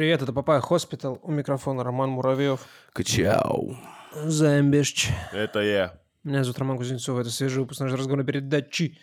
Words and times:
привет, 0.00 0.22
это 0.22 0.32
Papaya 0.32 0.62
Hospital. 0.62 1.20
У 1.22 1.30
микрофона 1.30 1.84
Роман 1.84 2.08
Муравьев. 2.08 2.60
Качау. 2.94 3.76
Замбешч. 4.14 5.10
Это 5.30 5.60
я. 5.60 6.00
Меня 6.24 6.42
зовут 6.42 6.58
Роман 6.58 6.78
Кузнецов, 6.78 7.18
это 7.18 7.28
свежий 7.28 7.60
выпуск 7.60 7.80
нашей 7.80 7.98
разговорной 7.98 8.24
передачи. 8.24 8.96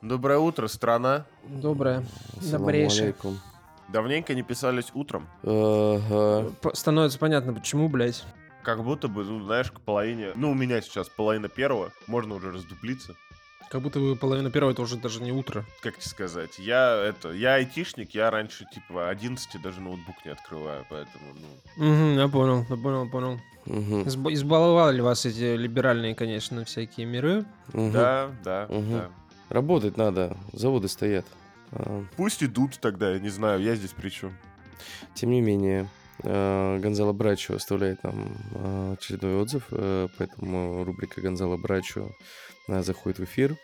Доброе 0.00 0.38
утро, 0.40 0.66
страна. 0.66 1.26
Доброе, 1.44 2.04
добрейшее. 2.40 3.02
алейкум. 3.02 3.38
Давненько 3.92 4.34
не 4.34 4.42
писались 4.42 4.90
утром. 4.94 5.28
Ага. 5.42 6.50
Становится 6.72 7.18
понятно, 7.18 7.52
почему, 7.52 7.88
блядь. 7.88 8.24
Как 8.62 8.82
будто 8.82 9.08
бы, 9.08 9.24
ну, 9.24 9.42
знаешь, 9.44 9.70
к 9.70 9.80
половине... 9.80 10.30
Ну, 10.34 10.52
у 10.52 10.54
меня 10.54 10.80
сейчас 10.80 11.08
половина 11.08 11.48
первого. 11.48 11.92
Можно 12.06 12.36
уже 12.36 12.50
раздуплиться. 12.52 13.14
Как 13.70 13.80
будто 13.82 13.98
бы 13.98 14.16
половина 14.16 14.50
первого, 14.50 14.72
это 14.72 14.82
уже 14.82 14.96
даже 14.96 15.22
не 15.22 15.32
утро. 15.32 15.64
Как 15.80 15.94
тебе 15.98 16.06
сказать? 16.08 16.58
Я, 16.58 16.94
это... 16.94 17.32
Я 17.32 17.54
айтишник, 17.54 18.14
я 18.14 18.30
раньше, 18.30 18.64
типа, 18.72 19.08
11 19.08 19.60
даже 19.62 19.80
ноутбук 19.80 20.14
не 20.24 20.30
открываю, 20.30 20.84
поэтому, 20.90 21.24
ну... 21.76 21.84
Угу, 21.86 22.20
я 22.20 22.28
понял, 22.28 22.66
я 22.68 22.76
понял, 22.76 23.08
понял. 23.10 23.40
Мгм. 23.66 24.02
Изб- 24.02 24.32
избаловали 24.32 25.00
вас 25.00 25.24
эти 25.26 25.56
либеральные, 25.56 26.14
конечно, 26.14 26.64
всякие 26.64 27.06
миры. 27.06 27.44
Мгм. 27.72 27.92
Да, 27.92 28.30
да, 28.44 28.66
Мгм. 28.68 28.90
да. 28.92 29.08
Работать 29.48 29.96
надо, 29.96 30.36
заводы 30.52 30.88
стоят. 30.88 31.24
А, 31.72 32.04
Пусть 32.16 32.42
идут 32.42 32.78
тогда, 32.80 33.12
я 33.12 33.18
не 33.18 33.30
знаю, 33.30 33.60
я 33.60 33.74
здесь 33.74 33.92
при 33.92 34.10
чем. 34.10 34.36
Тем 35.14 35.30
не 35.30 35.40
менее, 35.40 35.88
э, 36.22 36.78
Гонзало 36.80 37.12
Брачо 37.12 37.54
оставляет 37.54 38.02
нам 38.02 38.36
э, 38.54 38.94
очередной 38.98 39.36
отзыв, 39.36 39.64
э, 39.70 40.08
поэтому 40.18 40.84
рубрика 40.84 41.20
Гонзало 41.20 41.56
Брачо 41.56 42.10
заходит 42.68 43.18
в 43.18 43.24
эфир 43.24 43.56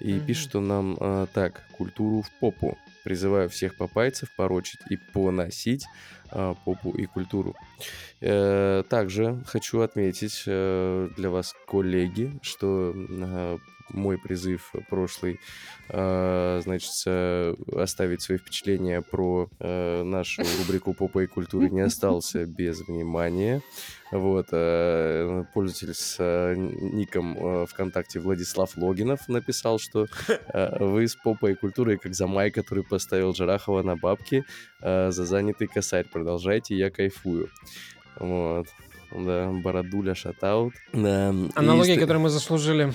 и 0.00 0.14
Мгм. 0.14 0.26
пишет 0.26 0.56
он 0.56 0.68
нам 0.68 1.28
так. 1.34 1.66
«Культуру 1.72 2.22
в 2.22 2.30
попу. 2.40 2.78
Призываю 3.04 3.48
всех 3.50 3.76
попайцев 3.76 4.28
порочить 4.36 4.80
и 4.90 4.96
поносить 5.12 5.86
попу 6.30 6.90
и 6.90 7.04
культуру». 7.06 7.54
Также 8.20 9.42
хочу 9.46 9.80
отметить 9.80 10.42
для 10.46 11.30
вас, 11.30 11.54
коллеги, 11.66 12.38
что 12.42 12.94
мой 13.90 14.18
призыв 14.18 14.72
прошлый, 14.90 15.38
э, 15.88 16.60
значит, 16.64 16.90
э, 17.06 17.54
оставить 17.76 18.22
свои 18.22 18.38
впечатления 18.38 19.00
про 19.02 19.48
э, 19.60 20.02
нашу 20.02 20.42
рубрику 20.58 20.92
«Попа 20.94 21.20
и 21.20 21.26
культуры» 21.26 21.70
не 21.70 21.80
остался 21.80 22.44
без 22.46 22.80
внимания. 22.86 23.62
Вот, 24.12 24.48
э, 24.52 25.44
пользователь 25.54 25.94
с 25.94 26.18
ником 26.56 27.66
ВКонтакте 27.66 28.20
Владислав 28.20 28.76
Логинов 28.76 29.28
написал, 29.28 29.78
что 29.78 30.06
вы 30.80 31.08
с 31.08 31.16
попой 31.16 31.52
и 31.52 31.54
культурой, 31.54 31.98
как 31.98 32.14
Замай, 32.14 32.50
который 32.50 32.84
поставил 32.84 33.32
Джарахова 33.32 33.82
на 33.82 33.96
бабки 33.96 34.44
за 34.80 35.10
занятый 35.10 35.66
косарь. 35.66 36.06
Продолжайте, 36.12 36.76
я 36.76 36.90
кайфую. 36.90 37.50
Вот. 38.18 38.66
Да, 39.12 39.50
Бородуля 39.52 40.14
шатаут. 40.14 40.74
Да. 40.92 41.30
и 41.30 41.50
Аналогия, 41.54 41.94
ст- 41.94 42.00
которую 42.00 42.22
мы 42.22 42.28
заслужили. 42.30 42.92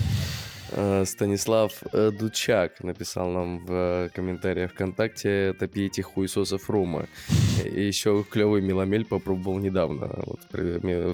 Э, 0.74 1.04
Станислав 1.04 1.72
э, 1.92 2.10
Дучак 2.10 2.82
написал 2.82 3.30
нам 3.30 3.64
в 3.64 3.72
э, 3.72 4.08
комментариях 4.14 4.72
ВКонтакте 4.72 5.54
«Топейте 5.58 6.02
хуесосов 6.02 6.68
Рома». 6.68 7.06
И 7.64 7.82
еще 7.82 8.24
клевый 8.28 8.62
меломель 8.62 9.04
попробовал 9.04 9.58
недавно. 9.58 10.10
Вот 10.26 10.40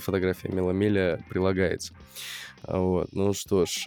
фотография 0.02 0.48
меломеля 0.48 1.20
прилагается. 1.28 1.94
А 2.62 2.78
Вот. 2.78 3.08
Ну 3.12 3.32
что 3.34 3.66
ж, 3.66 3.86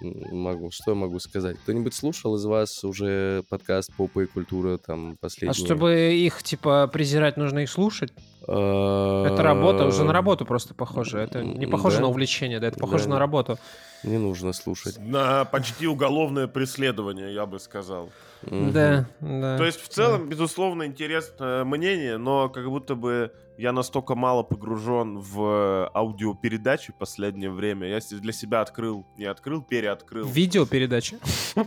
могу, 0.00 0.70
что 0.70 0.94
могу 0.94 1.18
сказать? 1.20 1.56
Кто-нибудь 1.58 1.94
слушал 1.94 2.36
из 2.36 2.44
вас 2.44 2.84
уже 2.84 3.44
подкаст 3.48 3.90
«Попа 3.96 4.20
и 4.20 4.26
культура» 4.26 4.76
там 4.76 5.16
последний? 5.20 5.50
А 5.50 5.54
чтобы 5.54 6.14
их, 6.14 6.42
типа, 6.42 6.86
презирать, 6.92 7.36
нужно 7.36 7.60
их 7.60 7.70
слушать? 7.70 8.12
Это 8.42 9.30
Это 9.32 9.42
работа, 9.42 9.86
уже 9.86 10.04
на 10.04 10.12
работу 10.12 10.44
просто 10.44 10.74
похоже. 10.74 11.18
Это 11.18 11.42
не 11.44 11.66
похоже 11.66 11.96
да. 11.96 12.02
на 12.02 12.08
увлечение, 12.08 12.60
да, 12.60 12.68
это 12.68 12.78
похоже 12.78 13.04
Да. 13.04 13.10
на 13.10 13.18
работу. 13.18 13.58
Не 14.02 14.18
нужно 14.18 14.52
слушать. 14.52 14.98
На 14.98 15.44
почти 15.44 15.86
уголовное 15.86 16.46
преследование, 16.46 17.34
я 17.34 17.44
бы 17.46 17.58
сказал. 17.60 18.10
Мгм. 18.42 18.72
Да, 18.72 19.06
да. 19.20 19.58
То 19.58 19.64
есть, 19.64 19.80
в 19.82 19.88
целом, 19.88 20.28
безусловно, 20.28 20.86
интересное 20.86 21.64
мнение, 21.64 22.16
но 22.16 22.48
как 22.48 22.66
будто 22.66 22.94
бы 22.94 23.30
я 23.58 23.72
настолько 23.72 24.14
мало 24.14 24.42
погружен 24.42 25.18
в 25.18 25.90
аудиопередачи 25.94 26.92
в 26.92 26.94
последнее 26.94 27.50
время. 27.50 27.88
Я 27.88 27.98
для 28.10 28.32
себя 28.32 28.62
открыл, 28.62 29.04
не 29.18 29.26
открыл, 29.26 29.60
переоткрыл. 29.60 30.26
Видеопередачи. 30.26 31.18
Да, 31.54 31.66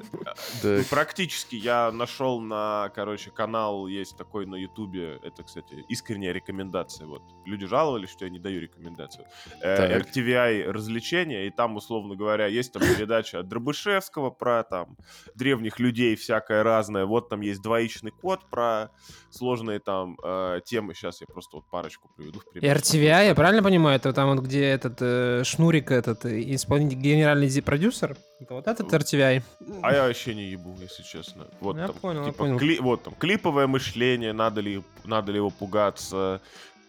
Ну, 0.63 0.81
Практически 0.89 1.55
я 1.55 1.91
нашел 1.91 2.39
на, 2.41 2.91
короче, 2.95 3.29
канал 3.29 3.85
есть 3.85 4.17
такой 4.17 4.47
на 4.47 4.55
Ютубе. 4.55 5.19
Это, 5.23 5.43
кстати, 5.43 5.85
искренняя 5.87 6.33
рекомендация. 6.33 6.62
Вот 6.71 7.21
люди 7.45 7.65
жаловались, 7.65 8.09
что 8.09 8.25
я 8.25 8.31
не 8.31 8.39
даю 8.39 8.61
рекомендацию. 8.61 9.25
Э. 9.61 9.99
RTVI 9.99 10.71
развлечения, 10.71 11.47
и 11.47 11.49
там, 11.49 11.75
условно 11.75 12.15
говоря, 12.15 12.47
есть 12.47 12.71
там 12.73 12.81
передача 12.81 13.39
от 13.39 13.47
Дробышевского 13.47 14.29
про 14.29 14.63
там 14.63 14.97
древних 15.35 15.79
людей 15.79 16.15
всякое 16.15 16.63
разное. 16.63 17.05
Вот 17.05 17.29
там 17.29 17.41
есть 17.41 17.61
двоичный 17.61 18.11
код 18.11 18.41
про 18.49 18.89
сложные 19.29 19.79
там 19.79 20.17
э, 20.23 20.61
темы. 20.65 20.93
Сейчас 20.93 21.21
я 21.21 21.27
просто 21.27 21.57
вот 21.57 21.69
парочку 21.69 22.09
приведу 22.15 22.39
в 22.39 22.49
пример. 22.49 22.77
RTVI, 22.77 23.27
я 23.27 23.35
правильно 23.35 23.63
понимаю, 23.63 23.97
это 23.97 24.13
там 24.13 24.35
вот, 24.35 24.43
где 24.43 24.63
этот 24.65 24.97
э, 25.01 25.43
Шнурик, 25.43 25.91
этот 25.91 26.25
э, 26.25 26.41
исполнитель, 26.53 26.97
генеральный 26.97 27.49
продюсер? 27.61 28.17
Это 28.43 28.53
вот 28.55 28.67
этот 28.67 28.93
RTVI? 28.93 29.41
А 29.81 29.93
я 29.93 30.07
вообще 30.07 30.35
не 30.35 30.43
ебу, 30.51 30.75
если 30.81 31.03
честно. 31.03 31.47
Вот 31.61 31.77
Я 31.77 31.87
там, 31.87 31.95
понял, 31.95 32.21
я 32.25 32.31
типа, 32.31 32.37
понял. 32.43 32.57
кли- 32.59 32.81
вот 32.81 33.03
там 33.03 33.13
клиповое 33.15 33.67
мышление, 33.67 34.33
надо 34.33 34.61
ли, 34.61 34.83
надо 35.05 35.31
ли 35.31 35.37
его 35.37 35.49
пугаться, 35.49 36.41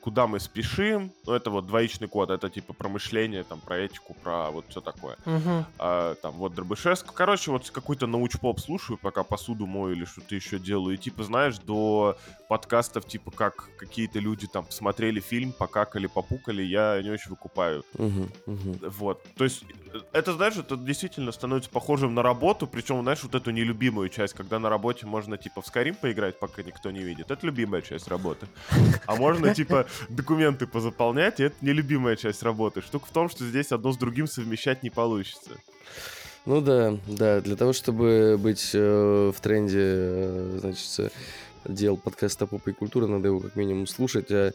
куда 0.05 0.27
мы 0.27 0.39
спешим. 0.39 1.11
Ну, 1.27 1.33
это 1.33 1.49
вот 1.49 1.67
двоичный 1.67 2.09
код, 2.09 2.29
это 2.29 2.51
типа 2.51 2.75
про 2.75 2.91
мышление, 2.91 3.43
там, 3.43 3.59
про 3.59 3.79
этику, 3.79 4.15
про 4.23 4.51
вот 4.51 4.67
все 4.69 4.83
такое. 4.83 5.17
Мгм. 5.25 5.65
А, 5.79 6.15
там 6.17 6.35
вот 6.35 6.55
Дробышевск. 6.55 7.11
Короче, 7.15 7.51
вот 7.51 7.71
какой-то 7.71 8.07
научпоп 8.07 8.61
слушаю, 8.61 8.99
пока 8.99 9.23
посуду 9.23 9.65
мою 9.67 9.95
или 9.95 10.05
что-то 10.05 10.35
еще 10.35 10.59
делаю. 10.59 10.97
И 10.97 10.99
типа, 10.99 11.25
знаешь, 11.25 11.57
до 11.57 12.19
подкастов, 12.51 13.07
типа, 13.07 13.31
как 13.31 13.71
какие-то 13.79 14.19
люди 14.19 14.47
там 14.47 14.67
посмотрели 14.67 15.21
фильм, 15.21 15.53
покакали, 15.53 16.07
попукали, 16.07 16.63
я 16.63 17.01
не 17.03 17.09
очень 17.11 17.31
выкупаю. 17.31 17.83
Мгм, 17.95 18.29
мгм. 18.45 18.79
Вот. 18.83 19.23
То 19.37 19.45
есть, 19.45 19.65
э, 19.95 20.01
это, 20.13 20.35
знаешь, 20.35 20.57
это 20.59 20.77
действительно 20.77 21.33
становится 21.33 21.71
похожим 21.71 22.15
на 22.15 22.23
работу, 22.23 22.67
причем, 22.67 23.01
знаешь, 23.03 23.23
вот 23.23 23.35
эту 23.35 23.53
нелюбимую 23.53 24.11
часть, 24.11 24.35
когда 24.35 24.59
на 24.59 24.69
работе 24.69 25.07
можно, 25.07 25.39
типа, 25.39 25.63
в 25.63 25.67
Skyrim 25.67 25.97
поиграть, 25.99 26.39
пока 26.39 26.63
никто 26.63 26.91
не 26.91 27.01
видит. 27.01 27.31
Это 27.31 27.47
любимая 27.47 27.81
часть 27.81 28.09
работы. 28.09 28.47
А 29.07 29.17
можно, 29.17 29.55
типа, 29.55 29.87
документы 30.09 30.67
позаполнять, 30.67 31.41
и 31.41 31.45
это 31.45 31.57
нелюбимая 31.61 32.17
часть 32.17 32.43
работы. 32.43 32.81
Штука 32.81 33.07
в 33.07 33.11
том, 33.11 33.29
что 33.29 33.45
здесь 33.45 33.73
одно 33.73 33.93
с 33.93 33.97
другим 33.97 34.27
совмещать 34.27 34.83
не 34.83 34.91
получится. 34.91 35.51
Ну 36.47 36.61
да, 36.61 36.99
да, 37.07 37.41
для 37.41 37.57
того, 37.57 37.73
чтобы 37.73 38.37
быть 38.39 38.71
э, 38.75 39.33
в 39.35 39.41
тренде, 39.41 39.81
э, 39.81 40.59
значит, 40.61 40.89
э, 40.99 41.09
дел 41.65 41.97
подкаста 41.97 42.47
«Попа 42.47 42.69
и 42.69 42.73
культура», 42.75 43.07
надо 43.07 43.29
его 43.29 43.41
как 43.41 43.57
минимум 43.57 43.87
слушать, 43.87 44.31
а 44.31 44.53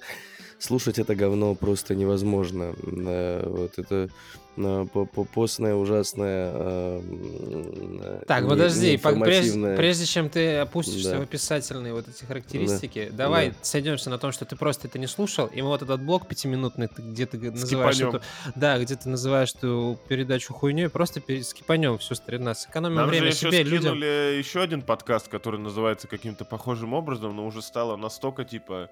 слушать 0.59 0.99
это 0.99 1.15
говно 1.15 1.55
просто 1.55 1.95
невозможно. 1.95 2.75
Э, 2.85 3.47
вот 3.49 3.77
это 3.79 4.09
э, 4.57 4.85
по- 4.91 5.05
по- 5.05 5.23
постное, 5.23 5.73
ужасное, 5.75 6.51
э, 6.53 8.23
Так, 8.27 8.43
не- 8.43 8.49
подожди, 8.49 8.97
по- 8.97 9.13
прежде, 9.13 9.75
прежде 9.75 10.05
чем 10.05 10.29
ты 10.29 10.57
опустишься 10.57 11.11
Да. 11.11 11.17
в 11.19 11.21
описательные 11.21 11.93
вот 11.93 12.07
эти 12.09 12.25
характеристики, 12.25 13.09
давай 13.11 13.49
Да. 13.51 13.55
сойдемся 13.61 14.09
на 14.09 14.17
том, 14.17 14.31
что 14.33 14.43
ты 14.45 14.55
просто 14.55 14.87
это 14.87 14.99
не 14.99 15.07
слушал, 15.07 15.47
и 15.47 15.61
мы 15.61 15.69
вот 15.69 15.81
этот 15.81 16.01
блок 16.01 16.27
пятиминутный, 16.27 16.89
где 16.97 17.25
ты 17.25 17.37
называешь 17.51 17.99
эту, 18.01 18.21
да, 18.55 18.77
где 18.79 18.95
ты 18.95 19.07
называешь 19.09 19.53
эту 19.55 19.97
передачу 20.09 20.53
хуйней, 20.53 20.89
просто 20.89 21.21
скипанем 21.43 21.97
всю 21.97 22.15
старина, 22.15 22.53
сэкономим 22.53 22.95
Нам 22.97 23.05
же 23.05 23.11
время 23.11 23.27
еще 23.27 23.49
себе, 23.51 23.63
людям. 23.63 23.81
скинули 23.95 24.35
еще 24.37 24.61
один 24.61 24.81
подкаст, 24.81 25.27
который 25.29 25.59
называется 25.59 26.07
каким-то 26.07 26.43
похожим 26.43 26.93
образом, 26.93 27.35
но 27.35 27.45
уже 27.45 27.61
стало 27.61 27.95
настолько, 27.95 28.43
типа, 28.43 28.89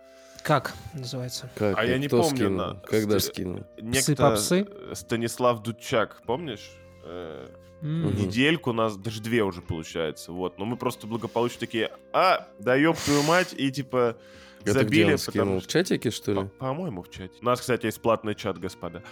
Как 0.48 0.74
называется? 0.94 1.50
Как? 1.56 1.78
А 1.78 1.84
я 1.86 1.98
не 1.98 2.08
помню, 2.08 2.26
скинул? 2.36 2.52
на- 2.58 2.74
Когда 2.76 3.20
ст- 3.20 3.28
скинул? 3.28 3.64
некто 3.82 4.16
попсы? 4.16 4.66
э, 4.70 4.94
Станислав 4.96 5.62
Дудчак, 5.62 6.22
помнишь? 6.26 6.72
Э. 7.04 7.48
Мгм. 7.82 8.16
недельку, 8.16 8.72
у 8.72 8.74
нас 8.74 8.98
даже 8.98 9.22
две 9.22 9.44
уже 9.44 9.62
получается, 9.62 10.32
вот. 10.32 10.58
Но 10.58 10.66
мы 10.66 10.78
просто 10.78 11.06
благополучно 11.06 11.60
такие, 11.60 11.92
а, 12.12 12.48
да 12.58 12.74
ёб 12.76 12.98
твою 12.98 13.22
мать, 13.22 13.54
и 13.56 13.70
типа 13.72 14.18
Это 14.62 14.64
где 14.64 14.74
забили, 14.74 15.12
он 15.12 15.18
скинул? 15.20 15.46
потому 15.46 15.60
В 15.60 15.68
чатике, 15.68 16.10
что 16.10 16.32
ли? 16.32 16.38
По- 16.40 16.46
По-моему, 16.46 17.04
в 17.04 17.12
чате. 17.12 17.34
У 17.40 17.46
нас, 17.46 17.60
кстати, 17.62 17.86
есть 17.86 18.02
платный 18.02 18.34
чат, 18.34 18.58
господа. 18.58 19.04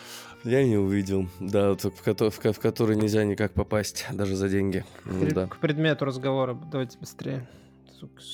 Я 0.44 0.64
не 0.66 0.78
увидел. 0.78 1.28
Да, 1.40 1.74
в, 1.76 1.78
кото- 2.04 2.32
в 2.32 2.40
ко- 2.40 2.54
в 2.54 2.60
который 2.60 2.96
нельзя 2.96 3.24
никак 3.24 3.54
попасть, 3.54 4.08
даже 4.12 4.36
за 4.36 4.50
деньги. 4.50 4.84
К- 5.04 5.34
Да. 5.34 5.46
К 5.48 5.58
предмету 5.58 6.06
разговора, 6.06 6.56
давайте 6.72 6.98
быстрее. 6.98 7.48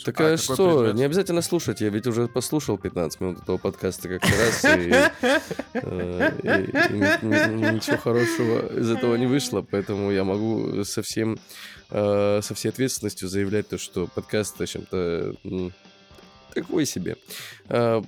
Так 0.06 0.19
А, 0.19 0.34
а, 0.34 0.38
какой 0.38 0.38
что? 0.38 0.80
предмет? 0.80 0.96
Не 0.96 1.04
обязательно 1.04 1.42
слушать. 1.42 1.81
Я 1.81 1.90
ведь 1.90 2.08
уже 2.08 2.28
послушал 2.28 2.78
15 2.78 3.22
минут 3.22 3.42
этого 3.44 3.58
подкаста 3.58 4.10
как 4.10 4.24
раз, 4.24 4.66
и, 4.66 4.92
э, 5.74 6.31
ничего 7.74 7.98
хорошего 7.98 8.80
из 8.80 8.90
этого 8.90 9.16
не 9.16 9.28
вышло, 9.28 9.62
поэтому 9.62 10.12
я 10.12 10.24
могу 10.24 10.84
со 10.84 11.02
всем 11.02 11.40
э, 11.90 12.40
со 12.42 12.54
всей 12.54 12.69
ответственностью 12.69 13.28
заявлять 13.28 13.68
то, 13.69 13.78
что 13.78 14.08
подкаст, 14.08 14.58
в 14.58 14.62
общем-то, 14.62 15.36
такой 16.53 16.86
себе. 16.86 17.15
А, 17.69 18.01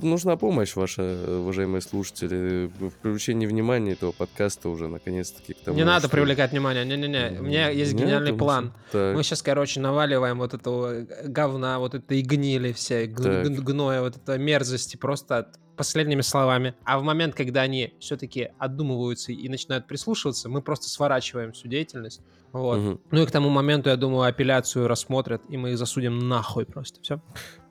Нужна 0.00 0.36
помощь 0.36 0.74
ваша, 0.76 1.02
уважаемые 1.40 1.80
слушатели, 1.82 2.70
в 2.78 2.90
привлечении 3.02 3.46
внимания 3.46 3.92
этого 3.92 4.12
подкаста 4.12 4.68
уже 4.68 4.88
наконец-таки 4.88 5.54
к 5.54 5.58
тому, 5.60 5.76
Не 5.76 5.84
надо 5.84 6.06
что- 6.08 6.16
привлекать 6.16 6.52
внимание. 6.52 6.84
Не-не-не. 6.84 7.40
У 7.40 7.42
меня 7.44 7.68
есть 7.70 7.92
Нет, 7.92 8.02
гениальный 8.02 8.32
потому 8.32 8.38
план. 8.38 8.72
Так. 8.92 9.16
Мы 9.16 9.22
сейчас, 9.22 9.42
короче, 9.42 9.80
наваливаем 9.80 10.38
вот 10.38 10.54
этого 10.54 11.06
говна, 11.24 11.78
вот 11.78 11.94
этой 11.94 12.22
гнили 12.22 12.72
всей, 12.72 13.06
г- 13.06 13.22
Так. 13.22 13.52
г- 13.52 13.62
гноя, 13.62 14.00
вот 14.02 14.16
этой 14.16 14.38
мерзости 14.38 14.96
просто 14.96 15.38
от- 15.38 15.58
последними 15.76 16.20
словами. 16.20 16.74
А 16.84 16.98
в 16.98 17.02
момент, 17.02 17.34
когда 17.34 17.62
они 17.62 17.94
все-таки 18.00 18.50
отдумываются 18.58 19.32
и 19.32 19.48
начинают 19.48 19.86
прислушиваться, 19.86 20.48
мы 20.48 20.62
просто 20.62 20.88
сворачиваем 20.88 21.52
всю 21.52 21.68
деятельность. 21.68 22.20
Вот. 22.52 22.78
Мгм. 22.78 23.00
Ну 23.10 23.22
и 23.22 23.26
к 23.26 23.32
тому 23.32 23.48
моменту, 23.50 23.90
я 23.90 23.96
думаю, 23.96 24.22
апелляцию 24.28 24.86
рассмотрят, 24.86 25.42
и 25.48 25.56
мы 25.56 25.72
их 25.72 25.78
засудим 25.78 26.20
нахуй 26.28 26.64
просто. 26.64 27.00
Все. 27.02 27.20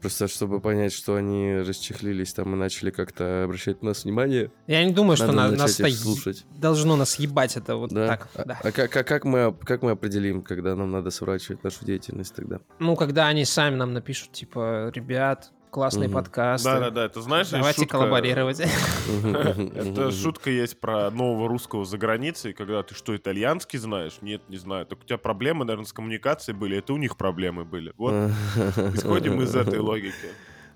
Просто 0.02 0.28
чтобы 0.28 0.60
понять, 0.60 0.92
что 0.92 1.16
они 1.16 1.56
расчехлились 1.66 2.34
там 2.34 2.54
и 2.54 2.58
начали 2.58 2.92
как-то 2.92 3.46
обращать 3.46 3.82
на 3.82 3.90
нас 3.90 4.04
внимание, 4.04 4.52
Я 4.68 4.84
не 4.84 4.92
думаю, 4.92 5.16
что 5.16 5.32
на- 5.32 5.50
нас 5.52 5.80
это 5.80 5.90
слушать. 5.92 6.46
должно 6.58 6.98
нас 6.98 7.18
ебать 7.18 7.56
это 7.56 7.78
вот 7.78 7.92
Да? 7.94 8.08
так. 8.08 8.28
а 8.36 8.44
да. 8.44 8.60
а 8.62 8.72
как, 8.74 8.92
как, 8.92 9.08
как 9.08 9.24
мы, 9.24 9.56
как 9.64 9.84
мы 9.84 9.92
определим, 9.92 10.42
когда 10.42 10.76
нам 10.76 10.92
надо 10.92 11.12
сворачивать 11.12 11.64
нашу 11.64 11.86
деятельность 11.86 12.36
тогда? 12.36 12.60
Ну, 12.80 12.98
когда 12.98 13.28
они 13.28 13.46
сами 13.46 13.76
нам 13.76 13.94
напишут, 13.94 14.34
типа, 14.34 14.92
ребят, 14.94 15.54
классные 15.74 16.08
Мгм. 16.08 16.14
подкасты. 16.16 16.70
Да-да-да, 16.70 17.06
это 17.06 17.22
знаешь, 17.22 17.50
Давайте 17.50 17.82
шутка- 17.82 17.98
коллаборировать. 17.98 18.60
Это 18.62 20.12
шутка 20.12 20.50
есть 20.52 20.80
про 20.80 21.10
нового 21.12 21.48
русского 21.50 21.84
за 21.84 21.98
границей, 21.98 22.54
когда 22.54 22.84
ты 22.84 22.94
что, 22.96 23.16
итальянский 23.16 23.80
знаешь? 23.80 24.20
Нет, 24.22 24.42
не 24.50 24.58
знаю. 24.58 24.86
Так 24.86 25.00
у 25.00 25.04
тебя 25.04 25.18
проблемы, 25.18 25.66
наверное, 25.66 25.86
с 25.88 25.94
коммуникацией 25.94 26.56
были, 26.58 26.78
это 26.78 26.94
у 26.94 26.98
них 26.98 27.18
проблемы 27.18 27.66
были. 27.66 27.92
Вот, 27.98 28.14
исходим 28.94 29.42
из 29.42 29.56
этой 29.56 29.80
логики. 29.80 30.14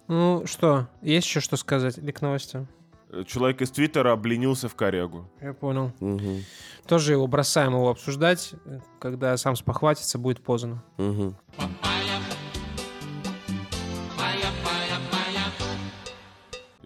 Ну 0.08 0.44
что, 0.46 0.88
есть 1.02 1.28
еще 1.28 1.40
что 1.42 1.58
сказать 1.58 1.98
или 1.98 2.12
к 2.12 2.22
новостям? 2.22 2.68
Э, 3.10 3.24
Человек 3.26 3.62
из 3.62 3.72
Твиттера 3.72 4.12
обленился 4.14 4.68
в 4.70 4.76
корягу. 4.76 5.30
Я 5.42 5.54
понял. 5.54 5.92
Мгм, 6.00 6.44
Тоже 6.88 7.14
его 7.14 7.28
бросаем 7.28 7.74
его 7.74 7.90
обсуждать. 7.90 8.54
Когда 9.00 9.36
сам 9.38 9.56
спохватится, 9.56 10.18
будет 10.18 10.42
поздно. 10.44 10.84
мгм. 10.98 11.36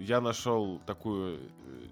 Я 0.01 0.21
нашел 0.21 0.79
такую, 0.85 1.37
э, 1.37 1.39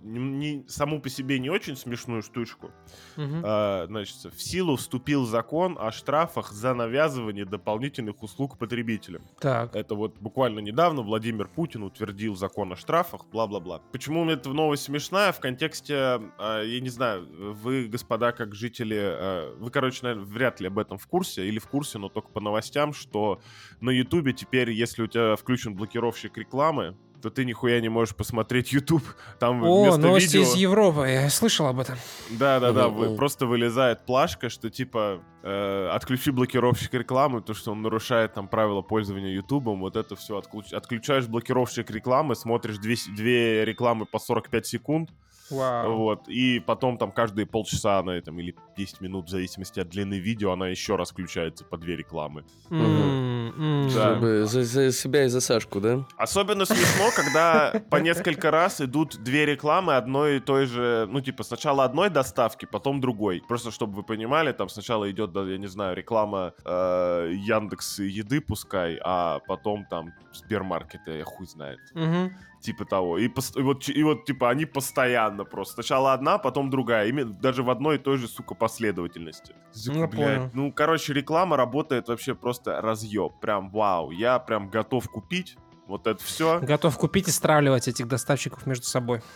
не- 0.01 0.19
не- 0.19 0.65
саму 0.67 0.99
по 1.01 1.09
себе 1.09 1.39
не 1.39 1.49
очень 1.49 1.75
смешную 1.75 2.21
штучку. 2.21 2.71
Мгм. 3.17 3.41
А, 3.45 3.85
значит, 3.87 4.15
в 4.33 4.41
силу 4.41 4.75
вступил 4.75 5.25
закон 5.25 5.77
о 5.79 5.91
штрафах 5.91 6.51
за 6.51 6.73
навязывание 6.73 7.45
дополнительных 7.45 8.23
услуг 8.23 8.57
потребителям. 8.57 9.21
Так. 9.39 9.75
Это 9.75 9.95
вот 9.95 10.15
буквально 10.19 10.59
недавно 10.59 11.01
Владимир 11.01 11.47
Путин 11.47 11.83
утвердил 11.83 12.35
закон 12.35 12.73
о 12.73 12.75
штрафах, 12.75 13.25
бла-бла-бла. 13.31 13.81
Почему 13.91 14.23
мне 14.23 14.33
эта 14.33 14.49
новость 14.49 14.83
смешная? 14.83 15.31
В 15.31 15.39
контексте, 15.39 15.93
э, 16.39 16.63
я 16.65 16.79
не 16.79 16.89
знаю, 16.89 17.27
вы, 17.53 17.87
господа, 17.87 18.31
как 18.31 18.55
жители, 18.55 18.97
э, 18.97 19.55
вы, 19.59 19.69
короче, 19.69 19.99
наверное, 20.03 20.25
вряд 20.25 20.59
ли 20.59 20.67
об 20.67 20.79
этом 20.79 20.97
в 20.97 21.07
курсе, 21.07 21.47
или 21.47 21.59
в 21.59 21.67
курсе, 21.67 21.97
но 21.99 22.09
только 22.09 22.29
по 22.29 22.39
новостям, 22.39 22.93
что 22.93 23.39
на 23.81 23.91
Ютубе 23.91 24.33
теперь, 24.33 24.71
если 24.71 25.03
у 25.03 25.07
тебя 25.07 25.35
включен 25.35 25.75
блокировщик 25.75 26.37
рекламы, 26.37 26.95
то 27.21 27.29
ты 27.29 27.45
нихуя 27.45 27.79
не 27.81 27.89
можешь 27.89 28.15
посмотреть 28.15 28.71
YouTube. 28.71 29.03
Там 29.39 29.63
О, 29.63 29.83
вместо 29.83 30.01
новости 30.01 30.37
видео... 30.37 30.51
из 30.51 30.55
Европы. 30.55 31.07
Я 31.07 31.29
слышал 31.29 31.67
об 31.67 31.79
этом. 31.79 31.95
Да-да-да, 32.31 32.87
Мгм, 32.87 32.97
вы- 32.97 33.15
просто 33.15 33.45
вылезает 33.45 34.05
плашка, 34.05 34.49
что 34.49 34.69
типа 34.69 35.21
э, 35.43 35.89
отключи 35.93 36.31
блокировщик 36.31 36.93
рекламы, 36.93 37.41
то 37.41 37.53
что 37.53 37.71
он 37.71 37.81
нарушает 37.81 38.33
там 38.33 38.47
правила 38.47 38.81
пользования 38.81 39.31
Ютубом, 39.31 39.79
вот 39.79 39.95
это 39.95 40.15
все 40.15 40.41
отключаешь 40.71 41.27
блокировщик 41.27 41.89
рекламы, 41.91 42.35
смотришь 42.35 42.77
две, 42.77 42.95
две 43.15 43.65
рекламы 43.65 44.05
по 44.05 44.19
45 44.19 44.65
секунд, 44.65 45.09
Вау. 45.49 45.97
вот, 45.97 46.27
и 46.27 46.59
потом 46.59 46.97
там 46.97 47.11
каждые 47.11 47.45
полчаса 47.45 47.99
она 47.99 48.19
там 48.21 48.39
или 48.39 48.55
10 48.77 49.01
минут, 49.01 49.27
в 49.27 49.29
зависимости 49.29 49.79
от 49.79 49.89
длины 49.89 50.15
видео, 50.15 50.51
она 50.51 50.67
еще 50.69 50.95
раз 50.95 51.11
включается 51.11 51.63
по 51.65 51.77
две 51.77 51.95
рекламы. 51.95 52.43
М. 52.69 53.89
Да. 53.93 54.15
Чтобы 54.15 54.45
за, 54.45 54.63
за 54.63 54.91
себя 54.91 55.25
и 55.25 55.27
за 55.27 55.41
Сашку, 55.41 55.79
да? 55.79 56.05
Особенно 56.17 56.65
смешно, 56.65 57.09
когда 57.15 57.81
по 57.89 57.97
несколько 57.97 58.51
раз 58.51 58.81
идут 58.81 59.17
две 59.23 59.45
рекламы 59.45 59.95
одной 59.95 60.37
и 60.37 60.39
той 60.39 60.65
же, 60.65 61.07
ну, 61.09 61.21
типа, 61.21 61.43
сначала 61.43 61.83
одной 61.83 62.09
доставки, 62.09 62.65
потом 62.65 63.01
другой. 63.01 63.41
Просто 63.47 63.71
чтобы 63.71 63.95
вы 63.95 64.03
понимали, 64.03 64.51
там 64.51 64.69
сначала 64.69 65.09
идет, 65.09 65.31
да, 65.31 65.43
я 65.43 65.57
не 65.57 65.67
знаю, 65.67 65.95
реклама 65.95 66.53
э, 66.65 67.31
Яндекс 67.33 67.99
еды 67.99 68.41
пускай, 68.41 68.99
а 69.03 69.39
потом 69.47 69.85
там 69.89 70.13
Сбермаркета, 70.33 71.11
я 71.11 71.23
хуй 71.23 71.47
знает. 71.47 71.79
Мгм. 71.93 72.31
Типа 72.61 72.83
того. 72.85 73.17
И, 73.17 73.27
и 73.27 73.61
вот, 73.61 73.87
и 73.87 74.03
вот, 74.03 74.25
типа, 74.25 74.49
они 74.49 74.65
постоянно 74.65 75.45
просто. 75.45 75.75
Сначала 75.75 76.13
одна, 76.13 76.37
потом 76.37 76.69
другая. 76.69 77.07
Именно 77.07 77.31
даже 77.33 77.63
в 77.63 77.69
одной 77.69 77.95
и 77.95 77.99
той 77.99 78.17
же, 78.17 78.27
сука, 78.27 78.53
последовательности. 78.53 79.55
Ну, 79.85 79.99
я 80.01 80.07
Блядь, 80.07 80.37
понял. 80.37 80.49
Ну, 80.53 80.71
короче, 80.73 81.13
реклама 81.13 81.55
работает 81.55 82.09
вообще 82.09 82.35
просто 82.35 82.81
разъеб. 82.81 83.39
Прям 83.39 83.69
вау. 83.69 84.11
Я 84.11 84.39
прям 84.39 84.69
готов 84.69 85.07
купить 85.09 85.57
вот 85.87 86.05
это 86.05 86.21
все. 86.23 86.59
Готов 86.59 86.97
купить 86.97 87.27
и 87.29 87.31
стравливать 87.31 87.87
этих 87.87 88.07
доставщиков 88.07 88.65
между 88.65 88.85
собой. 88.85 89.21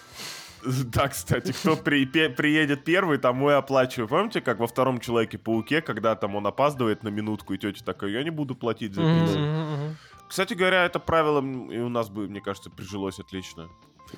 Да, 0.66 1.10
кстати, 1.10 1.52
кто 1.52 1.76
при- 1.76 2.06
пе- 2.06 2.30
приедет 2.30 2.86
первый, 2.86 3.18
тому 3.18 3.50
и 3.50 3.54
оплачиваю. 3.54 4.08
Помните, 4.08 4.40
как 4.40 4.60
во 4.60 4.68
втором 4.68 5.00
Человеке-пауке, 5.00 5.82
когда 5.82 6.16
там 6.16 6.36
он 6.36 6.48
опаздывает 6.48 7.04
на 7.04 7.10
минутку, 7.10 7.54
и 7.54 7.58
тетя 7.58 7.84
такая, 7.84 8.12
я 8.12 8.24
не 8.24 8.30
буду 8.30 8.56
платить 8.56 8.94
за 8.94 9.02
пиццу. 9.02 9.40
мгм, 9.40 9.74
мгм. 9.74 9.98
Кстати 10.28 10.54
говоря, 10.54 10.86
это 10.86 11.00
правило 11.00 11.42
и 11.42 11.80
у 11.80 11.90
нас 11.90 12.10
бы, 12.10 12.28
мне 12.28 12.42
кажется, 12.42 12.70
прижилось 12.70 13.20
отлично. 13.20 13.70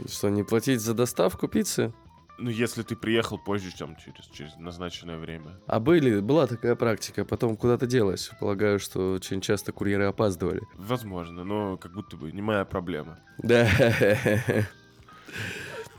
Что, 0.07 0.29
не 0.29 0.43
платить 0.43 0.81
за 0.81 0.93
доставку 0.93 1.47
пиццы? 1.47 1.93
Ну, 2.37 2.49
если 2.49 2.83
ты 2.83 2.97
приехал 2.97 3.37
позже, 3.37 3.71
чем 3.75 3.95
через, 3.95 4.27
через 4.27 4.57
назначенное 4.57 5.17
время. 5.17 5.57
А 5.67 5.79
были, 5.79 6.19
была 6.19 6.47
такая 6.47 6.75
практика, 6.75 7.23
потом 7.23 7.55
куда-то 7.55 7.87
делась. 7.87 8.29
Полагаю, 8.41 8.77
что 8.79 9.13
очень 9.13 9.39
часто 9.39 9.71
курьеры 9.71 10.05
опаздывали. 10.05 10.61
Возможно, 10.75 11.45
но 11.45 11.77
как 11.77 11.93
будто 11.93 12.17
бы 12.17 12.31
не 12.33 12.41
моя 12.41 12.65
проблема. 12.65 13.19
Да. 13.37 13.69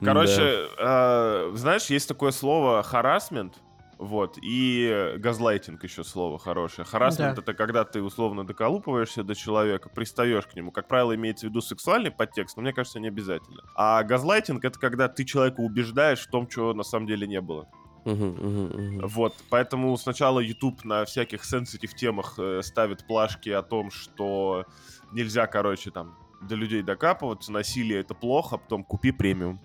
Короче, 0.05 0.69
э, 0.79 1.53
знаешь, 1.55 1.87
есть 1.87 2.07
такое 2.07 2.33
слово 2.33 2.83
харасмент, 2.83 3.55
вот, 3.99 4.39
и 4.43 5.15
газлайтинг 5.19 5.83
еще 5.85 6.05
слово 6.05 6.39
хорошее. 6.39 6.87
Харасмент 6.87 7.37
Да. 7.37 7.43
это 7.43 7.55
когда 7.55 7.85
ты 7.85 8.03
условно 8.03 8.47
доколупываешься 8.47 9.25
до 9.25 9.35
человека, 9.35 9.89
пристаешь 9.89 10.47
к 10.47 10.55
нему. 10.55 10.71
Как 10.71 10.87
правило, 10.87 11.15
имеется 11.15 11.47
в 11.47 11.51
виду 11.51 11.61
сексуальный 11.61 12.11
подтекст, 12.11 12.57
но 12.57 12.63
мне 12.63 12.73
кажется, 12.73 13.01
не 13.01 13.09
обязательно. 13.09 13.63
А 13.75 14.03
газлайтинг 14.03 14.65
это 14.65 14.79
когда 14.79 15.09
ты 15.09 15.25
человека 15.25 15.61
убеждаешь 15.61 16.21
в 16.21 16.31
том, 16.31 16.47
чего 16.47 16.75
на 16.75 16.83
самом 16.83 17.07
деле 17.07 17.27
не 17.27 17.41
было. 17.41 17.69
Вот, 18.05 19.35
поэтому 19.51 19.97
сначала 19.97 20.39
YouTube 20.41 20.85
на 20.85 21.05
всяких 21.05 21.45
сенситив 21.45 21.93
темах 21.95 22.35
э, 22.39 22.61
ставит 22.63 23.05
плашки 23.07 23.49
о 23.49 23.63
том, 23.63 23.91
что 23.91 24.65
нельзя, 25.13 25.47
короче, 25.49 25.91
там 25.91 26.17
до 26.41 26.55
людей 26.55 26.83
докапываться, 26.83 27.51
насилие 27.51 28.01
это 28.01 28.15
плохо, 28.15 28.57
а 28.57 28.59
потом 28.59 28.85
купи 28.85 29.11
премиум. 29.11 29.59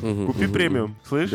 Купи 0.00 0.46
премиум, 0.48 0.96
слышь? 1.04 1.30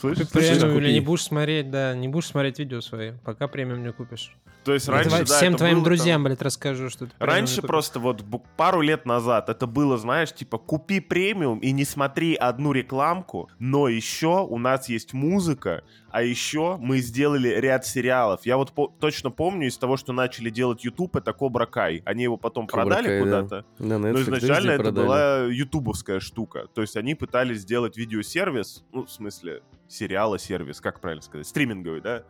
Слышишь? 0.00 0.28
премиум 0.28 0.78
или 0.78 0.92
не 0.92 1.00
будешь 1.00 1.24
смотреть, 1.24 1.70
да, 1.70 1.94
не 1.94 2.08
будешь 2.08 2.26
смотреть 2.26 2.58
видео 2.58 2.80
свои, 2.80 3.12
пока 3.24 3.48
премиум 3.48 3.82
не 3.82 3.92
купишь. 3.92 4.34
То 4.64 4.74
есть 4.74 4.88
раньше, 4.88 5.10
давай 5.10 5.24
да, 5.24 5.36
всем 5.36 5.54
это 5.54 5.58
твоим 5.58 5.74
было 5.76 5.84
там- 5.84 5.94
друзьям, 5.94 6.24
блядь, 6.24 6.42
расскажу, 6.42 6.90
что 6.90 7.06
ты 7.06 7.12
Раньше 7.18 7.62
просто 7.62 7.98
вот 7.98 8.22
пару 8.56 8.82
лет 8.82 9.06
назад 9.06 9.48
это 9.48 9.66
было, 9.66 9.96
знаешь, 9.96 10.32
типа 10.34 10.58
купи 10.58 11.00
премиум 11.00 11.60
и 11.60 11.72
не 11.72 11.84
смотри 11.84 12.34
одну 12.34 12.72
рекламку, 12.72 13.48
но 13.58 13.88
еще 13.88 14.46
у 14.46 14.58
нас 14.58 14.88
есть 14.88 15.14
музыка, 15.14 15.82
а 16.10 16.22
еще 16.22 16.76
мы 16.78 16.98
сделали 16.98 17.48
ряд 17.48 17.86
сериалов. 17.86 18.44
Я 18.44 18.56
вот 18.56 18.72
по- 18.72 18.88
точно 19.00 19.30
помню 19.30 19.68
из 19.68 19.78
того, 19.78 19.96
что 19.96 20.12
начали 20.12 20.50
делать 20.50 20.84
YouTube, 20.84 21.16
это 21.16 21.32
Кобра 21.32 21.66
Кай. 21.66 22.02
Они 22.04 22.24
его 22.24 22.36
потом 22.36 22.66
Cobra 22.66 22.70
продали 22.70 23.18
да. 23.18 23.24
куда-то. 23.24 23.64
На 23.78 23.98
Но 23.98 24.08
Netflix, 24.08 24.22
изначально 24.38 24.70
это 24.72 24.82
продали. 24.84 25.06
была 25.06 25.38
ютубовская 25.46 26.20
штука. 26.20 26.66
То 26.74 26.80
есть 26.82 26.96
они 26.96 27.14
пытались 27.14 27.60
сделать 27.60 27.96
видеосервис, 27.96 28.84
ну, 28.92 29.04
в 29.06 29.10
смысле, 29.10 29.62
сериала-сервис, 29.88 30.80
как 30.80 31.00
правильно 31.00 31.22
сказать, 31.22 31.46
стриминговый, 31.46 32.00
да? 32.00 32.24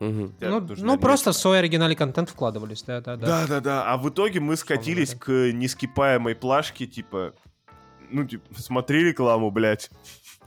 Мгм. 0.00 0.34
Я 0.40 0.50
Ну, 0.50 0.66
тоже 0.66 0.84
ну 0.84 0.98
просто 0.98 1.30
в 1.32 1.36
свой 1.36 1.60
оригинальный 1.60 1.94
контент 1.96 2.28
вкладывались, 2.28 2.82
да, 2.82 3.00
да, 3.00 3.16
да. 3.16 3.26
Да, 3.26 3.46
да, 3.46 3.60
да. 3.60 3.92
А 3.92 3.96
в 3.96 4.08
итоге 4.08 4.40
мы 4.40 4.56
скатились 4.56 5.14
к 5.14 5.30
нескипаемой 5.52 6.34
плашке, 6.34 6.86
типа, 6.86 7.32
ну, 8.10 8.24
типа, 8.26 8.44
смотри 8.56 9.04
рекламу, 9.04 9.50
блядь. 9.50 9.90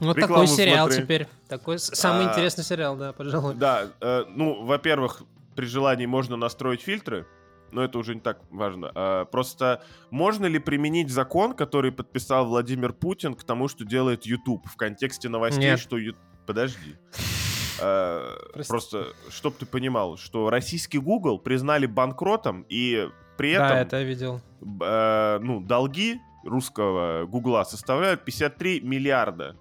Вот 0.00 0.16
Рекламу 0.16 0.44
такой 0.44 0.46
сериал 0.56 0.86
смотри. 0.86 1.02
теперь. 1.04 1.26
Такой 1.48 1.78
самый 1.78 2.26
А. 2.26 2.30
интересный 2.30 2.64
сериал, 2.64 2.96
да, 2.96 3.12
пожалуй. 3.12 3.54
Да, 3.54 3.88
э, 4.00 4.24
ну, 4.28 4.64
во-первых, 4.64 5.22
при 5.56 5.66
желании 5.66 6.06
можно 6.06 6.36
настроить 6.36 6.82
фильтры. 6.82 7.26
но 7.70 7.84
это 7.84 7.98
уже 7.98 8.14
не 8.14 8.20
так 8.22 8.38
важно. 8.50 8.90
А, 8.94 9.24
просто 9.26 9.82
можно 10.10 10.46
ли 10.46 10.58
применить 10.58 11.10
закон, 11.10 11.52
который 11.52 11.92
подписал 11.92 12.46
Владимир 12.46 12.94
Путин 12.94 13.34
к 13.34 13.44
тому, 13.44 13.68
что 13.68 13.84
делает 13.84 14.24
YouTube 14.24 14.66
в 14.66 14.74
контексте 14.76 15.28
новостей, 15.28 15.64
Нет. 15.64 15.78
что... 15.78 15.98
Ю- 15.98 16.14
Подожди. 16.46 16.96
А, 17.80 18.36
Прости. 18.52 18.70
Просто, 18.70 19.06
чтоб 19.30 19.54
ты 19.56 19.64
понимал, 19.66 20.16
что 20.16 20.50
российский 20.50 20.98
Google 20.98 21.38
признали 21.38 21.86
банкротом, 21.86 22.64
и 22.68 23.08
при 23.36 23.50
этом 23.52 23.68
Да, 23.68 23.80
это 23.82 23.96
я 23.98 24.02
видел. 24.02 24.40
э, 24.80 25.38
ну, 25.40 25.60
долги 25.60 26.18
русского 26.44 27.26
Гугла 27.26 27.62
составляют 27.64 28.24
53 28.24 28.80
миллиарда. 28.80 29.56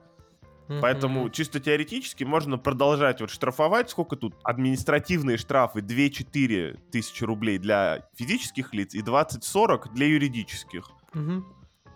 Поэтому 0.68 1.22
Мгм. 1.24 1.32
чисто 1.32 1.60
теоретически 1.60 2.24
можно 2.26 2.58
продолжать 2.58 3.22
вот 3.22 3.30
штрафовать. 3.30 3.90
Сколько 3.90 4.16
тут? 4.18 4.36
Административные 4.44 5.38
штрафы 5.38 5.80
2-4 5.82 6.78
тысячи 6.92 7.24
рублей 7.24 7.58
для 7.58 8.08
физических 8.16 8.74
лиц 8.74 8.94
и 8.94 9.02
20-40 9.02 9.94
для 9.94 10.08
юридических. 10.08 10.90
Мгм. 11.14 11.46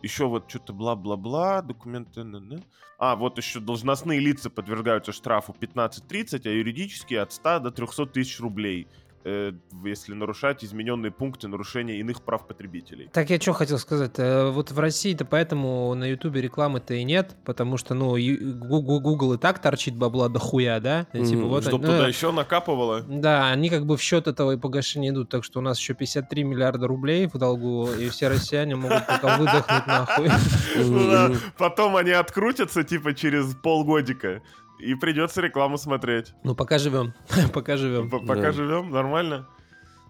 Еще 0.02 0.26
вот 0.26 0.50
что-то 0.50 0.74
бла-бла-бла, 0.74 1.62
документы... 1.62 2.22
н-н. 2.22 2.64
А, 2.98 3.16
вот 3.16 3.38
еще 3.38 3.60
должностные 3.60 4.20
лица 4.20 4.50
подвергаются 4.50 5.12
штрафу 5.12 5.54
15-30, 5.60 6.48
а 6.48 6.50
юридические 6.50 7.22
от 7.22 7.34
100 7.34 7.60
до 7.60 7.72
300 7.72 8.06
тысяч 8.08 8.40
рублей, 8.40 8.88
э, 9.24 9.52
если 9.84 10.14
нарушать 10.14 10.64
измененные 10.64 11.12
пункты 11.12 11.48
нарушения 11.48 12.00
иных 12.00 12.22
прав 12.24 12.48
потребителей. 12.48 13.10
Так 13.14 13.30
я 13.30 13.40
что 13.40 13.54
хотел 13.54 13.78
сказать. 13.78 14.12
э, 14.18 14.50
Вот 14.52 14.72
в 14.72 14.80
России-то 14.80 15.26
поэтому 15.26 15.94
на 15.96 16.06
Ютубе 16.06 16.42
рекламы-то 16.42 16.94
и 16.94 17.04
нет, 17.04 17.36
потому 17.46 17.78
что, 17.78 17.94
ну, 17.94 18.16
Google 18.18 19.34
и 19.34 19.38
так 19.38 19.60
торчит 19.60 19.96
бабла 19.96 20.30
до 20.30 20.40
хуя, 20.40 20.80
да? 20.80 21.08
И 21.14 21.24
типа 21.26 21.44
вот 21.44 21.64
Чтоб 21.64 21.76
они- 21.82 21.86
туда 21.86 22.02
ну, 22.04 22.08
еще 22.08 22.32
накапывало. 22.32 23.02
Да, 23.08 23.48
они 23.50 23.70
как 23.70 23.86
бы 23.86 23.98
в 23.98 24.02
счет 24.02 24.28
этого 24.28 24.52
и 24.54 24.58
погашения 24.58 25.10
идут, 25.12 25.30
так 25.30 25.44
что 25.44 25.60
у 25.60 25.62
нас 25.62 25.80
еще 25.80 25.94
53 25.94 26.44
миллиарда 26.44 26.88
рублей 26.88 27.28
в 27.28 27.38
долгу, 27.38 27.90
и 27.92 28.10
все 28.10 28.28
россияне 28.30 28.76
могут 28.76 29.06
пока 29.08 29.38
выдохнуть 29.38 29.88
нахуй. 29.88 30.30
Мгм. 30.78 31.38
Потом 31.58 31.96
они 31.96 32.12
открутятся, 32.12 32.84
типа, 32.84 33.14
через 33.14 33.56
полгодика. 33.56 34.42
И 34.82 34.96
придется 34.96 35.42
рекламу 35.42 35.78
смотреть. 35.78 36.34
Ну, 36.44 36.56
пока 36.56 36.80
живем, 36.80 37.14
пока 37.54 37.78
живем. 37.78 38.10
Пока 38.10 38.52
живем, 38.52 38.90
нормально. 38.90 39.48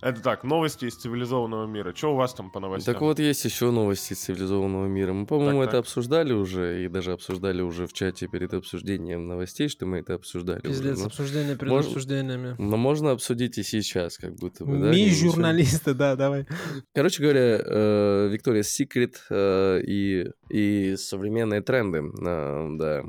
Это 0.02 0.22
так, 0.22 0.44
новости 0.44 0.86
из 0.86 0.96
цивилизованного 0.96 1.68
мира. 1.68 1.94
Что 1.96 2.14
у 2.14 2.16
вас 2.16 2.34
там 2.34 2.50
по 2.50 2.60
новостям? 2.60 2.94
Так 2.94 3.02
вот, 3.02 3.20
есть 3.20 3.46
еще 3.46 3.70
новости 3.72 4.14
из 4.14 4.20
цивилизованного 4.20 4.88
мира. 4.88 5.14
Мы, 5.14 5.26
по-моему, 5.28 5.60
Так, 5.60 5.68
это 5.70 5.72
так. 5.78 5.80
обсуждали 5.82 6.34
уже, 6.34 6.84
и 6.84 6.88
даже 6.88 7.12
обсуждали 7.12 7.62
уже 7.62 7.86
в 7.86 7.94
чате 7.94 8.28
перед 8.28 8.54
обсуждением 8.54 9.28
новостей, 9.28 9.68
что 9.68 9.86
мы 9.86 10.00
это 10.00 10.16
обсуждали. 10.16 10.60
уже. 10.62 10.70
Пиздец, 10.70 11.00
Но- 11.00 11.06
обсуждение 11.06 11.56
перед 11.56 11.72
Мож- 11.72 11.86
обсуждениями. 11.86 12.56
Но 12.58 12.78
можно 12.78 13.12
обсудить 13.12 13.58
и 13.60 13.64
сейчас, 13.64 14.18
как 14.18 14.34
будто 14.36 14.66
бы. 14.66 14.78
да, 14.80 14.94
журналисты, 14.94 15.94
да, 15.94 16.16
давай. 16.16 16.48
Короче 16.96 17.22
говоря, 17.22 17.60
э, 17.64 18.34
Victoria's 18.34 18.62
Secret 18.82 19.16
э, 19.30 19.82
и, 19.86 20.32
и 20.50 20.96
современные 20.98 21.62
тренды, 21.62 22.00
э, 22.00 22.70
да, 22.78 23.04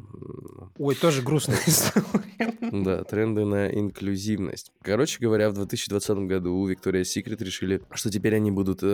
Ой, 0.78 0.94
тоже 0.94 1.22
грустная 1.22 1.58
история. 1.66 2.54
да, 2.70 3.02
тренды 3.04 3.44
на 3.44 3.68
инклюзивность. 3.72 4.72
Короче 4.82 5.18
говоря, 5.20 5.50
в 5.50 5.54
2020 5.54 6.18
году 6.26 6.54
у 6.54 6.70
Victoria's 6.82 7.02
Secret 7.16 7.42
решили, 7.42 7.80
что 7.92 8.10
теперь 8.10 8.34
они 8.36 8.50
будут 8.50 8.80
э, 8.82 8.86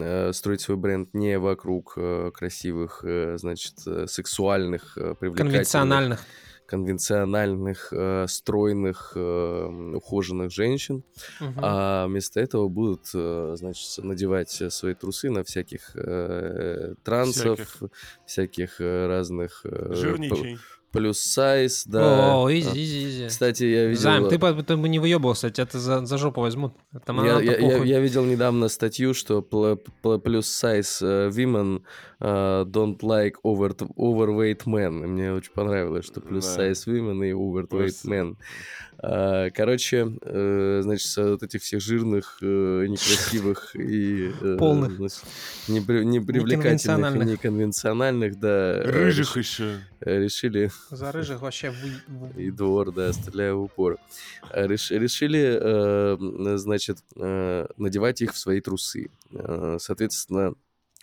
э, 0.00 0.32
строить 0.32 0.60
свой 0.60 0.76
бренд 0.76 1.12
не 1.14 1.38
вокруг 1.38 1.94
э, 1.96 2.30
красивых, 2.34 3.04
э, 3.04 3.36
значит, 3.38 3.74
э, 3.86 4.06
сексуальных, 4.06 4.96
э, 4.98 5.14
привлекательных, 5.18 5.52
Конвенциональных. 5.52 6.20
конвенциональных, 6.66 7.88
э, 7.92 8.26
стройных, 8.28 9.12
э, 9.14 9.66
ухоженных 9.94 10.50
женщин, 10.52 11.02
Мгм. 11.40 11.54
а 11.62 12.06
вместо 12.06 12.40
этого 12.40 12.68
будут, 12.68 13.10
э, 13.14 13.54
значит, 13.56 14.04
надевать 14.04 14.50
свои 14.50 14.94
трусы 14.94 15.30
на 15.30 15.44
всяких 15.44 15.90
э, 15.94 16.94
трансов, 17.04 17.58
Всяких. 17.60 17.90
всяких, 18.26 18.80
разных 18.80 19.60
э, 19.64 19.94
Жирничай. 19.94 20.58
Plus 20.92 21.18
size, 21.20 21.84
да. 21.86 22.34
О, 22.36 22.46
А, 22.46 22.52
easy, 22.52 22.68
easy, 22.84 23.08
easy. 23.08 23.26
Кстати, 23.28 23.64
я 23.64 23.86
видел... 23.86 24.00
Займ, 24.02 24.28
ты 24.28 24.38
потом 24.38 24.82
бы 24.82 24.88
не 24.88 24.98
выебывался, 24.98 25.50
тебя 25.50 25.64
это 25.64 25.78
за, 25.78 26.04
за 26.06 26.18
жопу 26.18 26.40
возьмут. 26.40 26.74
Там 27.04 27.24
я, 27.24 27.40
я- 27.40 27.56
я- 27.58 27.82
я 27.84 28.00
видел 28.00 28.24
недавно 28.24 28.68
статью, 28.68 29.14
что 29.14 29.42
plus 29.42 30.46
size 30.46 31.02
women 31.02 31.82
э, 32.20 32.64
don't 32.66 32.98
like 33.00 33.34
over, 33.44 33.74
overweight 33.96 34.64
men. 34.66 35.02
И 35.04 35.06
мне 35.06 35.32
очень 35.32 35.52
понравилось, 35.52 36.04
что 36.06 36.20
плюс 36.20 36.44
Да. 36.46 36.52
сайз 36.54 36.86
women 36.86 37.26
и 37.26 37.32
overweight 37.32 38.04
men. 38.06 38.36
А, 39.04 39.50
Короче, 39.50 40.12
э, 40.22 40.80
значит, 40.84 41.06
с 41.08 41.16
вот 41.20 41.42
этих 41.42 41.62
всех 41.62 41.80
жирных, 41.80 42.38
э, 42.42 42.86
некрасивых 42.88 43.74
и... 43.74 44.30
э, 44.40 44.56
Полных. 44.58 44.92
значит, 44.96 45.22
непри- 45.68 46.04
непривлекательных 46.04 47.16
и 47.16 47.30
неконвенциональных, 47.30 48.38
да. 48.38 48.74
э, 48.76 48.82
Рыжих 48.90 49.36
еще. 49.36 49.80
Э, 50.04 50.18
Решили 50.20 50.70
За 50.90 51.12
рыжих 51.12 51.40
вообще 51.42 51.70
вы... 51.70 52.42
и 52.42 52.50
двор, 52.50 52.92
да, 52.92 53.12
стреляю 53.12 53.60
в 53.60 53.62
упор. 53.64 53.98
Э, 54.50 54.66
реш- 54.66 54.90
решили, 54.96 55.58
э, 55.60 56.56
значит, 56.58 56.98
э, 57.16 57.66
надевать 57.76 58.20
их 58.22 58.32
в 58.32 58.38
свои 58.38 58.60
трусы. 58.60 59.10
Э, 59.32 59.76
Соответственно... 59.80 60.54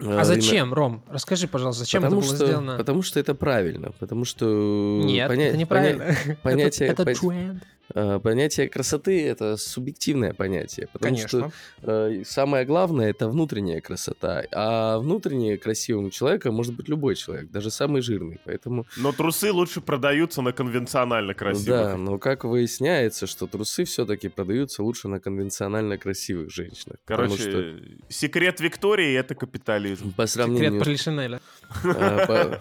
э, 0.01 0.18
А 0.20 0.24
зачем, 0.24 0.74
Ром? 0.74 1.03
Расскажи, 1.10 1.48
пожалуйста, 1.48 1.84
зачем 1.84 2.01
потому 2.03 2.22
это 2.22 2.27
было 2.29 2.36
что, 2.38 2.46
сделано? 2.48 2.77
Потому 2.77 3.01
что 3.01 3.20
это 3.20 3.36
правильно. 3.36 3.91
Потому 4.00 4.25
что... 4.25 5.01
Нет, 5.03 5.29
поня- 5.32 5.44
это 5.50 5.58
неправильно. 5.58 6.15
понятие- 6.44 6.89
Это, 6.89 7.03
это 7.03 7.20
тренд. 7.20 7.63
Э, 7.93 8.19
Понятие 8.22 8.69
красоты 8.69 9.25
это 9.27 9.58
субъективное 9.58 10.34
понятие. 10.34 10.88
Потому 10.91 11.15
Конечно. 11.15 11.51
что 11.81 11.91
э, 11.91 12.24
самое 12.25 12.65
главное 12.65 13.10
это 13.10 13.27
внутренняя 13.29 13.81
красота. 13.81 14.43
А 14.51 15.00
внутренне 15.00 15.58
красивым 15.58 16.10
человеком 16.12 16.55
может 16.55 16.74
быть 16.75 16.88
любой 16.89 17.15
человек, 17.15 17.50
даже 17.51 17.72
самый 17.72 18.01
жирный. 18.01 18.39
Поэтому 18.46 18.86
Но 18.98 19.12
трусы 19.12 19.51
лучше 19.51 19.81
продаются 19.81 20.41
на 20.41 20.51
конвенционально 20.51 21.34
Да, 21.34 21.39
красивых. 21.39 21.98
но 21.98 22.17
как 22.19 22.43
выясняется, 22.43 23.27
что 23.27 23.48
трусы 23.48 23.84
все-таки 23.86 24.29
продаются 24.29 24.84
лучше 24.84 25.08
на 25.08 25.19
конвенционально 25.19 25.98
красивых 25.98 26.51
женщинах. 26.51 26.98
Короче, 27.05 27.38
что 27.38 27.75
секрет 28.10 28.60
Виктории 28.60 29.13
это 29.15 29.36
капитализм. 29.36 30.12
по 30.13 30.27
Секрет 30.27 30.46
сравнению, 30.46 30.84
Полишинеля. 30.84 31.41
э, 31.84 32.60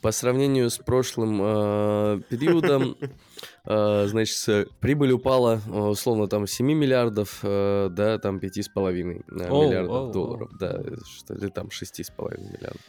по, 0.00 0.12
сравнению 0.12 0.70
с 0.70 0.78
прошлым 0.78 1.40
э, 1.42 2.20
периодом, 2.28 2.96
значит, 3.64 4.48
э, 4.48 4.66
прибыль 4.80 5.12
упала, 5.12 5.60
э, 5.66 5.70
условно, 5.70 6.26
там, 6.28 6.46
с 6.46 6.52
7 6.52 6.66
миллиардов 6.66 7.40
э, 7.42 7.88
до 7.90 8.18
там 8.18 8.38
5,5 8.38 9.22
э, 9.28 9.48
Оу, 9.48 9.68
миллиардов 9.68 9.92
оу, 9.92 10.12
долларов. 10.12 10.50
Да, 10.58 10.80
что 11.04 11.34
ли 11.34 11.48
там 11.50 11.68
6,5 11.68 12.38
миллиардов. 12.40 12.80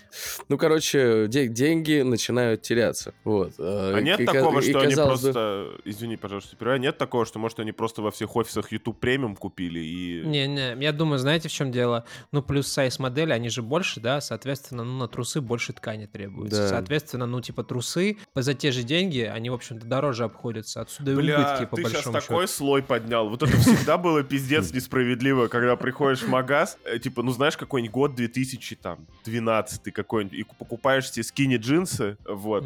Ну, 0.49 0.57
короче, 0.57 1.27
де- 1.27 1.47
деньги 1.47 2.01
начинают 2.01 2.61
теряться. 2.61 3.13
Вот. 3.23 3.53
э, 3.59 3.93
А 3.95 4.01
нет 4.01 4.19
и 4.19 4.25
такого, 4.25 4.59
и 4.59 4.69
что 4.69 4.79
они 4.81 4.95
бы- 4.95 5.03
просто... 5.03 5.71
Извини, 5.85 6.17
пожалуйста, 6.17 6.55
перебиваю. 6.55 6.79
Нет 6.79 6.97
такого, 6.97 7.25
что, 7.25 7.39
может, 7.39 7.59
они 7.59 7.71
просто 7.71 8.01
во 8.01 8.11
всех 8.11 8.35
офисах 8.35 8.71
YouTube 8.71 8.99
премиум 8.99 9.35
купили 9.35 9.79
и... 9.79 10.21
Не-не, 10.25 10.75
я 10.81 10.91
думаю, 10.91 11.19
знаете, 11.19 11.49
в 11.49 11.51
чем 11.51 11.71
дело? 11.71 12.05
Ну, 12.31 12.41
плюс 12.41 12.67
сайз 12.67 12.99
модели, 12.99 13.31
они 13.31 13.49
же 13.49 13.61
больше, 13.61 13.99
да, 13.99 14.21
соответственно, 14.21 14.83
ну, 14.83 14.97
на 14.97 15.07
трусы 15.07 15.41
больше 15.41 15.73
ткани 15.73 16.05
требуется. 16.05 16.61
Да. 16.63 16.67
Соответственно, 16.69 17.25
ну, 17.25 17.41
типа, 17.41 17.63
трусы 17.63 18.17
за 18.35 18.53
те 18.53 18.71
же 18.71 18.83
деньги, 18.83 19.19
они, 19.21 19.49
в 19.49 19.53
общем-то, 19.53 19.85
дороже 19.85 20.23
обходятся. 20.61 20.81
Отсюда 20.81 21.11
и 21.11 21.15
Бля, 21.15 21.39
убытки, 21.39 21.65
по 21.65 21.75
ты 21.75 21.83
сейчас 21.83 21.93
большому 21.93 22.19
такой 22.19 22.47
счету. 22.47 22.57
слой 22.57 22.83
поднял. 22.83 23.29
Вот 23.29 23.43
это 23.43 23.57
всегда 23.57 23.97
было 23.97 24.23
пиздец 24.31 24.71
несправедливо, 24.71 25.47
когда 25.47 25.75
приходишь 25.75 26.21
в 26.21 26.29
магаз, 26.29 26.77
э, 26.85 26.99
типа, 26.99 27.23
ну 27.23 27.31
знаешь, 27.31 27.57
какой-нибудь 27.57 27.93
год 27.93 28.15
2012 28.15 29.93
какой-нибудь, 29.93 30.37
и 30.37 30.43
покупаешь 30.43 31.11
себе 31.11 31.23
скини 31.23 31.57
джинсы, 31.57 32.17
вот. 32.25 32.63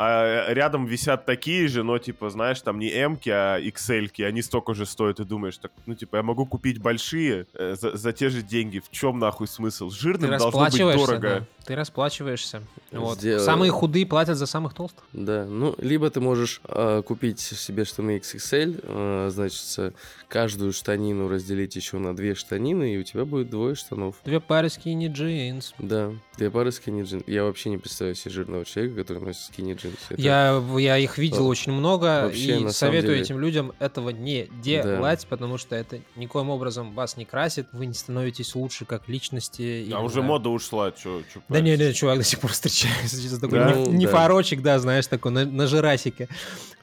А 0.00 0.54
рядом 0.54 0.86
висят 0.86 1.26
такие 1.26 1.66
же, 1.66 1.82
но, 1.82 1.98
типа, 1.98 2.30
знаешь, 2.30 2.60
там 2.60 2.78
не 2.78 2.88
М-ки, 2.88 3.30
а 3.30 3.58
XL-ки, 3.60 4.22
они 4.22 4.42
столько 4.42 4.72
же 4.72 4.86
стоят, 4.86 5.18
и 5.18 5.24
думаешь, 5.24 5.58
так, 5.58 5.72
ну, 5.86 5.96
типа, 5.96 6.16
я 6.16 6.22
могу 6.22 6.46
купить 6.46 6.80
большие 6.80 7.46
э, 7.54 7.74
за, 7.74 7.96
за 7.96 8.12
те 8.12 8.28
же 8.28 8.42
деньги, 8.42 8.78
в 8.78 8.90
чем 8.92 9.18
нахуй 9.18 9.48
смысл? 9.48 9.88
Ты 9.88 9.96
Жирным 9.96 10.38
должно 10.38 10.66
быть 10.66 10.78
дорого. 10.78 11.20
да. 11.40 11.46
Ты 11.66 11.74
расплачиваешься. 11.74 12.62
Вот. 12.92 13.20
Самые 13.20 13.72
худые 13.72 14.06
платят 14.06 14.38
за 14.38 14.46
самых 14.46 14.72
толстых. 14.72 15.04
Да, 15.12 15.44
ну, 15.44 15.74
либо 15.78 16.08
ты 16.08 16.20
можешь 16.20 16.62
э, 16.64 17.02
купить 17.04 17.40
себе 17.40 17.84
штаны 17.84 18.18
XXL, 18.18 18.80
э, 18.84 19.30
значит, 19.30 19.94
каждую 20.28 20.72
штанину 20.72 21.28
разделить 21.28 21.74
еще 21.74 21.98
на 21.98 22.14
две 22.14 22.36
штанины, 22.36 22.94
и 22.94 22.98
у 22.98 23.02
тебя 23.02 23.24
будет 23.24 23.50
двое 23.50 23.74
штанов. 23.74 24.16
Две 24.24 24.38
пары 24.38 24.68
скини 24.68 25.08
джинс. 25.08 25.74
Да, 25.78 26.12
две 26.36 26.50
пары 26.50 26.70
скини 26.70 27.02
джинс. 27.02 27.24
Я 27.26 27.44
вообще 27.44 27.68
не 27.70 27.78
представляю 27.78 28.14
себе 28.14 28.30
жирного 28.30 28.64
человека, 28.64 29.00
который 29.02 29.22
носит 29.22 29.42
скини 29.42 29.74
джинсы. 29.74 29.87
iTunes. 29.88 29.98
Это- 30.10 30.20
Я, 30.22 30.62
я 30.78 30.98
их 30.98 31.18
видел 31.18 31.46
О, 31.46 31.48
очень 31.48 31.72
много 31.72 32.22
вообще, 32.24 32.60
и 32.60 32.68
советую 32.70 33.12
деле- 33.14 33.22
этим 33.22 33.38
людям 33.40 33.72
этого 33.78 34.10
не 34.10 34.48
делать, 34.62 35.26
потому 35.28 35.58
что 35.58 35.76
это 35.76 36.00
никоим 36.16 36.50
образом 36.50 36.94
вас 36.94 37.16
не 37.16 37.24
красит, 37.24 37.66
вы 37.72 37.86
не 37.86 37.94
становитесь 37.94 38.54
лучше 38.54 38.84
как 38.84 39.08
личности. 39.08 39.62
и 39.62 39.92
А 39.92 39.98
не 40.00 40.04
уже 40.04 40.22
мода 40.22 40.48
ушла, 40.48 40.90
чё, 40.92 41.22
чё 41.32 41.40
Да 41.48 41.60
не, 41.60 41.76
не, 41.76 41.92
чувак 41.92 42.18
до 42.18 42.24
сих 42.24 42.40
пор 42.40 42.52
встречается. 42.52 43.20
чисто 43.20 43.40
Такой 43.48 43.58
Да? 43.58 43.72
не, 43.74 43.86
не 43.92 44.06
да. 44.06 44.12
фарочек, 44.12 44.62
да, 44.62 44.78
знаешь, 44.78 45.06
такой 45.06 45.32
на, 45.32 45.44
на 45.44 45.66
жирасике. 45.66 46.28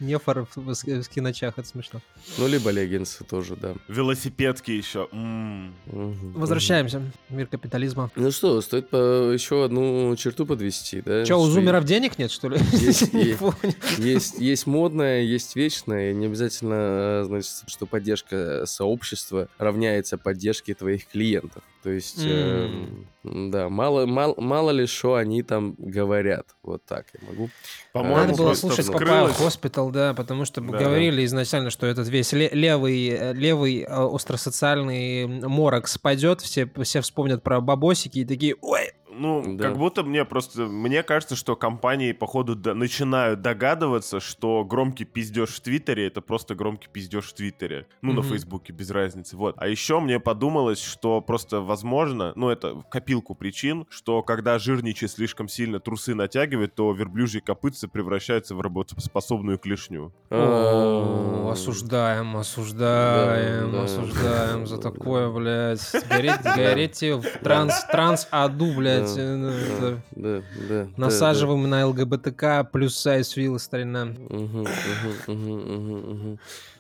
Не 0.01 0.17
фар 0.19 0.45
в, 0.53 0.57
в, 0.57 0.73
в 0.73 1.09
киночах, 1.09 1.53
это 1.57 1.67
смешно. 1.67 2.01
Ну, 2.37 2.47
либо 2.47 2.69
леггинсы 2.69 3.23
тоже, 3.23 3.55
да. 3.55 3.75
Велосипедки 3.87 4.71
еще. 4.71 5.07
м. 5.13 5.73
Мгм, 5.85 6.09
мгм. 6.09 6.33
Возвращаемся 6.33 7.01
в 7.29 7.33
мир 7.33 7.47
капитализма. 7.47 8.11
Ну 8.15 8.31
что, 8.31 8.59
стоит 8.61 8.89
по- 8.89 9.31
еще 9.31 9.63
одну 9.63 10.13
черту 10.17 10.45
подвести, 10.45 11.01
да? 11.01 11.23
Че, 11.25 11.35
у 11.39 11.45
зумеров 11.45 11.85
денег 11.85 12.17
нет, 12.17 12.29
что 12.31 12.49
ли? 12.49 12.57
Есть- 13.01 13.13
есть. 13.13 13.97
Есть, 13.97 14.39
есть 14.39 14.67
модное, 14.67 15.21
есть 15.21 15.55
вечное. 15.55 16.13
Не 16.13 16.27
обязательно, 16.27 16.73
э, 17.21 17.23
значит, 17.25 17.51
что 17.67 17.85
поддержка 17.85 18.65
сообщества 18.65 19.47
равняется 19.57 20.17
поддержке 20.17 20.73
твоих 20.73 21.07
клиентов. 21.07 21.63
То 21.83 21.91
есть, 21.91 22.17
эм, 22.25 23.05
да, 23.23 23.69
мало, 23.69 24.07
мало, 24.07 24.33
мало 24.41 24.71
ли 24.71 24.87
что 24.87 25.15
они 25.15 25.43
там 25.43 25.75
говорят. 25.77 26.47
Вот 26.63 26.83
так 26.83 27.05
я 27.13 27.27
могу. 27.29 27.49
По-моему, 27.93 28.15
Надо 28.31 28.33
было 28.37 28.53
слушать. 28.55 28.87
Papaya 28.91 29.27
Hospital, 29.27 29.91
да, 29.91 30.15
потому 30.15 30.45
что 30.45 30.61
Да. 30.61 30.77
говорили 30.79 31.23
изначально, 31.25 31.69
что 31.69 31.85
этот 31.85 32.07
весь 32.07 32.33
ле- 32.33 32.49
левый, 32.53 33.09
э, 33.09 33.33
левый 33.33 33.81
э, 33.81 33.85
остросоциальный 33.87 35.27
морок 35.27 35.87
спадет, 35.87 36.41
все, 36.41 36.67
все 36.83 37.01
вспомнят 37.01 37.43
про 37.43 37.61
бабосики 37.61 38.19
и 38.19 38.25
такие, 38.25 38.55
ой, 38.61 38.91
Ну, 39.17 39.55
Да. 39.57 39.69
как 39.69 39.77
будто 39.77 40.03
мне 40.03 40.25
просто... 40.25 40.63
Мне 40.65 41.03
кажется, 41.03 41.35
что 41.35 41.55
компании, 41.55 42.11
походу, 42.11 42.55
до- 42.55 42.73
начинают 42.73 43.41
догадываться, 43.41 44.19
что 44.19 44.63
громкий 44.65 45.05
пиздеж 45.05 45.49
в 45.49 45.61
Твиттере— 45.61 46.07
это 46.07 46.21
просто 46.21 46.55
громкий 46.55 46.87
пиздеж 46.91 47.25
в 47.25 47.33
Твиттере. 47.33 47.87
Ну, 48.01 48.13
на 48.13 48.19
Мгм. 48.21 48.29
Фейсбуке, 48.29 48.73
без 48.73 48.89
разницы. 48.91 49.37
Вот. 49.37 49.55
А 49.57 49.67
еще 49.67 49.99
мне 49.99 50.19
подумалось, 50.19 50.81
что 50.81 51.21
просто 51.21 51.61
возможно, 51.61 52.33
ну, 52.35 52.49
это 52.49 52.83
копилку 52.91 53.35
причин, 53.35 53.85
что 53.89 54.21
когда 54.23 54.59
жирничай 54.59 55.07
слишком 55.09 55.47
сильно 55.47 55.79
трусы 55.79 56.13
натягивает, 56.15 56.75
то 56.75 56.91
верблюжьи 56.91 57.39
копытцы 57.41 57.87
превращаются 57.87 58.55
в 58.55 58.61
работоспособную 58.61 59.57
клешню. 59.57 60.13
О, 60.29 61.49
осуждаем, 61.51 62.35
осуждаем, 62.37 63.71
Да, 63.71 63.77
да. 63.79 63.83
осуждаем 63.83 64.67
за 64.67 64.77
такое, 64.77 65.29
блядь. 65.29 65.81
Горите 66.55 67.15
в 67.15 67.23
транс, 67.43 67.83
транс-аду, 67.91 68.73
блядь. 68.75 69.04
Да, 69.13 69.21
э, 69.21 69.35
ну, 69.35 69.51
Да, 69.81 70.01
да, 70.15 70.43
да, 70.69 70.87
Насаживаем 70.97 71.69
на 71.69 71.85
ЛГБТК 71.87 72.63
плюс 72.63 72.95
сайз 72.97 73.35
вилла 73.35 73.57
старина. 73.57 74.07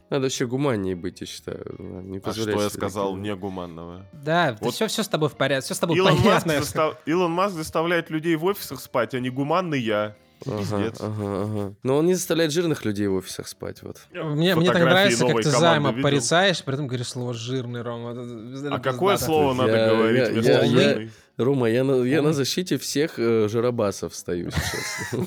Надо 0.09 0.23
вообще 0.25 0.45
гуманнее 0.45 0.95
быть, 0.95 1.19
я 1.21 1.27
считаю. 1.27 1.65
Не 1.79 2.19
А 2.23 2.31
что 2.31 2.49
я 2.49 2.69
сказал 2.69 3.15
такие- 3.15 3.33
негуманного? 3.33 4.05
Да, 4.13 4.55
Вот. 4.61 4.75
все, 4.75 4.87
все 4.87 5.01
с 5.03 5.07
тобой 5.07 5.29
в 5.29 5.33
порядке, 5.35 5.65
все 5.65 5.73
с 5.73 5.79
тобой 5.79 5.97
Илон 5.97 6.13
Маск, 6.13 6.23
понятно. 6.45 6.53
застав- 6.63 6.97
Илон 7.07 7.31
Маск 7.31 7.55
заставляет 7.55 8.11
людей 8.11 8.35
в 8.35 8.45
офисах 8.45 8.79
спать, 8.81 9.15
а 9.15 9.19
не 9.19 9.29
гуманный 9.31 9.79
я. 9.81 10.15
Ага, 10.45 10.57
Пиздец. 10.59 10.99
ага, 10.99 11.43
ага. 11.43 11.73
Но 11.81 11.97
он 11.97 12.05
не 12.05 12.13
заставляет 12.13 12.51
жирных 12.51 12.85
людей 12.85 13.07
в 13.07 13.13
офисах 13.15 13.47
спать, 13.47 13.81
вот. 13.81 13.97
Мне, 14.11 14.53
мне 14.55 14.65
так 14.67 14.75
Фотографии 14.75 15.15
нравится, 15.15 15.27
как 15.27 15.35
ты 15.41 15.49
займа 15.49 15.89
видел? 15.89 16.03
порицаешь, 16.03 16.63
при 16.63 16.73
этом 16.75 16.87
говоришь 16.87 17.07
слово 17.07 17.33
жирный, 17.33 17.81
Рома. 17.81 18.11
А 18.71 18.79
какое 18.79 19.17
слово 19.17 19.53
надо 19.53 19.75
Я- 19.75 19.89
говорить 19.89 20.27
я- 20.27 20.33
вместо 20.33 20.51
я- 20.51 20.61
я- 20.63 20.67
жирный? 20.67 21.11
Рома, 21.37 21.69
я 21.69 21.83
на, 21.83 22.03
я 22.03 22.21
на 22.21 22.31
защите 22.33 22.77
всех 22.77 23.19
э, 23.19 23.47
жиробасов 23.49 24.15
стою 24.15 24.51
сейчас. 24.51 25.19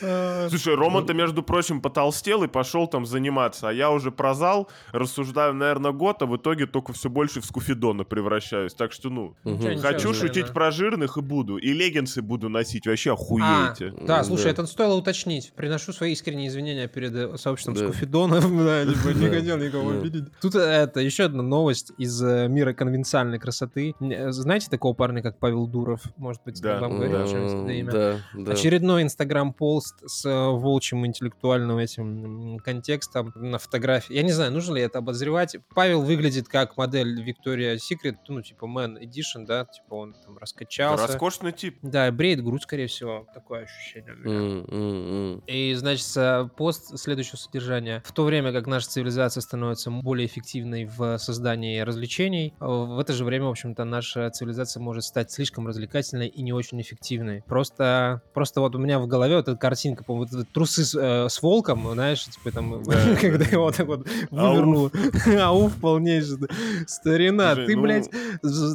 Слушай, 0.50 0.74
Рома-то, 0.74 1.14
между 1.14 1.42
прочим, 1.42 1.80
потолстел 1.80 2.42
и 2.42 2.48
пошел 2.48 2.88
там 2.88 3.06
заниматься, 3.06 3.68
а 3.68 3.72
я 3.72 3.90
уже 3.90 4.10
про 4.10 4.34
зал 4.34 4.68
рассуждаю, 4.92 5.54
наверное, 5.54 5.92
год, 5.92 6.22
а 6.22 6.26
в 6.26 6.36
итоге 6.36 6.66
только 6.66 6.92
все 6.92 7.08
больше 7.08 7.40
в 7.40 7.44
скуфидона 7.44 8.04
превращаюсь. 8.04 8.74
Так 8.74 8.92
что, 8.92 9.10
ну, 9.10 9.36
хочу 9.80 10.14
шутить 10.14 10.48
про 10.48 10.70
жирных 10.70 11.16
и 11.16 11.20
буду. 11.20 11.56
И 11.56 11.72
леггинсы 11.72 12.22
буду 12.22 12.48
носить, 12.48 12.86
вообще 12.86 13.10
А, 13.10 13.14
охуеете. 13.14 13.94
да, 14.06 14.24
слушай, 14.24 14.50
это 14.50 14.66
стоило 14.66 14.94
уточнить. 14.94 15.52
Приношу 15.54 15.92
свои 15.92 16.12
искренние 16.12 16.48
извинения 16.48 16.88
перед 16.88 17.14
э, 17.14 17.36
сообществом. 17.36 17.76
Скуфидонов. 17.76 18.44
Типа, 18.44 19.08
не 19.14 19.28
хотел 19.28 19.58
никого 19.58 19.90
обидеть. 19.90 20.24
Тут 20.40 20.54
э, 20.54 20.60
это 20.60 21.00
еще 21.00 21.24
одна 21.24 21.42
новость 21.42 21.92
из 21.98 22.22
э, 22.22 22.48
мира 22.48 22.72
конвенциальной 22.72 23.38
красоты. 23.38 23.94
Э, 24.00 24.30
Знаете 24.32 24.68
такого 24.70 24.94
парня, 24.94 25.22
как 25.22 25.38
Павел 25.38 25.66
Дуров? 25.66 26.02
Может 26.16 26.42
быть, 26.44 26.60
Да. 26.60 26.80
вам 26.80 27.00
это 27.02 27.72
имя? 27.72 27.90
Да, 27.92 28.16
да. 28.34 28.52
Очередной 28.52 29.02
инстаграм-пост 29.02 30.02
с 30.06 30.24
э, 30.24 30.30
волчьим 30.50 31.06
интеллектуальным 31.06 31.78
этим 31.78 32.58
контекстом 32.58 33.32
на 33.36 33.58
фотографии. 33.58 34.14
Я 34.14 34.22
не 34.22 34.32
знаю, 34.32 34.52
нужно 34.52 34.74
ли 34.76 34.82
это 34.82 34.98
обозревать. 34.98 35.56
Павел 35.74 36.02
выглядит 36.02 36.48
как 36.48 36.76
модель 36.76 37.20
Victoria's 37.28 37.78
Secret, 37.78 38.16
ну, 38.28 38.42
типа 38.42 38.64
Man 38.64 38.98
Edition, 39.00 39.44
да, 39.46 39.64
типа 39.66 39.94
он 39.94 40.14
там 40.24 40.38
раскачался. 40.38 41.06
Роскошный 41.06 41.52
тип. 41.52 41.78
Да, 41.82 42.10
бреет 42.10 42.42
грудь, 42.42 42.62
скорее 42.62 42.86
всего. 42.86 43.26
Такое 43.34 43.64
ощущение. 43.64 44.14
у 44.14 44.16
меня. 44.16 44.38
М, 44.38 44.64
м, 44.68 45.32
м. 45.34 45.42
И, 45.46 45.74
значит, 45.74 46.06
э, 46.16 46.48
пост 46.56 46.98
следующего 46.98 47.36
содержания. 47.36 48.02
В 48.04 48.12
то 48.12 48.24
время 48.24 48.52
как 48.52 48.66
наша 48.66 48.88
цивилизация 48.88 49.40
становится 49.40 49.90
более 49.90 50.26
эффективной 50.26 50.84
в 50.86 51.18
создании 51.18 51.80
развлечений, 51.80 52.54
в 52.60 52.98
это 52.98 53.12
же 53.12 53.24
время, 53.24 53.46
в 53.46 53.50
общем-то, 53.50 53.84
наша 53.90 54.30
цивилизация 54.30 54.80
может 54.80 55.04
стать 55.04 55.30
слишком 55.30 55.66
развлекательной 55.66 56.28
и 56.28 56.42
не 56.42 56.52
очень 56.52 56.80
эффективной. 56.80 57.42
Просто, 57.46 58.22
просто 58.32 58.60
вот 58.60 58.74
у 58.74 58.78
меня 58.78 58.98
в 58.98 59.06
голове 59.06 59.36
вот 59.36 59.48
эта 59.48 59.56
картинка, 59.56 60.04
по-моему, 60.04 60.28
вот 60.32 60.48
трусы 60.52 60.84
с, 60.84 60.94
э, 60.94 61.28
с 61.28 61.42
волком, 61.42 61.86
знаешь, 61.92 62.24
типа 62.24 62.52
там, 62.52 62.82
Да. 62.86 63.16
когда 63.20 63.44
его 63.44 63.70
так 63.70 63.86
вот 63.86 64.06
вывернул. 64.30 64.90
Ауф 65.40 65.76
полнейший. 65.80 66.38
Старина, 66.86 67.54
ты, 67.54 67.76
ну, 67.76 67.82
блядь, 67.82 68.10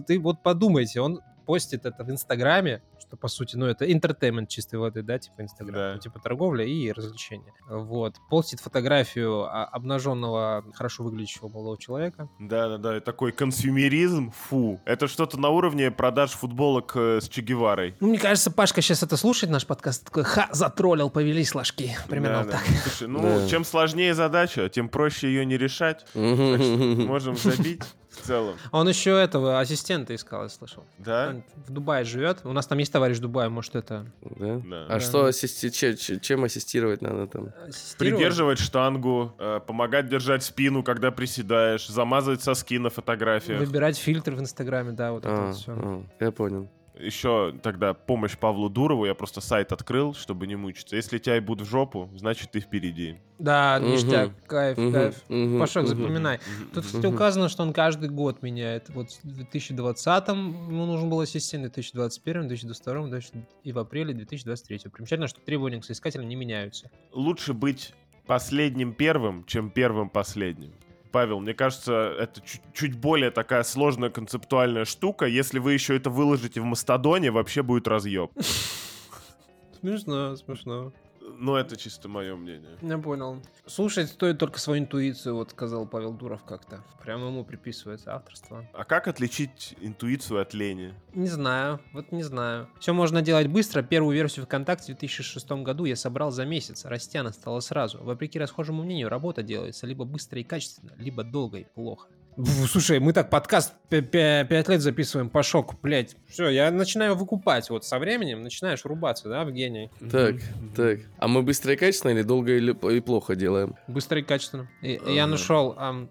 ты 0.05 0.19
вот 0.19 0.43
подумайте, 0.43 1.01
он 1.01 1.21
постит 1.45 1.85
это 1.85 2.03
в 2.03 2.09
Инстаграме, 2.11 2.81
что 3.07 3.17
по 3.17 3.27
сути, 3.27 3.55
ну 3.55 3.65
это 3.67 3.85
entertainment 3.85 4.47
чистой 4.47 4.75
воды, 4.79 5.01
да, 5.03 5.19
типа 5.19 5.41
Инстаграм, 5.41 5.75
Да. 5.75 5.91
ну, 5.95 5.99
типа 5.99 6.19
торговля 6.19 6.65
и 6.65 6.91
развлечения. 6.91 7.53
Вот. 7.69 8.15
Постит 8.29 8.59
фотографию 8.59 9.43
а, 9.43 9.65
обнаженного, 9.65 10.63
хорошо 10.73 11.03
выглядящего 11.03 11.47
молодого 11.49 11.77
человека. 11.77 12.29
Да-да-да, 12.39 12.99
такой 13.01 13.31
консюмеризм, 13.31 14.31
фу. 14.31 14.79
Это 14.85 15.07
что-то 15.07 15.39
на 15.39 15.49
уровне 15.49 15.91
продаж 15.91 16.31
футболок 16.31 16.93
э, 16.95 17.19
с 17.21 17.29
Че 17.29 17.41
Геварой. 17.41 17.95
Ну, 17.99 18.09
мне 18.09 18.17
кажется, 18.17 18.51
Пашка 18.51 18.81
сейчас 18.81 19.03
это 19.03 19.17
слушает, 19.17 19.51
наш 19.51 19.65
подкаст, 19.67 20.05
такой, 20.05 20.23
ха, 20.23 20.47
затроллил, 20.51 21.09
повелись 21.09 21.53
ложки. 21.53 21.95
Примерно 22.09 22.39
вот 22.39 22.47
Да-да. 22.47 22.57
так. 22.57 22.67
Слушай, 22.83 23.07
ну, 23.07 23.21
Да. 23.21 23.47
чем 23.47 23.63
сложнее 23.65 24.13
задача, 24.13 24.69
тем 24.69 24.89
проще 24.89 25.27
ее 25.27 25.45
не 25.45 25.57
решать. 25.57 26.05
Можем 26.15 27.35
забить 27.37 27.83
в 28.15 28.21
целом. 28.21 28.55
Он 28.71 28.87
еще 28.87 29.11
этого 29.11 29.59
ассистента 29.59 30.13
искал, 30.15 30.43
я 30.43 30.49
слышал. 30.49 30.83
Да? 30.97 31.29
Он 31.29 31.43
в 31.67 31.71
Дубае 31.71 32.03
живет. 32.05 32.39
У 32.43 32.51
нас 32.53 32.67
там 32.67 32.77
есть 32.77 32.91
товарищ 32.91 33.17
в 33.17 33.21
Дубае, 33.21 33.49
может, 33.49 33.75
это... 33.75 34.05
Да? 34.21 34.61
Да. 34.65 34.85
А 34.85 34.93
Да. 34.95 34.99
что 34.99 35.27
ассисти- 35.27 35.69
че- 35.69 35.95
че- 35.95 36.19
чем 36.19 36.43
ассистировать 36.43 37.01
надо 37.01 37.27
там? 37.27 37.49
ассистировать? 37.67 37.97
Придерживать 38.17 38.59
штангу, 38.59 39.33
э, 39.39 39.59
помогать 39.65 40.09
держать 40.09 40.43
спину, 40.43 40.83
когда 40.83 41.11
приседаешь, 41.11 41.87
замазывать 41.87 42.41
соски 42.41 42.77
на 42.79 42.89
фотографиях. 42.89 43.59
Выбирать 43.59 43.97
фильтр 43.97 44.35
в 44.35 44.39
Инстаграме, 44.39 44.91
да, 44.91 45.11
вот 45.11 45.25
это 45.25 45.33
А, 45.35 45.47
вот 45.47 45.55
все. 45.55 45.71
а, 45.75 46.03
я 46.19 46.31
понял. 46.31 46.69
Еще 46.99 47.53
тогда 47.61 47.93
помощь 47.93 48.37
Павлу 48.37 48.69
Дурову, 48.69 49.05
я 49.05 49.15
просто 49.15 49.41
сайт 49.41 49.71
открыл, 49.71 50.13
чтобы 50.13 50.47
не 50.47 50.55
мучиться. 50.55 50.95
Если 50.95 51.17
тебя 51.17 51.35
ебут 51.35 51.61
в 51.61 51.65
жопу, 51.65 52.09
значит 52.15 52.51
ты 52.51 52.59
впереди. 52.61 53.17
Да, 53.37 53.79
Мгм. 53.79 53.91
ништяк, 53.91 54.31
кайф, 54.47 54.77
Мгм, 54.77 54.91
кайф. 54.93 55.23
мгм, 55.27 55.59
Пашок, 55.59 55.83
мгм. 55.83 55.89
запоминай. 55.89 56.39
Тут, 56.73 56.85
кстати, 56.85 57.05
указано, 57.05 57.49
что 57.49 57.63
он 57.63 57.73
каждый 57.73 58.09
год 58.09 58.41
меняет. 58.41 58.89
Вот 58.89 59.09
в 59.23 59.25
2020-м 59.25 60.69
ему 60.69 60.85
нужен 60.85 61.09
был 61.09 61.19
ассистент, 61.19 61.65
в 61.65 61.73
2021, 61.73 62.47
2022 62.47 63.07
2000 63.07 63.45
и 63.63 63.73
в 63.73 63.79
апреле 63.79 64.13
2023. 64.13 64.89
Примечательно, 64.89 65.27
что 65.27 65.41
требования 65.41 65.81
к 65.81 65.85
соискателям 65.85 66.29
не 66.29 66.35
меняются. 66.35 66.89
Лучше 67.11 67.53
быть 67.53 67.93
последним 68.25 68.93
первым, 68.93 69.43
чем 69.45 69.69
первым 69.69 70.09
последним. 70.09 70.71
Павел, 71.15 71.39
мне 71.39 71.53
кажется, 71.53 72.13
это 72.19 72.41
чуть, 72.73 72.93
более 72.97 73.31
такая 73.31 73.63
сложная 73.63 74.09
концептуальная 74.09 74.83
штука. 74.83 75.25
Если 75.25 75.59
вы 75.59 75.71
еще 75.71 75.95
это 75.95 76.09
выложите 76.09 76.59
в 76.59 76.65
Мастодоне, 76.65 77.31
вообще 77.31 77.63
будет 77.63 77.87
разъеб. 77.87 78.31
Смешно, 79.79 80.35
смешно. 80.35 80.91
Но 81.37 81.57
это 81.57 81.75
чисто 81.75 82.07
мое 82.07 82.35
мнение. 82.35 82.77
Я 82.81 82.97
понял. 82.97 83.41
Слушать 83.65 84.09
стоит 84.09 84.37
только 84.37 84.59
свою 84.59 84.81
интуицию, 84.83 85.35
вот 85.35 85.51
сказал 85.51 85.85
Павел 85.87 86.13
Дуров 86.13 86.43
как-то. 86.43 86.83
Прямо 87.01 87.27
ему 87.27 87.43
приписывается 87.43 88.15
авторство. 88.15 88.67
А 88.73 88.83
как 88.83 89.07
отличить 89.07 89.75
интуицию 89.81 90.41
от 90.41 90.53
лени? 90.53 90.93
Не 91.13 91.27
знаю, 91.27 91.79
вот 91.93 92.11
не 92.11 92.23
знаю. 92.23 92.69
Все 92.79 92.93
можно 92.93 93.21
делать 93.21 93.47
быстро. 93.47 93.81
Первую 93.81 94.15
версию 94.15 94.45
ВКонтакте 94.45 94.93
в 94.93 94.97
2006 94.97 95.51
году 95.63 95.85
я 95.85 95.95
собрал 95.95 96.31
за 96.31 96.45
месяц. 96.45 96.85
Растяна 96.85 97.31
стало 97.31 97.59
сразу. 97.59 98.03
Вопреки 98.03 98.39
расхожему 98.39 98.83
мнению, 98.83 99.09
работа 99.09 99.43
делается 99.43 99.85
либо 99.87 100.05
быстро 100.05 100.39
и 100.39 100.43
качественно, 100.43 100.93
либо 100.97 101.23
долго 101.23 101.59
и 101.59 101.63
плохо. 101.63 102.07
Слушай, 102.37 102.99
мы 102.99 103.13
так 103.13 103.29
подкаст 103.29 103.73
5 103.89 104.67
лет 104.69 104.81
записываем 104.81 105.29
по 105.29 105.41
шоку, 105.41 105.77
блядь. 105.81 106.17
Все, 106.27 106.49
я 106.49 106.69
начинаю 106.69 107.15
выкупать. 107.15 107.69
Вот 107.69 107.85
со 107.85 107.97
временем 107.97 108.43
начинаешь 108.43 108.83
рубаться, 108.83 109.29
да, 109.29 109.45
в 109.45 109.51
гений. 109.51 109.89
Так, 110.11 110.35
так. 110.75 110.99
А 111.17 111.29
мы 111.29 111.43
быстро 111.43 111.73
и 111.73 111.77
качественно 111.77 112.11
или 112.11 112.23
долго 112.23 112.57
или 112.57 112.75
и 112.97 112.99
плохо 112.99 113.37
делаем? 113.37 113.75
Быстро 113.87 114.19
и 114.19 114.23
качественно. 114.23 114.67
И- 114.81 114.99
Я 115.07 115.27
нашел, 115.27 115.77
э, 115.79 116.07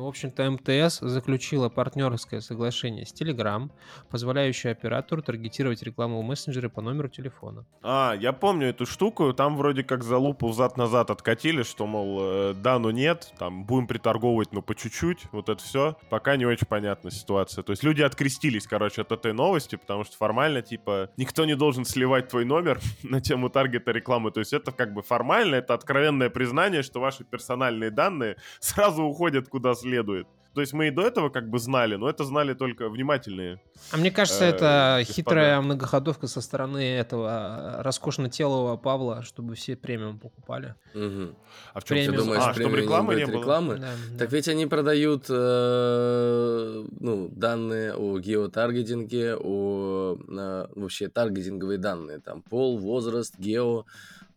в 0.00 0.06
общем-то, 0.06 0.50
МТС 0.50 1.00
заключила 1.00 1.68
партнерское 1.68 2.40
соглашение 2.40 3.04
с 3.04 3.12
Telegram, 3.12 3.68
позволяющее 4.08 4.72
оператору 4.72 5.20
таргетировать 5.22 5.82
рекламу 5.82 6.22
в 6.22 6.24
мессенджере 6.24 6.70
по 6.70 6.80
номеру 6.80 7.08
телефона. 7.10 7.66
А, 7.82 8.14
я 8.18 8.32
помню 8.32 8.68
эту 8.68 8.86
штуку, 8.86 9.34
там 9.34 9.58
вроде 9.58 9.82
как 9.84 10.02
за 10.02 10.16
лупу 10.16 10.48
взад-назад 10.48 11.10
откатили, 11.10 11.62
что, 11.62 11.86
мол, 11.86 12.18
э, 12.22 12.54
да, 12.54 12.78
но 12.78 12.90
нет, 12.90 13.34
там, 13.38 13.64
будем 13.64 13.86
приторговывать, 13.86 14.52
но 14.52 14.62
по 14.62 14.74
чуть-чуть, 14.74 15.24
вот 15.32 15.48
это 15.58 15.64
все. 15.64 15.96
Пока 16.08 16.36
не 16.36 16.46
очень 16.46 16.66
понятна 16.66 17.10
ситуация. 17.10 17.62
То 17.62 17.72
есть 17.72 17.82
люди 17.82 18.02
открестились, 18.02 18.66
короче, 18.66 19.02
от 19.02 19.12
этой 19.12 19.32
новости, 19.32 19.76
потому 19.76 20.04
что 20.04 20.16
формально, 20.16 20.62
типа, 20.62 21.10
никто 21.16 21.44
не 21.44 21.56
должен 21.56 21.84
сливать 21.84 22.28
твой 22.28 22.44
номер 22.44 22.80
на 23.02 23.20
тему 23.20 23.50
таргета 23.50 23.92
рекламы. 23.92 24.30
То 24.30 24.40
есть 24.40 24.52
это 24.52 24.72
как 24.72 24.94
бы 24.94 25.02
формально, 25.02 25.56
это 25.56 25.74
откровенное 25.74 26.30
признание, 26.30 26.82
что 26.82 27.00
ваши 27.00 27.24
персональные 27.24 27.90
данные 27.90 28.36
сразу 28.60 29.02
уходят 29.02 29.48
куда 29.48 29.74
следует. 29.74 30.26
То 30.58 30.62
есть 30.62 30.72
мы 30.72 30.88
и 30.88 30.90
до 30.90 31.02
этого 31.06 31.28
как 31.28 31.48
бы 31.48 31.60
знали, 31.60 31.94
но 31.94 32.10
это 32.10 32.24
знали 32.24 32.52
только 32.52 32.88
внимательные. 32.88 33.60
А 33.92 33.96
мне 33.96 34.10
кажется, 34.10 34.44
Э, 34.44 34.48
это 34.48 34.96
господа. 34.98 35.14
хитрая 35.14 35.60
многоходовка 35.60 36.26
со 36.26 36.40
стороны 36.40 36.78
этого 36.96 37.76
э, 37.78 37.82
роскошно-телого 37.82 38.76
Павла, 38.76 39.22
чтобы 39.22 39.54
все 39.54 39.76
премиум 39.76 40.18
покупали. 40.18 40.74
Мгм. 40.94 41.36
А 41.74 41.78
в 41.80 41.84
чем 41.84 41.96
Ты 41.96 42.02
Ты 42.06 42.08
Премиум. 42.10 42.24
думаешь, 42.26 42.42
а, 42.42 42.52
чтобы 42.54 42.70
премиум 42.70 42.74
рекламы 42.82 43.14
не 43.14 43.20
будет 43.24 43.34
было? 43.34 43.40
рекламы? 43.40 43.76
Да, 43.76 43.90
Так 44.18 44.30
да. 44.30 44.36
ведь 44.36 44.48
они 44.48 44.66
продают 44.66 45.26
э, 45.28 46.84
ну, 46.98 47.28
данные 47.28 47.94
о 47.94 48.18
геотаргетинге, 48.18 49.36
о 49.36 50.16
э, 50.28 50.66
вообще 50.74 51.06
таргетинговые 51.08 51.78
данные, 51.78 52.18
там 52.18 52.42
пол, 52.42 52.78
возраст, 52.78 53.38
гео. 53.38 53.84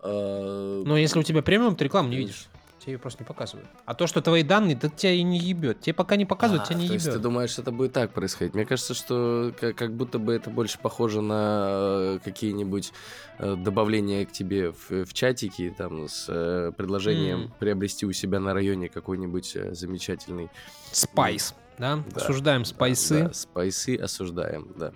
э, 0.04 0.84
Но 0.86 0.98
если 0.98 1.18
у 1.20 1.24
тебя 1.24 1.42
премиум, 1.42 1.76
ты 1.76 1.86
рекламу 1.86 2.10
не 2.10 2.18
видишь. 2.18 2.46
Тебе 2.82 2.94
ее 2.94 3.00
просто 3.00 3.22
не 3.22 3.28
показывают. 3.28 3.70
А 3.86 3.94
то, 3.94 4.08
что 4.08 4.22
твои 4.24 4.42
данные, 4.42 4.76
так 4.76 4.96
тебя 4.96 5.12
и 5.12 5.22
не 5.22 5.38
ебет. 5.38 5.82
Тебе 5.82 5.94
пока 5.94 6.16
не 6.16 6.26
показывают, 6.26 6.64
а, 6.64 6.66
тебя 6.66 6.80
не 6.80 6.88
то 6.88 6.94
есть 6.94 7.06
ты 7.06 7.12
ебет. 7.12 7.22
думаешь, 7.22 7.60
это 7.60 7.72
будет 7.72 7.94
так 7.94 8.12
происходить? 8.12 8.56
Мне 8.56 8.66
кажется, 8.66 8.96
что 8.96 9.54
как, 9.60 9.76
как 9.76 9.96
будто 9.96 10.18
бы 10.18 10.34
это 10.34 10.50
больше 10.50 10.80
похоже 10.80 11.22
на 11.22 12.16
э, 12.16 12.20
какие-нибудь 12.24 12.92
э, 13.38 13.56
добавления 13.56 14.26
к 14.26 14.32
тебе 14.32 14.72
в, 14.72 15.06
в 15.06 15.14
чатике, 15.14 15.76
там, 15.78 16.08
с 16.08 16.26
э, 16.28 16.72
предложением 16.76 17.42
М. 17.42 17.54
приобрести 17.60 18.08
у 18.08 18.12
себя 18.14 18.40
на 18.40 18.54
районе 18.56 18.90
какой-нибудь 18.90 19.56
э, 19.56 19.76
замечательный 19.76 20.50
Спайс, 20.92 21.54
да? 21.78 22.04
Да. 22.16 22.22
Осуждаем 22.22 22.66
спайсы. 22.66 23.26
Да, 23.26 23.34
спайсы 23.34 23.96
осуждаем, 23.96 24.74
да. 24.76 24.92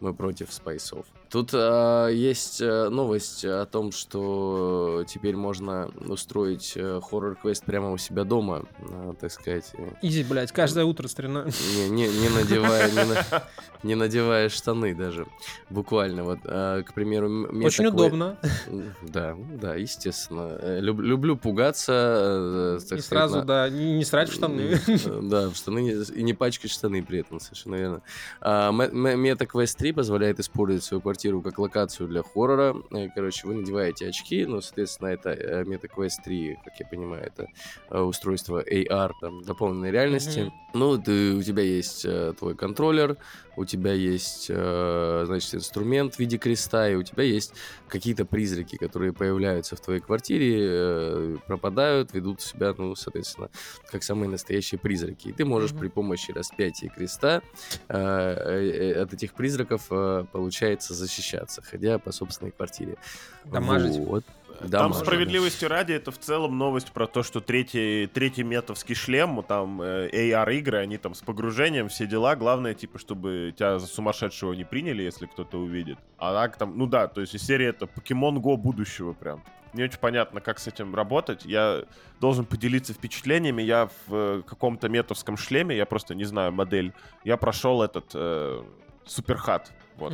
Мы 0.00 0.12
против 0.12 0.52
спайсов. 0.52 1.06
Тут 1.36 1.50
а, 1.52 2.08
есть 2.08 2.62
а, 2.62 2.88
новость 2.88 3.44
о 3.44 3.66
том, 3.66 3.92
что 3.92 5.04
теперь 5.06 5.36
можно 5.36 5.90
устроить 6.08 6.72
э, 6.76 6.98
хоррор-квест 7.04 7.62
прямо 7.62 7.92
у 7.92 7.98
себя 7.98 8.24
дома, 8.24 8.62
а, 8.80 9.12
так 9.20 9.30
сказать, 9.30 9.70
э, 9.74 9.86
Изи, 10.00 10.24
блядь, 10.24 10.50
каждое 10.52 10.86
утро 10.86 11.08
стрельно. 11.08 11.46
не, 11.76 11.90
не, 11.90 12.08
не 12.08 12.30
надевая, 12.30 12.90
не, 12.90 13.04
на- 13.04 13.24
не 13.82 13.94
надевая 13.96 14.48
штаны 14.48 14.94
даже, 14.94 15.26
буквально. 15.68 16.24
Вот, 16.24 16.38
а, 16.44 16.82
к 16.82 16.94
примеру, 16.94 17.28
мне 17.28 17.66
Очень 17.66 17.84
такое- 17.84 18.06
удобно. 18.06 18.38
Да, 19.02 19.36
да, 19.60 19.74
естественно. 19.74 20.56
Э, 20.58 20.80
люб- 20.80 21.00
люблю 21.02 21.36
пугаться. 21.36 21.92
э, 21.92 22.78
так 22.88 22.98
И 22.98 23.02
сказать, 23.02 23.04
сразу, 23.04 23.36
на- 23.40 23.44
да, 23.44 23.68
не 23.68 23.92
не 23.92 24.06
срать 24.06 24.30
в 24.30 24.32
штаны. 24.32 24.80
Э, 24.86 25.20
Да, 25.22 25.50
в 25.50 25.54
штаны 25.56 25.80
не- 25.80 26.02
и 26.18 26.22
не 26.22 26.32
пачкать 26.32 26.70
штаны 26.70 27.02
при 27.04 27.18
этом, 27.18 27.40
совершенно 27.40 27.74
верно. 27.74 28.00
Ме- 28.40 28.88
Ме- 29.16 29.32
MetaQuest 29.32 29.76
3 29.76 29.92
позволяет 29.92 30.40
использовать 30.40 30.82
свою 30.84 31.02
квартиру 31.02 31.25
как 31.42 31.58
локацию 31.58 32.08
для 32.08 32.22
хоррора. 32.22 32.76
Э, 32.92 33.08
Короче, 33.14 33.46
вы 33.46 33.54
надеваете 33.54 34.08
очки, 34.08 34.44
ну, 34.46 34.60
соответственно, 34.60 35.08
это 35.08 35.30
э, 35.30 35.64
MetaQuest 35.64 36.22
3, 36.24 36.58
как 36.64 36.80
я 36.80 36.86
понимаю, 36.86 37.24
это 37.26 37.46
э, 37.90 38.00
устройство 38.00 38.62
AR, 38.62 39.12
там, 39.20 39.42
дополненной 39.42 39.90
реальности. 39.90 40.40
Мгм. 40.40 40.52
Ну, 40.74 40.98
ты, 40.98 41.34
у 41.34 41.42
тебя 41.42 41.62
есть 41.62 42.06
твой 42.38 42.54
контроллер, 42.54 43.16
у 43.56 43.64
тебя 43.64 43.94
есть, 43.94 44.48
значит, 44.48 45.54
инструмент 45.54 46.16
в 46.16 46.18
виде 46.18 46.36
креста, 46.36 46.90
и 46.90 46.94
у 46.94 47.02
тебя 47.02 47.22
есть 47.22 47.54
какие-то 47.88 48.26
призраки, 48.26 48.76
которые 48.76 49.14
появляются 49.14 49.76
в 49.76 49.80
твоей 49.80 50.00
квартире, 50.00 51.38
пропадают, 51.46 52.12
ведут 52.12 52.42
себя, 52.42 52.74
ну, 52.76 52.94
соответственно, 52.94 53.48
как 53.90 54.02
самые 54.02 54.28
настоящие 54.28 54.78
призраки. 54.78 55.28
И 55.28 55.32
ты 55.32 55.46
можешь 55.46 55.70
Мгм. 55.70 55.80
при 55.80 55.88
помощи 55.88 56.30
распятия 56.32 56.90
креста 56.90 57.40
от 57.88 59.14
этих 59.14 59.32
призраков, 59.32 59.88
получается, 60.30 60.94
защищаться, 61.06 61.62
ходя 61.62 61.98
по 61.98 62.12
собственной 62.12 62.50
квартире. 62.50 62.96
Дамажить. 63.44 63.96
Вот. 63.98 64.24
Там 64.58 64.70
Дамажить. 64.70 65.02
справедливости 65.02 65.64
ради, 65.66 65.92
это 65.92 66.10
в 66.10 66.18
целом 66.18 66.56
новость 66.56 66.92
про 66.92 67.06
то, 67.06 67.22
что 67.22 67.40
третий, 67.40 68.06
третий 68.06 68.42
метовский 68.42 68.94
шлем, 68.94 69.44
там 69.46 69.82
э, 69.82 70.08
AR-игры, 70.10 70.78
они 70.78 70.96
там 70.96 71.14
с 71.14 71.20
погружением, 71.20 71.88
все 71.88 72.06
дела. 72.06 72.36
Главное, 72.36 72.74
типа, 72.74 72.98
чтобы 72.98 73.52
тебя 73.54 73.78
за 73.78 73.86
сумасшедшего 73.86 74.54
не 74.54 74.64
приняли, 74.64 75.02
если 75.02 75.26
кто-то 75.26 75.58
увидит. 75.58 75.98
А 76.16 76.32
так 76.32 76.56
там, 76.56 76.78
ну 76.78 76.86
да, 76.86 77.06
то 77.06 77.20
есть 77.20 77.34
из 77.34 77.42
серии 77.42 77.66
это 77.66 77.84
Pokemon 77.84 78.36
Go 78.36 78.56
будущего 78.56 79.12
прям. 79.12 79.44
Не 79.74 79.84
очень 79.84 79.98
понятно, 79.98 80.40
как 80.40 80.58
с 80.58 80.66
этим 80.66 80.94
работать. 80.94 81.44
Я 81.44 81.84
должен 82.18 82.46
поделиться 82.46 82.94
впечатлениями. 82.94 83.60
Я 83.60 83.90
в 84.06 84.14
э, 84.14 84.42
каком-то 84.46 84.88
метовском 84.88 85.36
шлеме, 85.36 85.76
я 85.76 85.84
просто 85.84 86.14
не 86.14 86.24
знаю 86.24 86.52
модель, 86.52 86.94
я 87.24 87.36
прошел 87.36 87.82
этот 87.82 88.10
э, 88.14 88.62
суперхат. 89.04 89.72
Вот. 89.98 90.12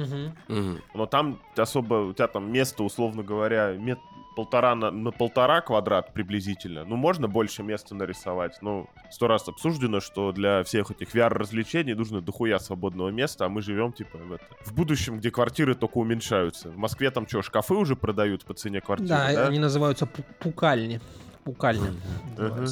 Мгм. 0.48 0.80
Но 0.94 1.06
там 1.06 1.40
особо, 1.56 1.94
у 2.08 2.12
тебя 2.12 2.28
там 2.28 2.50
место, 2.52 2.82
условно 2.82 3.22
говоря, 3.22 3.72
мет 3.72 3.98
полтора 4.34 4.74
на, 4.74 4.90
на 4.90 5.10
полтора 5.10 5.60
квадрат 5.60 6.14
приблизительно. 6.14 6.84
Ну, 6.86 6.96
можно 6.96 7.28
больше 7.28 7.62
места 7.62 7.94
нарисовать. 7.94 8.56
Ну, 8.62 8.88
сто 9.10 9.26
раз 9.28 9.46
обсуждено, 9.46 10.00
что 10.00 10.32
для 10.32 10.62
всех 10.64 10.90
этих 10.90 11.14
VR-развлечений 11.14 11.92
нужно 11.92 12.22
дохуя 12.22 12.58
свободного 12.58 13.10
места, 13.10 13.44
а 13.44 13.48
мы 13.50 13.60
живем, 13.60 13.92
типа, 13.92 14.16
в, 14.16 14.32
это, 14.32 14.44
в 14.64 14.72
будущем, 14.72 15.18
где 15.18 15.30
квартиры 15.30 15.74
только 15.74 15.98
уменьшаются. 15.98 16.70
В 16.70 16.78
Москве 16.78 17.10
там 17.10 17.28
что, 17.28 17.42
шкафы 17.42 17.74
уже 17.74 17.94
продают 17.94 18.44
по 18.46 18.54
цене 18.54 18.80
квартиры, 18.80 19.10
Да, 19.10 19.32
да? 19.34 19.48
они 19.48 19.58
называются 19.58 20.06
пу- 20.06 20.24
пукальни. 20.38 21.00
Пукальни. 21.44 21.90
Это 22.38 22.64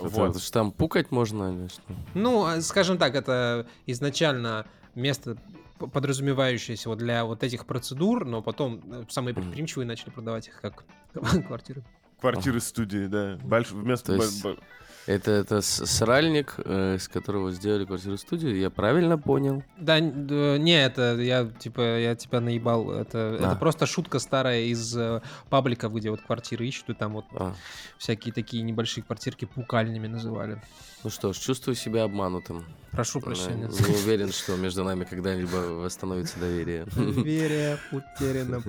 Вот. 0.00 0.38
что, 0.38 0.52
там 0.52 0.70
пукать 0.70 1.10
можно 1.10 1.52
или 1.54 1.68
что? 1.68 1.82
Ну, 2.12 2.44
а, 2.44 2.60
скажем 2.60 2.98
так, 2.98 3.14
это 3.14 3.66
изначально 3.86 4.66
место 4.94 5.36
п- 5.80 5.86
подразумевающееся 5.88 6.88
вот 6.88 6.98
для 6.98 7.24
вот 7.24 7.42
этих 7.42 7.66
процедур, 7.66 8.24
но 8.24 8.42
потом 8.42 8.80
э, 8.92 9.04
самые 9.08 9.34
предприимчивые 9.34 9.86
начали 9.86 10.10
продавать 10.10 10.46
их 10.48 10.60
как 10.60 10.84
квартиры. 11.46 11.82
Квартиры-студии, 12.20 13.06
да. 13.06 13.38
Больш... 13.42 13.70
Вместо... 13.72 14.16
То 14.16 14.22
есть- 14.22 14.44
Это, 15.10 15.30
это 15.32 15.60
сральник, 15.60 16.54
э, 16.58 16.96
с 16.98 17.08
которого 17.08 17.50
сделали 17.50 17.84
квартиру-студию, 17.84 18.56
я 18.56 18.70
правильно 18.70 19.18
понял? 19.18 19.64
Да, 19.76 19.98
не, 19.98 20.84
это 20.84 21.16
я 21.18 21.46
типа 21.46 21.98
я 21.98 22.14
тебя 22.14 22.40
наебал. 22.40 22.92
Это, 22.92 23.18
это 23.38 23.50
А. 23.50 23.56
просто 23.56 23.86
шутка 23.86 24.20
старая 24.20 24.60
из 24.62 24.96
э, 24.96 25.20
паблика, 25.48 25.88
где 25.88 26.10
вот 26.10 26.20
квартиры 26.20 26.64
ищут, 26.66 26.90
и 26.90 26.94
там 26.94 27.14
вот 27.14 27.24
А, 27.32 27.54
всякие 27.98 28.32
такие 28.32 28.62
небольшие 28.62 29.02
квартирки 29.02 29.46
пукальнями 29.46 30.06
называли. 30.06 30.62
ну 31.02 31.10
что 31.10 31.32
ж, 31.32 31.38
чувствую 31.38 31.74
себя 31.74 32.04
обманутым. 32.04 32.64
Прошу 32.92 33.18
Э, 33.18 33.22
прощения. 33.22 33.66
Не 33.68 33.94
уверен, 33.96 34.30
что 34.30 34.56
между 34.56 34.84
нами 34.84 35.02
когда-либо 35.04 35.56
восстановится 35.82 36.38
доверие. 36.38 36.84
Доверие 36.94 37.78
утеряно. 37.90 38.62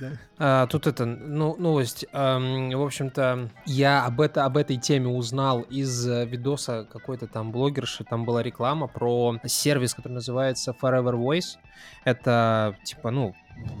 Да. 0.00 0.12
А, 0.38 0.66
тут 0.66 0.86
это, 0.86 1.04
ну, 1.04 1.56
новость. 1.56 2.06
Ам, 2.12 2.70
в 2.70 2.82
общем-то, 2.82 3.50
я 3.64 4.04
об, 4.04 4.20
это, 4.20 4.44
об 4.44 4.56
этой 4.56 4.76
теме 4.76 5.08
узнал 5.08 5.62
из 5.62 6.06
э, 6.08 6.26
видоса 6.26 6.86
какой-то 6.90 7.26
там 7.26 7.52
блогерши. 7.52 8.04
Там 8.04 8.24
была 8.24 8.42
реклама 8.42 8.86
про 8.86 9.36
сервис, 9.44 9.94
который 9.94 10.14
называется 10.14 10.74
Forever 10.80 11.14
Voice. 11.14 11.56
Это, 12.04 12.76
типа, 12.84 13.10
ну, 13.10 13.34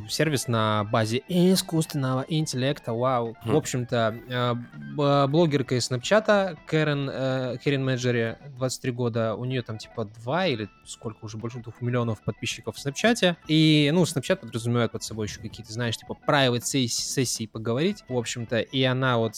сервис 0.08 0.48
на 0.48 0.84
базе 0.84 1.22
искусственного 1.28 2.24
интеллекта, 2.28 2.92
вау. 2.92 3.36
Хм. 3.42 3.50
В 3.50 3.56
общем-то, 3.56 4.16
э, 4.28 5.26
блогерка 5.28 5.74
из 5.74 5.86
Снапчата, 5.86 6.56
Кэрен, 6.66 7.58
Кэрен 7.58 7.84
Меджери, 7.84 8.38
23 8.56 8.92
года, 8.92 9.34
у 9.34 9.44
нее 9.44 9.62
там 9.62 9.78
типа 9.78 10.04
2 10.04 10.46
или 10.46 10.68
сколько 10.84 11.24
уже, 11.24 11.36
больше 11.36 11.58
двух 11.58 11.80
миллионов 11.80 12.22
подписчиков 12.22 12.76
в 12.76 12.80
Снапчате. 12.80 13.36
И, 13.48 13.90
ну, 13.92 14.04
Снапчат 14.06 14.40
подразумевает 14.40 14.92
под 14.92 15.02
собой 15.02 15.26
еще 15.26 15.40
какие-то, 15.40 15.72
знаешь, 15.72 15.96
типа 15.96 16.16
private 16.26 16.62
сессии, 16.62 17.46
поговорить, 17.46 18.04
в 18.08 18.16
общем-то. 18.16 18.60
И 18.60 18.82
она 18.84 19.18
вот 19.18 19.34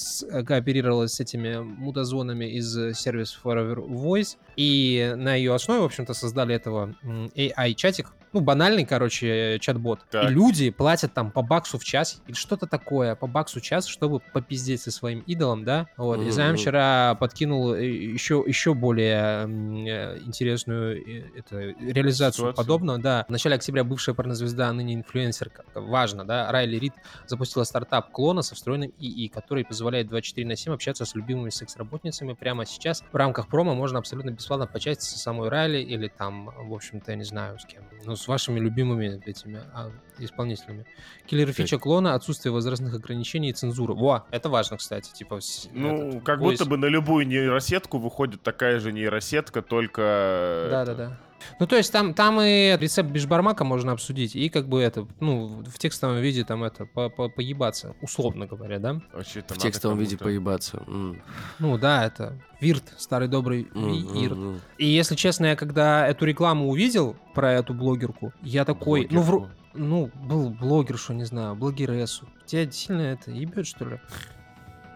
кооперировалась 0.46 1.14
с 1.14 1.20
этими 1.20 1.58
мудозвонами 1.58 2.44
из 2.44 2.98
сервиса 2.98 3.38
Forever 3.42 3.86
Voice. 3.88 4.36
И 4.56 5.14
на 5.16 5.34
ее 5.34 5.54
основе, 5.54 5.80
в 5.80 5.84
общем-то, 5.84 6.14
создали 6.14 6.54
этого 6.54 6.94
AI-чатик, 7.02 8.12
ну, 8.32 8.40
банальный, 8.40 8.84
короче, 8.84 9.58
чат-бот. 9.60 10.00
Так. 10.10 10.24
И 10.30 10.34
люди 10.34 10.70
платят 10.70 11.14
там 11.14 11.30
по 11.30 11.42
баксу 11.42 11.78
в 11.78 11.84
час 11.84 12.22
или 12.26 12.34
что-то 12.34 12.66
такое, 12.66 13.14
по 13.14 13.26
баксу 13.26 13.60
в 13.60 13.62
час, 13.62 13.86
чтобы 13.86 14.20
попиздеть 14.20 14.82
со 14.82 14.90
своим 14.90 15.20
идолом, 15.20 15.64
да. 15.64 15.86
Вот. 15.96 16.18
И 16.18 16.22
Мгм, 16.22 16.32
Займ 16.32 16.56
вчера 16.56 17.14
подкинул 17.16 17.74
э, 17.74 17.84
еще, 17.86 18.44
еще 18.46 18.74
более 18.74 19.46
э, 19.46 20.18
интересную 20.24 20.98
э, 20.98 21.22
это, 21.36 21.58
реализацию 21.58 22.48
Ситуацию. 22.50 22.54
подобного, 22.64 22.98
да. 22.98 23.24
В 23.28 23.32
начале 23.32 23.56
октября 23.56 23.84
бывшая 23.84 24.14
порнозвезда, 24.14 24.68
а 24.68 24.72
ныне 24.72 24.94
инфлюенсер, 24.94 25.50
как 25.50 25.66
важно, 25.74 26.24
да, 26.24 26.50
Райли 26.52 26.76
Рид 26.76 26.94
запустила 27.26 27.64
стартап 27.64 28.10
клона 28.12 28.42
со 28.42 28.54
встроенным 28.54 28.92
ИИ, 28.98 29.28
который 29.28 29.64
позволяет 29.64 30.08
24 30.08 30.46
на 30.46 30.56
7 30.56 30.74
общаться 30.74 31.04
с 31.04 31.14
любимыми 31.14 31.50
секс-работницами 31.50 32.32
прямо 32.34 32.66
сейчас. 32.66 33.02
В 33.12 33.16
рамках 33.16 33.48
промо 33.48 33.74
можно 33.74 33.98
абсолютно 33.98 34.30
бесплатно 34.30 34.66
почать 34.66 35.02
со 35.02 35.18
самой 35.18 35.48
Райли 35.48 35.78
или 35.78 36.08
там, 36.08 36.50
в 36.68 36.74
общем-то, 36.74 37.10
я 37.12 37.16
не 37.16 37.24
знаю 37.24 37.58
с 37.58 37.64
кем, 37.64 37.82
ну, 38.04 38.16
с 38.18 38.28
вашими 38.28 38.60
любимыми 38.60 39.22
этими 39.24 39.60
а, 39.72 39.90
исполнителями. 40.18 40.84
Киллер 41.26 41.52
фича 41.52 41.78
клона, 41.78 42.14
отсутствие 42.14 42.52
возрастных 42.52 42.94
ограничений 42.94 43.50
и 43.50 43.52
цензуры. 43.52 43.94
Во, 43.94 44.26
это 44.30 44.48
важно, 44.48 44.76
кстати. 44.76 45.12
Типа, 45.12 45.38
Ну, 45.72 46.08
этот, 46.08 46.24
как 46.24 46.40
поиск. 46.40 46.60
будто 46.62 46.70
бы 46.70 46.76
на 46.76 46.86
любую 46.86 47.26
нейросетку 47.26 47.98
выходит 47.98 48.42
такая 48.42 48.80
же 48.80 48.92
нейросетка, 48.92 49.62
только... 49.62 50.68
Да, 50.70 50.84
да, 50.84 50.94
да. 50.94 51.18
Ну, 51.60 51.66
то 51.66 51.76
есть 51.76 51.92
там, 51.92 52.14
там 52.14 52.40
и 52.40 52.76
рецепт 52.78 53.10
бишбармака 53.10 53.64
можно 53.64 53.92
обсудить, 53.92 54.34
и 54.36 54.48
как 54.48 54.68
бы 54.68 54.80
это, 54.80 55.06
ну, 55.20 55.46
в 55.66 55.78
текстовом 55.78 56.18
виде 56.18 56.44
там 56.44 56.64
это, 56.64 56.86
по 56.86 57.08
по 57.08 57.28
поебаться, 57.28 57.94
условно 58.02 58.46
говоря, 58.46 58.78
да? 58.78 59.00
Вообще 59.12 59.42
В 59.42 59.58
текстовом 59.58 59.98
виде 59.98 60.16
поебаться. 60.16 60.82
М. 60.86 61.20
Ну, 61.58 61.78
да, 61.78 62.04
это 62.06 62.38
Вирт, 62.60 62.84
старый 62.96 63.28
добрый 63.28 63.68
м, 63.74 64.14
Вирт. 64.14 64.36
м. 64.36 64.60
И 64.78 64.86
если 64.86 65.14
честно, 65.14 65.46
я 65.46 65.56
когда 65.56 66.06
эту 66.06 66.24
рекламу 66.24 66.68
увидел 66.70 67.16
про 67.34 67.52
эту 67.52 67.74
блогерку, 67.74 68.32
я 68.42 68.64
такой, 68.64 69.06
ну, 69.10 69.20
вру- 69.22 69.38
Блогерку. 69.40 69.56
ну, 69.74 70.10
был 70.26 70.50
блогер, 70.50 70.98
что 70.98 71.14
не 71.14 71.24
знаю, 71.24 71.54
блогерессу. 71.54 72.28
Тебя 72.46 72.70
сильно 72.70 73.02
это 73.02 73.30
ебет, 73.30 73.66
что 73.66 73.84
ли? 73.84 74.00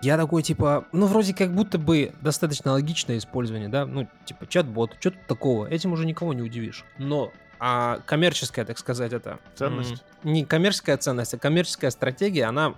Я 0.02 0.16
такой, 0.16 0.42
типа, 0.42 0.84
ну, 0.92 1.06
вроде 1.06 1.32
как 1.32 1.54
будто 1.54 1.78
бы 1.78 2.12
достаточно 2.20 2.72
логичное 2.72 3.18
использование, 3.18 3.68
да? 3.68 3.86
Ну, 3.86 4.08
типа, 4.24 4.46
чат-бот, 4.48 4.96
что 4.98 5.12
тут 5.12 5.26
такого? 5.28 5.66
Этим 5.66 5.92
уже 5.92 6.06
никого 6.06 6.32
не 6.34 6.42
удивишь. 6.42 6.84
Но 6.98 7.32
а 7.64 8.00
коммерческая, 8.06 8.64
так 8.64 8.76
сказать, 8.76 9.12
это... 9.12 9.38
Ценность? 9.54 10.02
Не 10.24 10.44
коммерческая 10.44 10.96
ценность, 10.96 11.34
а 11.34 11.38
коммерческая 11.38 11.92
стратегия, 11.92 12.46
она... 12.46 12.74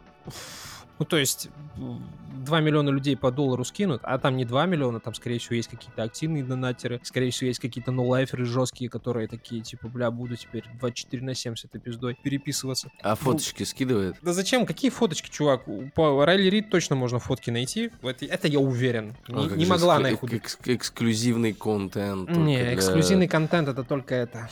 Ну, 0.99 1.05
то 1.05 1.17
есть, 1.17 1.49
2 1.77 2.61
миллиона 2.61 2.91
людей 2.91 3.17
по 3.17 3.31
доллару 3.31 3.65
скинут, 3.65 4.01
а 4.05 4.19
там 4.19 4.37
не 4.37 4.45
2 4.45 4.67
миллиона, 4.67 5.01
там, 5.01 5.15
скорее 5.15 5.39
всего, 5.39 5.57
есть 5.57 5.69
какие-то 5.69 6.03
активные 6.03 6.45
донатеры, 6.45 7.01
скорее 7.03 7.31
всего, 7.31 7.49
есть 7.49 7.59
какие-то 7.61 7.91
ноулайферы 7.91 8.45
жесткие, 8.45 8.91
которые 8.91 9.27
такие, 9.29 9.63
типа, 9.63 9.89
бля, 9.89 10.11
буду 10.11 10.37
теперь 10.37 10.65
24 10.81 11.23
на 11.25 11.35
7 11.35 11.57
с 11.57 11.65
этой 11.65 11.81
пиздой 11.81 12.17
переписываться. 12.23 12.91
А 13.03 13.15
фоточки 13.17 13.63
скидывает? 13.65 14.17
Да 14.23 14.33
зачем? 14.33 14.67
Какие 14.67 14.91
фоточки, 14.91 15.31
чувак? 15.31 15.67
У- 15.67 15.89
По 15.95 16.25
Райли 16.25 16.49
Рид 16.49 16.71
точно 16.71 16.97
можно 16.97 17.19
фотки 17.19 17.51
найти. 17.51 17.91
Это, 18.03 18.25
это 18.27 18.49
я 18.49 18.61
уверен. 18.61 19.15
А 19.29 19.47
Не, 19.57 19.67
могла 19.67 19.97
она 19.97 20.11
их 20.11 20.19
эк- 20.19 20.25
убить. 20.25 20.43
экс- 20.43 20.59
Эксклюзивный 20.65 21.55
контент. 21.55 22.31
Не, 22.31 22.59
для- 22.59 22.75
эксклюзивный 22.75 23.27
контент 23.29 23.69
это 23.69 23.85
только 23.85 24.15
это. 24.15 24.49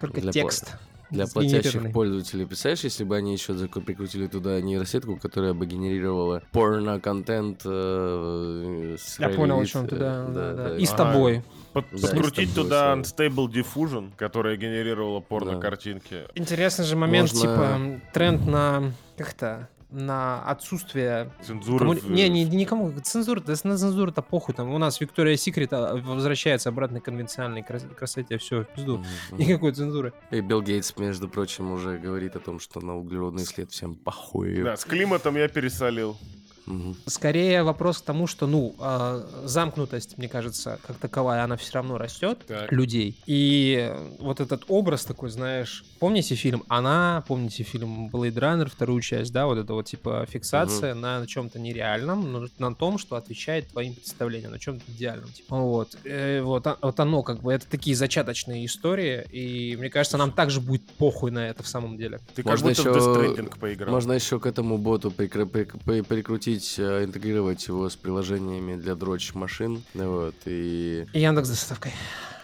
Только 0.00 0.20
Для 0.20 0.32
текст. 0.32 0.74
Для 1.10 1.26
платящих 1.26 1.92
пользователей. 1.92 2.46
Представляешь, 2.46 2.84
если 2.84 3.04
бы 3.04 3.16
они 3.16 3.32
еще 3.32 3.54
прикрутили 3.54 4.26
туда 4.26 4.60
нейросетку, 4.60 5.16
которая 5.16 5.54
бы 5.54 5.66
генерировала 5.66 6.42
порно-контент 6.52 7.62
э, 7.64 8.96
с 8.98 9.18
Я 9.18 9.28
понял, 9.28 9.60
о 9.60 9.66
чем 9.66 9.86
ты, 9.86 9.96
э, 9.96 9.98
да, 9.98 10.26
да, 10.26 10.52
да. 10.54 10.76
И 10.76 10.84
с 10.84 10.90
тобой. 10.90 11.42
Под- 11.72 11.84
Да, 11.92 12.08
подкрутить 12.08 12.54
туда. 12.54 12.94
Unstable 12.94 13.48
Diffusion, 13.48 14.10
которая 14.16 14.56
генерировала 14.56 15.20
порно-картинки. 15.20 16.24
Интересный 16.34 16.84
же 16.84 16.96
момент, 16.96 17.32
Можно- 17.32 17.40
типа, 17.40 18.00
тренд 18.12 18.46
на... 18.46 18.92
Как-то? 19.16 19.68
На 19.96 20.42
отсутствие... 20.42 21.30
Цензура. 21.42 21.84
коммуни- 21.86 22.00
в- 22.00 22.10
Не, 22.10 22.28
не, 22.28 22.44
никому. 22.44 22.92
Цензура, 23.00 23.40
да 23.40 23.54
на 23.64 23.78
цензуру-то 23.78 24.20
похуй. 24.20 24.54
Там 24.54 24.68
у 24.74 24.76
нас 24.78 25.00
Виктория 25.00 25.36
Секрет 25.36 25.72
а, 25.72 25.96
возвращается 25.96 26.68
обратно 26.68 27.00
к 27.00 27.04
конвенциональной 27.04 27.62
крас- 27.62 27.86
красоте. 27.96 28.36
Все, 28.36 28.60
в 28.60 28.64
пизду. 28.66 28.98
Мгм. 28.98 29.38
Никакой 29.38 29.72
цензуры. 29.72 30.12
И 30.30 30.40
Билл 30.42 30.60
Гейтс, 30.60 30.94
между 30.98 31.30
прочим, 31.30 31.72
уже 31.72 31.96
говорит 31.96 32.36
о 32.36 32.40
том, 32.40 32.60
что 32.60 32.80
на 32.80 32.94
углеродный 32.98 33.46
след 33.46 33.70
всем 33.70 33.94
похуй. 33.94 34.62
Да, 34.62 34.76
с 34.76 34.84
климатом 34.84 35.36
я 35.36 35.48
пересолил. 35.48 36.18
Мгм. 36.66 36.96
Скорее 37.06 37.62
вопрос 37.62 37.98
к 37.98 38.04
тому, 38.04 38.26
что, 38.26 38.46
ну, 38.46 38.74
а, 38.78 39.24
замкнутость, 39.44 40.18
мне 40.18 40.28
кажется, 40.28 40.78
как 40.86 40.96
таковая, 40.96 41.44
она 41.44 41.56
все 41.56 41.74
равно 41.74 41.96
растет 41.98 42.44
Так. 42.46 42.72
людей. 42.72 43.16
И 43.26 43.92
вот 44.18 44.40
этот 44.40 44.64
образ 44.68 45.04
такой, 45.04 45.30
знаешь, 45.30 45.84
помните 46.00 46.34
фильм 46.34 46.64
«Она», 46.68 47.24
помните 47.28 47.62
фильм 47.62 48.08
«Blade 48.08 48.34
Runner», 48.34 48.68
вторую 48.70 49.00
часть, 49.00 49.32
да, 49.32 49.46
вот 49.46 49.58
это 49.58 49.72
вот 49.74 49.86
типа 49.86 50.26
фиксация 50.28 50.94
на 50.94 51.26
чем-то 51.26 51.58
нереальном, 51.58 52.32
но 52.32 52.46
на 52.58 52.74
том, 52.74 52.98
что 52.98 53.16
отвечает 53.16 53.68
твоим 53.68 53.94
представлениям, 53.94 54.50
на 54.52 54.58
чем-то 54.58 54.82
идеальном. 54.90 55.30
Типа. 55.32 55.56
Вот. 55.56 55.96
Э, 56.04 56.40
вот, 56.42 56.66
вот 56.82 57.00
оно 57.00 57.22
как 57.22 57.42
бы, 57.42 57.52
это 57.52 57.66
такие 57.68 57.94
зачаточные 57.96 58.66
истории, 58.66 59.24
и 59.30 59.76
мне 59.76 59.88
кажется, 59.90 60.16
нам 60.16 60.32
также 60.32 60.60
будет 60.60 60.82
похуй 60.98 61.30
на 61.30 61.48
это 61.48 61.62
в 61.62 61.68
самом 61.68 61.96
деле. 61.96 62.18
Ты 62.34 62.42
как 62.42 62.52
Можно 62.52 62.68
будто 62.70 62.82
в 62.82 63.22
еще- 63.36 63.44
поиграл. 63.60 63.90
Можно 63.94 64.12
еще 64.14 64.40
к 64.40 64.46
этому 64.46 64.78
боту 64.78 65.10
прикрутить, 65.10 66.55
э, 66.78 67.04
интегрировать 67.04 67.66
его 67.66 67.88
с 67.88 67.96
приложениями 67.96 68.76
для 68.76 68.94
дрочь 68.94 69.34
машин, 69.34 69.82
вот, 69.94 70.34
и 70.46 71.06
И 71.12 71.20
Яндекс 71.20 71.48
доставкой. 71.48 71.92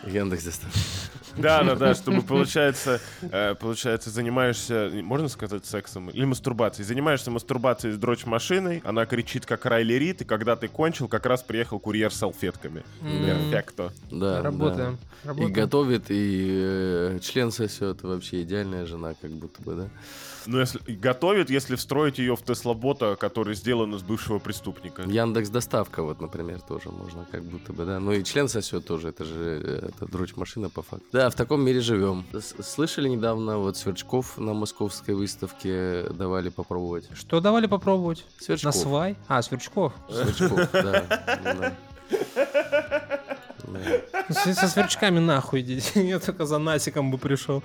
Яндекс 0.07 0.45
доставка. 0.45 0.79
Да, 1.37 1.63
да, 1.63 1.75
да, 1.77 1.95
чтобы 1.95 2.23
получается, 2.23 3.01
э, 3.23 3.55
получается, 3.55 4.11
занимаешься, 4.11 4.91
можно 4.93 5.29
сказать, 5.29 5.65
сексом 5.65 6.11
или 6.11 6.25
мастурбацией. 6.25 6.87
Занимаешься 6.87 7.31
мастурбацией 7.31 7.95
с 7.95 7.99
дрочь 7.99 8.27
машиной, 8.27 8.83
она 8.85 9.07
кричит 9.07 9.47
как 9.47 9.65
Райли 9.65 9.95
Рид, 9.95 10.23
и 10.23 10.25
когда 10.25 10.57
ты 10.57 10.69
кончил, 10.69 11.09
как 11.09 11.27
раз 11.27 11.43
приехал 11.43 11.79
курьер 11.79 12.13
с 12.13 12.17
салфетками. 12.17 12.85
Перфекто. 13.01 13.93
Да. 14.11 14.43
Работаем. 14.43 14.99
И 15.39 15.47
готовит, 15.47 16.07
и 16.11 16.49
э, 16.51 17.19
член 17.23 17.51
сосет. 17.51 18.03
Вообще 18.03 18.43
идеальная 18.43 18.87
жена, 18.87 19.15
как 19.21 19.31
будто 19.31 19.63
бы, 19.63 19.75
да? 19.75 19.89
Ну, 20.47 20.59
если 20.61 20.79
готовит, 20.95 21.51
если 21.51 21.77
встроить 21.77 22.19
ее 22.19 22.37
в 22.37 22.43
Тесла-бота, 22.43 23.17
который 23.17 23.55
сделан 23.55 23.95
из 23.95 24.03
бывшего 24.03 24.39
преступника. 24.39 25.03
Яндекс 25.03 25.49
доставка, 25.49 26.03
вот, 26.03 26.21
например, 26.21 26.61
тоже 26.61 26.91
можно, 26.91 27.27
как 27.31 27.43
будто 27.45 27.73
бы, 27.73 27.85
да. 27.85 28.01
Ну 28.01 28.13
и 28.13 28.25
член 28.25 28.49
сосет 28.49 28.87
тоже, 28.87 29.09
это 29.09 29.25
же 29.25 29.61
э, 29.65 29.89
это 29.89 30.07
дрочь 30.11 30.37
машина 30.37 30.69
по 30.71 30.83
факту. 30.83 31.07
Да, 31.13 31.31
в 31.31 31.35
таком 31.35 31.63
мире 31.65 31.81
живем. 31.81 32.25
С- 32.33 32.63
Слышали 32.63 33.09
недавно, 33.09 33.59
вот 33.59 33.77
Сверчков 33.77 34.39
на 34.39 34.53
московской 34.55 35.15
выставке 35.15 36.05
давали 36.11 36.49
попробовать. 36.49 37.09
Что 37.15 37.41
давали 37.41 37.67
попробовать? 37.67 38.25
На 38.41 38.45
Сверчков. 38.45 38.75
свай? 38.77 39.17
А, 39.29 39.43
Сверчков. 39.43 39.93
Сверчков, 40.11 40.69
да. 40.73 41.75
Со, 44.29 44.69
сверчками 44.69 45.19
нахуй 45.19 45.61
идите. 45.61 46.07
Я 46.09 46.19
только 46.19 46.47
за 46.47 46.59
Насиком 46.59 47.11
бы 47.11 47.19
пришел. 47.19 47.63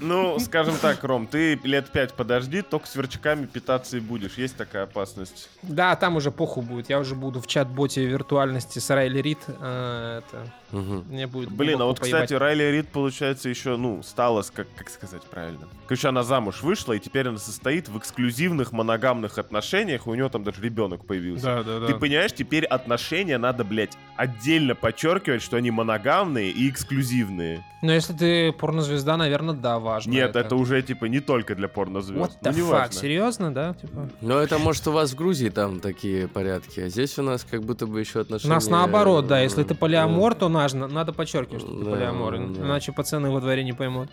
Ну, 0.00 0.38
скажем 0.38 0.74
так, 0.80 1.02
Ром, 1.04 1.26
ты 1.26 1.58
лет 1.64 1.90
пять 1.90 2.14
подожди, 2.14 2.62
только 2.62 2.86
сверчками 2.86 3.46
питаться 3.46 3.96
и 3.96 4.00
будешь. 4.00 4.34
Есть 4.38 4.56
такая 4.56 4.84
опасность. 4.84 5.48
Да, 5.62 5.94
там 5.96 6.16
уже 6.16 6.30
похуй 6.30 6.62
будет. 6.64 6.88
Я 6.88 6.98
уже 7.00 7.14
буду 7.14 7.40
в 7.40 7.46
чат-боте 7.46 8.04
виртуальности 8.06 8.78
с 8.78 8.90
Райли 8.90 9.20
Рид. 9.20 9.38
э, 9.48 10.20
это, 10.26 10.50
Мгм. 10.70 11.04
мне 11.08 11.26
будет 11.26 11.50
Блин, 11.50 11.80
а 11.80 11.84
вот, 11.86 12.00
поебать. 12.00 12.24
кстати, 12.24 12.38
Райли 12.38 12.64
Рид, 12.64 12.88
получается, 12.88 13.48
еще, 13.48 13.76
ну, 13.76 14.02
стала, 14.02 14.42
как, 14.54 14.66
как 14.76 14.90
сказать 14.90 15.22
правильно? 15.22 15.66
Короче, 15.86 16.08
она 16.08 16.22
замуж 16.22 16.62
вышла, 16.62 16.92
и 16.92 16.98
теперь 16.98 17.28
она 17.28 17.38
состоит 17.38 17.88
в 17.88 17.96
эксклюзивных 17.98 18.72
моногамных 18.72 19.38
отношениях, 19.38 20.06
у 20.06 20.14
нее 20.14 20.28
там 20.28 20.44
даже 20.44 20.60
ребенок 20.62 21.06
появился. 21.06 21.44
Да, 21.44 21.62
да, 21.62 21.80
да. 21.80 21.86
Ты 21.86 21.94
понимаешь, 21.94 22.32
теперь 22.32 22.64
отношения 22.66 23.38
надо, 23.38 23.64
блядь, 23.64 23.96
отдельно 24.16 24.74
подчеркивать, 24.74 25.42
что 25.48 25.56
они 25.56 25.70
моногамные 25.70 26.50
и 26.50 26.68
эксклюзивные. 26.68 27.64
Но 27.80 27.92
если 27.94 28.12
ты 28.12 28.52
порнозвезда, 28.52 29.16
наверное, 29.16 29.54
да, 29.54 29.78
важно. 29.78 30.10
Нет, 30.10 30.36
это, 30.36 30.56
уже, 30.56 30.82
типа, 30.82 31.06
не 31.06 31.20
только 31.20 31.54
для 31.54 31.68
порнозвезд. 31.68 32.20
What 32.20 32.36
Ну, 32.42 32.50
the 32.50 32.52
fuck, 32.52 32.56
неважно. 32.58 33.00
серьезно, 33.00 33.54
да? 33.54 33.72
Типа? 33.72 34.10
Ну, 34.20 34.36
это 34.36 34.58
может 34.58 34.86
у 34.88 34.92
вас 34.92 35.12
в 35.12 35.14
Грузии 35.14 35.48
там 35.48 35.80
такие 35.80 36.28
порядки, 36.28 36.80
а 36.80 36.88
здесь 36.90 37.18
у 37.18 37.22
нас 37.22 37.46
как 37.50 37.62
будто 37.64 37.86
бы 37.86 37.98
еще 37.98 38.18
У 38.18 38.22
отношения... 38.22 38.52
нас 38.52 38.68
наоборот, 38.68 39.26
да. 39.26 39.40
Если 39.40 39.62
ты 39.62 39.72
э, 39.72 39.76
полиамор, 39.76 40.34
то 40.34 40.50
надо, 40.50 40.86
надо 40.86 41.14
подчеркивать, 41.14 41.62
что 41.62 41.78
ты 41.78 41.82
полиамор. 41.82 42.36
Иначе 42.36 42.92
пацаны 42.92 43.30
во 43.30 43.40
дворе 43.40 43.64
не 43.64 43.72
поймут. 43.72 44.10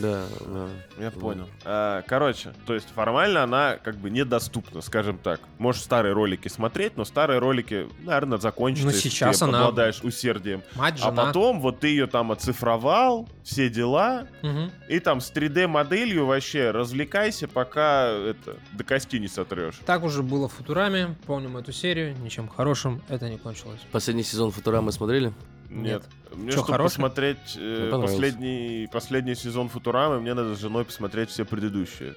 Да, 0.00 0.24
да. 0.46 0.68
Я 0.98 1.10
понял. 1.10 1.48
А, 1.64 2.02
короче, 2.02 2.52
то 2.66 2.74
есть 2.74 2.88
формально 2.94 3.42
она 3.42 3.76
как 3.82 3.96
бы 3.96 4.10
недоступна, 4.10 4.80
скажем 4.80 5.18
так. 5.18 5.40
Можешь 5.58 5.82
старые 5.82 6.12
ролики 6.14 6.48
смотреть, 6.48 6.96
но 6.96 7.04
старые 7.04 7.38
ролики, 7.40 7.88
наверное, 8.00 8.38
закончатся, 8.38 8.86
Но 8.86 8.92
сейчас 8.92 9.38
ты 9.38 9.44
она- 9.44 9.60
обладаешь 9.60 10.00
усердием. 10.02 10.62
Мать, 10.76 10.94
А 11.02 11.10
жена. 11.10 11.26
потом 11.26 11.60
вот 11.60 11.80
ты 11.80 11.88
ее 11.88 12.06
там 12.06 12.32
оцифровал, 12.32 13.28
все 13.42 13.68
дела, 13.68 14.26
Мгм. 14.42 14.70
и 14.88 14.98
там 15.00 15.20
с 15.20 15.30
3D-моделью 15.30 16.26
вообще 16.26 16.70
развлекайся, 16.70 17.48
пока 17.48 18.06
это 18.08 18.56
до 18.72 18.84
кости 18.84 19.16
не 19.16 19.28
сотрешь. 19.28 19.80
Так 19.84 20.04
уже 20.04 20.22
было 20.22 20.48
в 20.48 20.52
Футураме. 20.54 21.16
Помним 21.26 21.56
эту 21.56 21.72
серию. 21.72 22.16
Ничем 22.18 22.48
хорошим 22.48 23.02
это 23.08 23.28
не 23.28 23.38
кончилось. 23.38 23.80
Последний 23.90 24.22
сезон 24.24 24.50
Футурамы 24.52 24.92
смотрели? 24.92 25.32
Нет. 25.72 26.02
Мне, 26.34 26.48
Чё, 26.52 26.58
чтобы 26.58 26.72
хороший? 26.72 26.88
посмотреть 26.94 27.56
э, 27.56 27.60
Мне 27.60 27.90
понравился. 27.90 28.14
последний, 28.14 28.88
последний 28.92 29.34
сезон 29.34 29.68
Футурамы, 29.68 30.20
мне 30.20 30.34
надо 30.34 30.54
с 30.54 30.60
женой 30.60 30.84
посмотреть 30.84 31.30
все 31.30 31.44
предыдущие. 31.44 32.14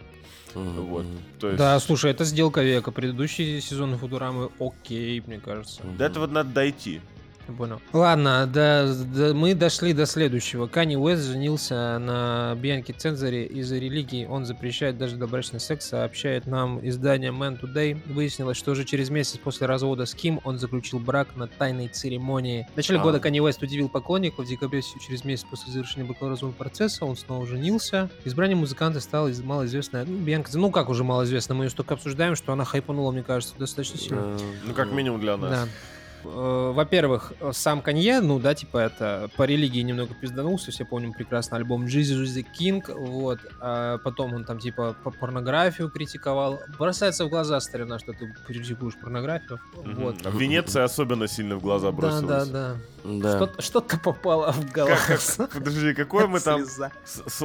Мгм, 0.54 0.82
Вот. 0.86 1.06
То 1.40 1.48
есть 1.48 1.58
Да, 1.60 1.78
слушай, 1.80 2.12
это 2.12 2.24
сделка 2.24 2.62
века. 2.62 2.92
Предыдущие 2.92 3.60
сезоны 3.60 3.98
Футурамы 3.98 4.50
окей, 4.60 5.22
мне 5.28 5.40
кажется. 5.40 5.82
до 5.98 6.06
этого 6.06 6.28
надо 6.28 6.50
дойти. 6.52 7.02
Понял. 7.54 7.82
Ладно, 7.94 8.50
да, 8.52 8.86
да, 9.14 9.34
мы 9.34 9.54
дошли 9.54 9.94
до 9.94 10.06
следующего. 10.06 10.68
Канни 10.68 10.96
Уэст 10.96 11.24
женился 11.26 12.00
на 12.00 12.56
Бианке 12.56 12.94
Цензаре 12.94 13.46
из-за 13.46 13.78
религии. 13.78 14.26
Он 14.26 14.46
запрещает 14.46 14.98
даже 14.98 15.16
добрачный 15.16 15.60
секс, 15.60 15.86
сообщает 15.88 16.48
нам 16.48 16.80
издание 16.88 17.32
Man 17.32 17.60
Today. 17.62 18.02
Выяснилось, 18.12 18.58
что 18.58 18.72
уже 18.72 18.84
через 18.84 19.10
месяц 19.10 19.38
после 19.38 19.68
развода 19.68 20.06
с 20.06 20.14
Ким 20.14 20.40
он 20.44 20.58
заключил 20.60 21.00
брак 21.00 21.36
на 21.36 21.48
тайной 21.48 21.88
церемонии. 21.88 22.68
В 22.74 22.78
начале 22.78 23.00
А. 23.00 23.04
года 23.04 23.20
Канни 23.20 23.40
Уэст 23.40 23.62
удивил 23.62 23.90
поклонников. 23.90 24.46
В 24.46 24.50
декабре 24.50 24.82
через 25.06 25.24
месяц 25.24 25.46
после 25.50 25.72
завершения 25.72 26.06
бракоразводного 26.06 26.58
процесса 26.58 27.06
он 27.06 27.16
снова 27.16 27.46
женился. 27.46 28.10
Избранием 28.26 28.60
музыканта 28.60 29.00
стала 29.00 29.28
из- 29.30 29.42
малоизвестная 29.42 30.06
ну, 30.06 30.18
Бианка. 30.18 30.50
Ну 30.58 30.72
как 30.72 30.90
уже 30.90 31.04
малоизвестная, 31.04 31.56
мы 31.58 31.66
ее 31.66 31.70
столько 31.70 31.94
обсуждаем, 31.94 32.36
что 32.36 32.54
она 32.54 32.66
хайпанула, 32.66 33.12
мне 33.12 33.24
кажется, 33.24 33.54
достаточно 33.58 34.00
сильно. 34.00 34.22
Да, 34.38 34.44
Ну, 34.66 34.74
как 34.74 34.92
минимум 34.92 35.22
для 35.22 35.38
нас. 35.38 35.52
Да. 35.52 35.68
Э, 36.24 36.72
Во-первых, 36.74 37.34
э, 37.40 37.52
сам 37.54 37.82
Канье, 37.82 38.20
ну 38.20 38.40
да, 38.40 38.56
типа 38.56 38.78
это 38.80 39.30
по 39.38 39.44
религии 39.44 39.82
немного 39.82 40.14
пизданулся, 40.14 40.72
все 40.72 40.86
помним 40.86 41.14
прекрасно 41.14 41.58
альбом 41.58 41.86
Jesus 41.86 42.24
is 42.24 42.36
the 42.36 42.46
King, 42.60 42.84
вот, 42.94 43.40
а 43.60 43.98
потом 44.00 44.34
он 44.34 44.44
там 44.46 44.60
типа 44.60 44.96
по- 45.04 45.12
порнографию 45.12 45.90
критиковал. 45.90 46.60
Бросается 46.80 47.26
в 47.26 47.30
глаза, 47.30 47.60
старина, 47.60 48.00
что 48.00 48.14
ты 48.14 48.34
критикуешь 48.48 48.96
порнографию, 48.96 49.60
Мгм. 49.84 49.96
вот. 49.96 50.26
А 50.26 50.30
в 50.30 50.36
Венеции 50.40 50.82
особенно 50.82 51.28
сильно 51.28 51.56
в 51.58 51.62
глаза 51.62 51.88
Да, 51.88 51.92
бросилось. 51.92 52.26
да, 52.28 52.46
да. 52.46 52.76
Да. 53.06 53.38
Что- 53.38 53.62
Что-то 53.62 53.98
попало 54.00 54.52
в 54.52 54.72
Как- 54.72 54.88
глаз. 54.88 55.36
как- 55.38 55.52
подожди, 55.52 55.94
какое 55.94 56.28
мы 56.28 56.40
там 56.40 56.64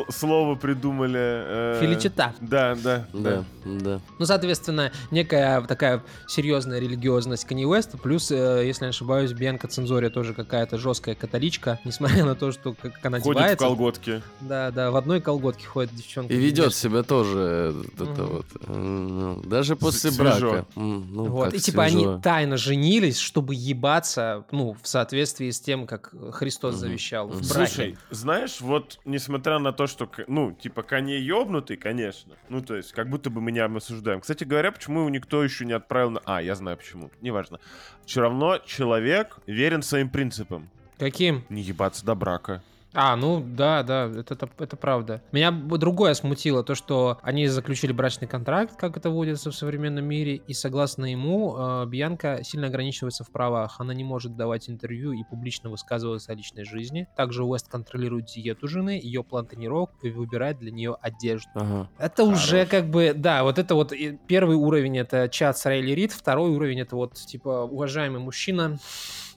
слово 0.08 0.54
придумали? 0.54 1.18
э, 1.20 1.78
Филичита. 1.80 2.34
Да, 2.40 2.74
да, 2.82 3.06
Да, 3.12 3.44
да. 3.64 4.00
Ну, 4.18 4.24
соответственно, 4.24 4.90
некая 5.10 5.60
такая 5.62 6.02
серьезная 6.26 6.78
религиозность 6.78 7.44
Канье 7.44 7.66
Уэста, 7.66 7.98
плюс, 7.98 8.30
э, 8.30 8.62
если 8.66 8.84
не 8.84 8.90
ошибаюсь, 8.90 9.32
Бьянка 9.32 9.68
Цензория 9.68 10.10
тоже 10.10 10.34
какая-то 10.34 10.78
жесткая 10.78 11.14
католичка, 11.14 11.78
несмотря 11.84 12.24
на 12.24 12.34
то, 12.34 12.52
что 12.52 12.74
как 12.74 12.92
она 13.04 13.18
Ходит 13.20 13.26
в 13.26 13.30
одевается. 13.30 13.66
колготке. 13.66 14.22
Да, 14.40 14.70
да, 14.70 14.90
в 14.90 14.96
одной 14.96 15.20
колготке 15.20 15.66
ходит 15.66 15.94
девчонка. 15.94 16.32
И 16.32 16.36
ведет 16.36 16.74
себя 16.74 17.02
тоже 17.02 17.74
э, 17.98 18.02
это 18.04 18.24
вот. 18.24 18.46
э, 18.66 18.72
ну, 18.72 19.40
Даже 19.44 19.76
после 19.76 20.10
свежо. 20.10 20.50
брака. 20.50 20.66
Ну, 20.76 21.24
Вот, 21.26 21.44
как 21.46 21.54
и 21.54 21.58
типа 21.58 21.88
свежо. 21.88 22.10
они 22.12 22.22
тайно 22.22 22.56
женились, 22.56 23.18
чтобы 23.18 23.54
ебаться, 23.54 24.44
ну, 24.50 24.76
в 24.80 24.88
соответствии 24.88 25.49
с 25.52 25.60
тем, 25.60 25.86
как 25.86 26.12
Христос 26.32 26.74
Мгм. 26.74 26.80
завещал 26.80 27.28
в 27.28 27.36
браке. 27.48 27.66
Слушай, 27.66 27.98
знаешь, 28.10 28.60
вот 28.60 28.98
несмотря 29.04 29.58
на 29.58 29.72
то, 29.72 29.86
что, 29.86 30.10
ну, 30.26 30.52
типа, 30.52 30.82
Канье 30.82 31.24
ёбнутый, 31.24 31.76
конечно. 31.76 32.34
Ну, 32.48 32.60
то 32.62 32.76
есть, 32.76 32.92
как 32.92 33.08
будто 33.08 33.30
бы 33.30 33.40
меня 33.40 33.68
мы 33.68 33.78
осуждаем. 33.78 34.20
Кстати 34.20 34.44
говоря, 34.44 34.72
почему 34.72 35.00
его 35.00 35.10
никто 35.10 35.42
еще 35.44 35.64
не 35.64 35.72
отправил 35.72 36.10
на... 36.10 36.20
А, 36.24 36.42
я 36.42 36.54
знаю 36.54 36.76
почему. 36.76 37.10
Неважно. 37.20 37.60
Все 38.06 38.20
равно 38.20 38.58
человек 38.66 39.38
верен 39.46 39.82
своим 39.82 40.08
принципам. 40.10 40.70
Каким? 40.98 41.44
Не 41.48 41.62
ебаться 41.62 42.04
до 42.04 42.14
брака. 42.14 42.62
А, 42.92 43.14
ну 43.16 43.44
да, 43.44 43.82
да, 43.82 44.06
это, 44.06 44.34
это, 44.34 44.48
это 44.58 44.76
правда. 44.76 45.22
Меня 45.32 45.50
другое 45.52 46.14
смутило, 46.14 46.64
то, 46.64 46.74
что 46.74 47.18
они 47.22 47.46
заключили 47.46 47.92
брачный 47.92 48.26
контракт, 48.26 48.76
как 48.76 48.96
это 48.96 49.10
водится 49.10 49.50
в 49.50 49.54
современном 49.54 50.04
мире, 50.04 50.36
и 50.36 50.54
согласно 50.54 51.10
ему, 51.10 51.56
э, 51.56 51.86
Бьянка 51.86 52.40
сильно 52.42 52.66
ограничивается 52.66 53.22
в 53.22 53.30
правах. 53.30 53.76
Она 53.78 53.94
не 53.94 54.02
может 54.02 54.36
давать 54.36 54.68
интервью 54.68 55.12
и 55.12 55.22
публично 55.22 55.70
высказываться 55.70 56.32
о 56.32 56.34
личной 56.34 56.64
жизни. 56.64 57.06
Также 57.16 57.44
Уэст 57.44 57.68
контролирует 57.68 58.26
диету 58.26 58.66
жены, 58.66 59.00
ее 59.02 59.22
план 59.22 59.46
тренировок 59.46 59.90
и 60.02 60.10
выбирает 60.10 60.58
для 60.58 60.72
нее 60.72 60.96
одежду. 61.00 61.50
Ага. 61.54 61.88
Это 61.98 62.24
уже 62.24 62.64
Хорош. 62.64 62.70
как 62.70 62.90
бы, 62.90 63.12
да, 63.14 63.44
вот 63.44 63.58
это 63.58 63.74
вот 63.74 63.92
первый 64.26 64.56
уровень 64.56 64.98
это 64.98 65.28
чат 65.28 65.56
с 65.56 65.66
Райли 65.66 65.92
Рид, 65.92 66.12
второй 66.12 66.50
уровень 66.50 66.80
это 66.80 66.96
вот 66.96 67.14
типа 67.14 67.62
уважаемый 67.70 68.20
мужчина, 68.20 68.78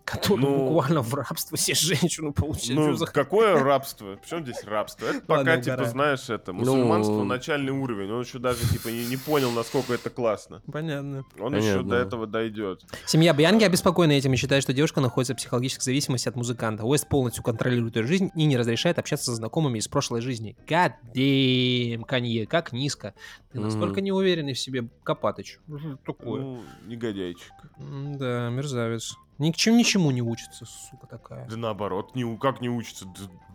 который 0.06 0.42
Ну, 0.42 0.70
буквально 0.70 1.02
в 1.02 1.14
рабство 1.14 1.58
себе 1.58 1.76
женщину 1.76 2.34
получил. 2.34 2.76
Ну, 2.76 2.94
за 2.94 3.06
какое 3.06 3.58
рабство? 3.64 4.18
Причем 4.22 4.44
здесь 4.44 4.64
рабство? 4.66 5.06
Это 5.06 5.22
пока, 5.22 5.38
Ладно, 5.40 5.58
типа, 5.58 5.74
угораю. 5.74 5.92
знаешь, 5.92 6.30
это, 6.30 6.54
мусульманство 6.54 7.14
Ну. 7.14 7.24
начальный 7.24 7.72
уровень. 7.72 8.12
Он 8.12 8.22
еще 8.22 8.40
даже, 8.40 8.68
типа, 8.68 8.90
не, 8.90 9.06
не 9.06 9.18
понял, 9.18 9.52
насколько 9.52 9.94
это 9.94 10.10
классно. 10.10 10.62
Понятно. 10.72 11.24
Он 11.40 11.56
еще 11.56 11.70
Понятно. 11.78 11.90
до 11.90 11.96
этого 11.98 12.28
дойдет. 12.28 12.82
Семья 13.06 13.34
Бьянки 13.34 13.64
обеспокоена 13.64 14.12
этим 14.12 14.34
и 14.34 14.36
считает, 14.36 14.64
что 14.64 14.74
девушка 14.74 15.00
находится 15.02 15.34
в 15.34 15.38
психологической 15.38 15.84
зависимости 15.84 16.28
от 16.28 16.36
музыканта. 16.36 16.84
Уэст 16.86 17.08
полностью 17.08 17.44
контролирует 17.44 17.96
ее 17.96 18.04
жизнь 18.04 18.30
и 18.36 18.46
не 18.46 18.58
разрешает 18.58 19.00
общаться 19.00 19.26
со 19.32 19.36
знакомыми 19.36 19.80
из 19.80 19.88
прошлой 19.88 20.22
жизни. 20.22 20.58
God 20.68 20.94
damn, 21.16 22.04
Канье, 22.06 22.46
как 22.46 22.74
низко. 22.74 23.14
Ты 23.52 23.60
настолько 23.60 24.02
неуверенный 24.02 24.54
в 24.54 24.60
себе, 24.60 24.90
Копатыч. 25.04 25.60
Ну, 25.68 25.80
что 25.80 25.98
Такое. 26.06 26.42
Ну, 26.42 26.62
негодяйчик. 26.88 27.52
Да, 27.78 28.50
мерзавец. 28.50 29.16
Ни 29.40 29.52
к 29.52 29.56
чему 29.56 29.78
ничему 29.78 30.12
не 30.12 30.22
учится, 30.22 30.66
сука 30.66 31.08
такая. 31.08 31.48
Да 31.50 31.58
наоборот, 31.58 32.16
не, 32.16 32.24
у- 32.24 32.38
как 32.38 32.62
не 32.62 32.70
учится? 32.70 33.06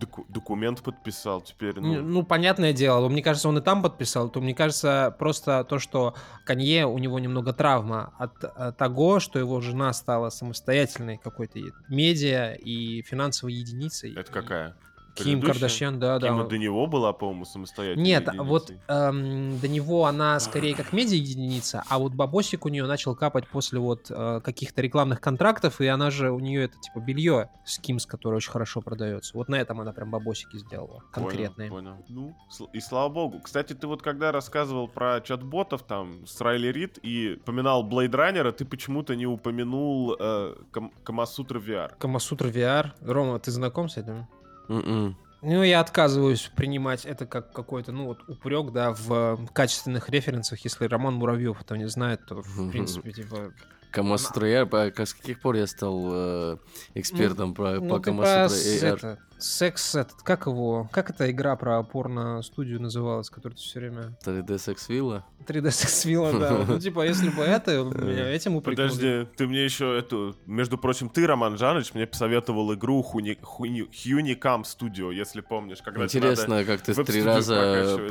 Доку- 0.00 0.26
документ 0.28 0.82
подписал 0.82 1.40
теперь. 1.40 1.78
Ну, 1.80 1.94
Ну, 1.94 2.02
ну, 2.02 2.22
понятное 2.24 2.72
дело, 2.72 3.00
но 3.00 3.08
мне 3.08 3.22
кажется, 3.22 3.48
он 3.48 3.58
и 3.58 3.60
там 3.60 3.82
подписал, 3.82 4.28
то 4.28 4.40
мне 4.40 4.54
кажется, 4.54 5.14
просто 5.18 5.64
то, 5.64 5.78
что 5.78 6.14
Канье, 6.44 6.86
у 6.86 6.98
него 6.98 7.18
немного 7.18 7.52
травма 7.52 8.12
от, 8.18 8.42
э, 8.44 8.72
того, 8.76 9.20
что 9.20 9.38
его 9.38 9.60
жена 9.60 9.92
стала 9.92 10.30
самостоятельной 10.30 11.16
какой-то 11.18 11.58
медиа 11.88 12.54
и 12.54 13.02
финансовой 13.02 13.54
единицей. 13.54 14.14
это 14.14 14.30
какая? 14.32 14.76
Ким? 15.24 15.42
Кардашьян, 15.42 15.98
да, 15.98 16.18
да. 16.18 16.28
Кима 16.28 16.44
до 16.44 16.58
него 16.58 16.86
была, 16.86 17.12
по-моему, 17.12 17.44
самостоятельной 17.44 18.04
Нет, 18.04 18.26
единицей. 18.26 18.46
вот 18.46 18.72
эм, 18.88 19.58
до 19.58 19.68
него 19.68 20.06
она 20.06 20.38
скорее 20.40 20.74
как 20.74 20.92
медиа-единица, 20.92 21.84
а 21.88 21.98
вот 21.98 22.12
бабосик 22.14 22.64
у 22.66 22.68
нее 22.68 22.86
начал 22.86 23.14
капать 23.14 23.48
после 23.48 23.78
вот 23.78 24.10
э, 24.10 24.40
каких-то 24.42 24.82
рекламных 24.82 25.20
контрактов, 25.20 25.80
и 25.80 25.86
она 25.86 26.10
же, 26.10 26.30
у 26.30 26.38
нее 26.38 26.64
это 26.64 26.78
типа 26.78 27.00
белье 27.00 27.50
с 27.64 27.78
Кимс, 27.78 28.06
которое 28.06 28.36
очень 28.36 28.50
хорошо 28.50 28.80
продается. 28.80 29.36
Вот 29.36 29.48
на 29.48 29.56
этом 29.56 29.80
она 29.80 29.92
прям 29.92 30.10
бабосики 30.10 30.56
сделала, 30.56 31.02
конкретные. 31.12 31.70
Понял, 31.70 31.96
понял. 31.96 32.04
Ну, 32.08 32.36
и 32.72 32.80
слава 32.80 33.08
богу. 33.08 33.40
Кстати, 33.40 33.72
ты 33.72 33.86
вот 33.86 34.02
когда 34.02 34.32
рассказывал 34.32 34.88
про 34.88 35.20
чат-ботов 35.20 35.82
там 35.82 36.26
с 36.26 36.40
Райли 36.40 36.68
Рид 36.68 36.98
и 37.02 37.36
упоминал 37.40 37.86
Blade 37.88 38.10
Runner, 38.10 38.52
ты 38.52 38.64
почему-то 38.64 39.14
не 39.16 39.26
упомянул 39.26 40.16
э, 40.18 40.54
Кам- 40.70 40.92
Камасутра 41.04 41.60
VR. 41.60 41.92
Камасутра 41.98 42.48
VR. 42.48 42.92
Рома, 43.00 43.38
ты 43.38 43.50
знаком 43.50 43.88
с 43.88 43.96
этим? 43.96 44.26
М-м. 44.68 45.16
Ну, 45.40 45.62
я 45.62 45.80
отказываюсь 45.80 46.50
принимать 46.56 47.04
это 47.04 47.24
как 47.24 47.52
какой-то, 47.52 47.92
ну, 47.92 48.06
вот 48.06 48.18
упрек, 48.28 48.72
да, 48.72 48.92
в 48.92 49.38
качественных 49.52 50.08
референсах. 50.10 50.58
Если 50.64 50.84
Роман 50.86 51.14
Муравьев 51.14 51.60
это 51.60 51.76
не 51.76 51.88
знает, 51.88 52.26
то, 52.26 52.42
в 52.42 52.70
принципе, 52.70 53.12
типа... 53.12 53.52
Камасутра 53.92 54.46
я, 54.48 54.66
по- 54.66 54.90
как- 54.90 55.08
с 55.08 55.14
каких 55.14 55.40
пор 55.40 55.54
я 55.56 55.66
стал 55.66 56.08
э, 56.12 56.56
экспертом 56.94 57.54
про, 57.54 57.80
Ну, 57.80 57.88
по 57.88 58.00
Камасутра 58.00 58.54
это, 58.86 59.18
секс, 59.38 59.94
этот, 59.94 60.22
как 60.22 60.46
его, 60.46 60.88
как 60.92 61.10
эта 61.10 61.30
игра 61.30 61.56
про 61.56 61.82
порно-студию 61.82 62.80
называлась, 62.80 63.30
которую 63.30 63.56
ты 63.56 63.62
все 63.62 63.80
время... 63.80 64.16
3D 64.24 64.58
секс-вилла? 64.58 65.24
3D 65.46 65.70
секс-вилла, 65.70 66.38
да. 66.38 66.64
Ну, 66.68 66.78
типа, 66.78 67.06
если 67.06 67.28
бы 67.30 67.42
это, 67.42 67.84
меня 67.84 68.30
этим 68.30 68.56
упрекнули. 68.56 68.88
Подожди, 68.88 69.26
ты 69.36 69.46
мне 69.46 69.64
еще 69.64 69.98
эту... 69.98 70.36
Между 70.46 70.78
прочим, 70.78 71.08
ты, 71.08 71.26
Роман 71.26 71.56
Жаныч, 71.56 71.94
мне 71.94 72.06
посоветовал 72.06 72.74
игру 72.74 73.02
Хуни, 73.02 73.38
Хуни, 73.40 73.82
Hunicam 73.82 74.62
Studio, 74.62 75.12
если 75.12 75.40
помнишь. 75.40 75.78
Когда 75.82 76.04
Интересно, 76.04 76.64
как 76.64 76.82
ты 76.82 76.94
три 77.04 77.22
раза 77.22 78.04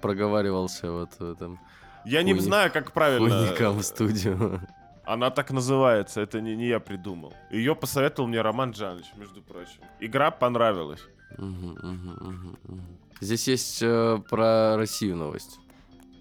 проговаривался 0.00 0.90
вот 0.90 1.10
в 1.18 1.32
этом 1.32 1.60
Я 2.04 2.22
не 2.22 2.38
знаю, 2.38 2.70
как 2.72 2.92
правильно. 2.92 3.42
Уникам 3.42 3.82
студию. 3.82 4.60
Она 5.12 5.30
так 5.30 5.50
называется, 5.50 6.20
это 6.20 6.40
не, 6.40 6.54
не 6.54 6.68
я 6.68 6.78
придумал. 6.78 7.34
Ее 7.50 7.74
посоветовал 7.74 8.28
мне 8.28 8.40
Роман 8.42 8.72
Жаныч, 8.74 9.06
между 9.16 9.42
прочим. 9.42 9.80
Игра 9.98 10.30
понравилась. 10.30 11.00
Здесь 13.20 13.48
есть 13.48 13.82
э, 13.82 14.18
про 14.28 14.76
Россию 14.76 15.16
новость. 15.16 15.58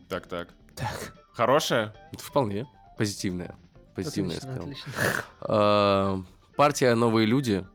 Так-так. 0.08 0.50
Так, 0.76 1.14
Хорошая? 1.34 1.94
Это 2.12 2.24
вполне 2.24 2.68
позитивная. 2.98 3.56
Позитивная, 3.96 4.36
я 4.36 4.38
отлично, 4.38 4.52
сказал. 4.52 4.70
отлично. 4.70 5.24
А, 5.42 6.22
Партия 6.56 6.96
«Новые 6.96 7.26
люди» 7.28 7.66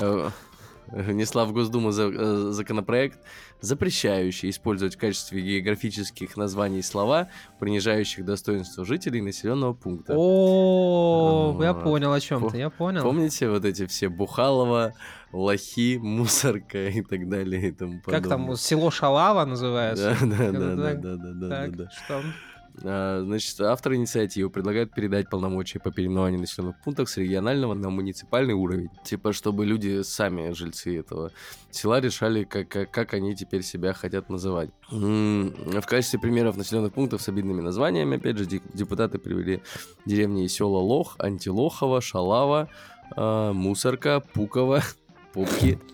э, 0.00 0.30
внесла 0.86 1.44
в 1.46 1.52
Госдуму 1.52 1.90
за- 1.90 2.12
э, 2.12 2.36
законопроект, 2.52 3.18
запрещающий 3.64 4.50
использовать 4.50 4.94
в 4.94 4.98
качестве 4.98 5.40
географических 5.40 6.36
названий 6.36 6.82
слова, 6.82 7.28
принижающих 7.58 8.24
достоинство 8.24 8.84
жителей 8.84 9.20
населенного 9.20 9.74
пункта. 9.74 10.14
О, 10.16 11.58
я 11.62 11.74
понял 11.74 12.12
о 12.12 12.20
чем 12.20 12.44
Пом- 12.44 12.50
ты, 12.50 12.58
я 12.58 12.70
понял. 12.70 13.02
Помните 13.02 13.48
вот 13.48 13.64
эти 13.64 13.86
все 13.86 14.08
Бухалова, 14.08 14.92
лохи, 15.32 15.98
мусорка 15.98 16.88
и 16.88 17.02
так 17.02 17.28
далее 17.28 17.68
и 17.68 17.72
тому 17.72 18.00
Как 18.04 18.22
там, 18.22 18.30
подобное? 18.42 18.56
село 18.56 18.90
Шалава 18.90 19.44
называется? 19.44 20.16
Да, 20.20 20.50
да, 20.50 20.52
да, 20.52 20.94
да, 20.94 21.16
да, 21.16 21.32
да, 21.32 21.66
да. 21.68 21.90
что? 21.90 22.22
А, 22.82 23.22
Значит, 23.24 23.60
авторы 23.60 23.96
инициативы 23.96 24.50
предлагают 24.50 24.92
передать 24.92 25.30
полномочия 25.30 25.78
по 25.78 25.90
переименованию 25.90 26.40
населенных 26.40 26.80
пунктов 26.82 27.08
с 27.10 27.16
регионального 27.16 27.74
на 27.74 27.90
муниципальный 27.90 28.54
уровень. 28.54 28.88
Типа, 29.04 29.32
чтобы 29.32 29.64
люди 29.64 30.02
сами, 30.02 30.52
жильцы 30.52 30.98
этого 30.98 31.30
села, 31.70 32.00
решали, 32.00 32.44
как, 32.44 32.68
как, 32.68 32.90
как 32.90 33.14
они 33.14 33.34
теперь 33.36 33.62
себя 33.62 33.92
хотят 33.92 34.28
называть. 34.28 34.70
В 34.90 35.82
качестве 35.86 36.18
примеров 36.18 36.56
населенных 36.56 36.92
пунктов 36.92 37.22
с 37.22 37.28
обидными 37.28 37.60
названиями, 37.60 38.16
опять 38.16 38.38
же, 38.38 38.46
депутаты 38.46 39.18
привели 39.18 39.62
деревни 40.06 40.44
и 40.44 40.48
села 40.48 40.78
Лох, 40.78 41.16
Антилохово, 41.18 42.00
Шалава, 42.00 42.68
а, 43.16 43.52
Мусорка, 43.52 44.20
Пуково, 44.20 44.82
Попки. 45.32 45.78
Ну, 45.78 45.84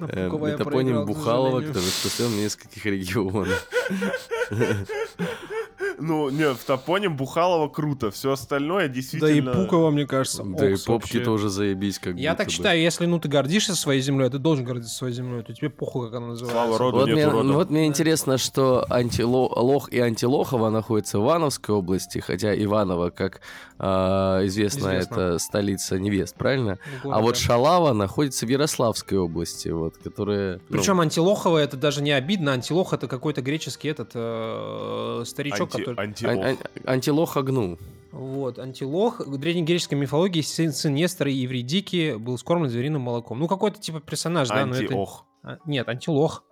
Э, 0.00 0.28
к 0.28 1.06
Бухалова, 1.06 1.60
который 1.60 1.86
распространен 1.86 2.32
в 2.32 2.36
нескольких 2.36 2.84
регионах. 2.86 3.66
Ну, 5.98 6.30
не, 6.30 6.52
в 6.52 6.64
топоним 6.64 7.16
Бухалова 7.16 7.68
круто, 7.68 8.10
все 8.10 8.32
остальное 8.32 8.86
Да 8.86 8.92
и 8.92 8.94
действительно... 8.94 9.52
Пуково, 9.52 9.90
мне 9.90 10.06
кажется, 10.06 10.42
Да 10.44 10.70
и 10.70 10.76
попки 10.76 11.20
тоже 11.20 11.48
заебись, 11.48 11.98
как 11.98 12.16
Я 12.16 12.34
так 12.34 12.50
считаю, 12.50 12.80
если 12.80 13.06
ну 13.06 13.18
ты 13.18 13.28
гордишься 13.28 13.74
своей 13.74 14.00
землей, 14.00 14.28
ты 14.30 14.38
должен 14.38 14.64
гордиться 14.64 14.94
своей 14.94 15.14
землей, 15.14 15.42
то 15.42 15.52
тебе 15.52 15.70
похуй, 15.70 16.06
как 16.06 16.18
она 16.18 16.28
называется. 16.28 16.56
Слава 16.56 16.78
роду, 16.78 16.98
Вот 16.98 17.06
нет 17.08 17.32
мне, 17.32 17.52
вот 17.52 17.70
мне 17.70 17.86
интересно, 17.86 18.38
что 18.38 18.84
антило, 18.90 19.48
Лох 19.60 19.92
и 19.92 19.98
Антилохово 19.98 20.70
находятся 20.70 21.18
в 21.18 21.22
Ивановской 21.22 21.74
области, 21.74 22.18
хотя 22.18 22.54
Иваново, 22.54 23.10
как 23.10 23.40
а, 23.76 24.46
известно, 24.46 24.98
Известно. 24.98 25.14
это 25.14 25.38
столица 25.38 25.98
невест, 25.98 26.36
правильно? 26.36 26.78
А 27.02 27.20
вот. 27.20 27.36
Шалава 27.36 27.92
находится 27.92 28.46
в 28.46 28.48
Ярославской 28.48 29.18
области, 29.18 29.68
вот, 29.68 29.96
которая... 29.96 30.60
ну, 30.68 30.78
Причем 30.78 31.00
Антилохово 31.00 31.58
это 31.58 31.76
даже 31.76 32.00
не 32.00 32.12
обидно. 32.12 32.52
Антилох 32.52 32.92
это 32.92 33.08
какой-то 33.08 33.42
греческий 33.42 33.88
этот 33.88 34.12
э, 34.14 35.24
старичок, 35.26 35.70
Антилох. 35.88 36.32
ан- 36.34 36.40
ан- 36.42 36.58
Антилох 36.84 37.36
Агну. 37.36 37.78
Вот, 38.12 38.58
Антилох. 38.58 39.20
В 39.20 39.36
древнегреческой 39.38 39.98
мифологии 39.98 40.40
сын, 40.40 40.72
сын 40.72 40.94
Нестора 40.94 41.30
и 41.30 41.34
Евридики 41.34 42.14
был 42.16 42.38
скормлен 42.38 42.70
звериным 42.70 43.02
молоком. 43.02 43.40
Ну, 43.40 43.48
какой-то 43.48 43.80
типа 43.80 44.00
персонаж, 44.00 44.48
да, 44.48 44.64
но 44.66 44.74
это... 44.74 44.84
Антиох. 44.84 45.24
А, 45.42 45.58
Нет, 45.66 45.88
Антилох. 45.88 46.44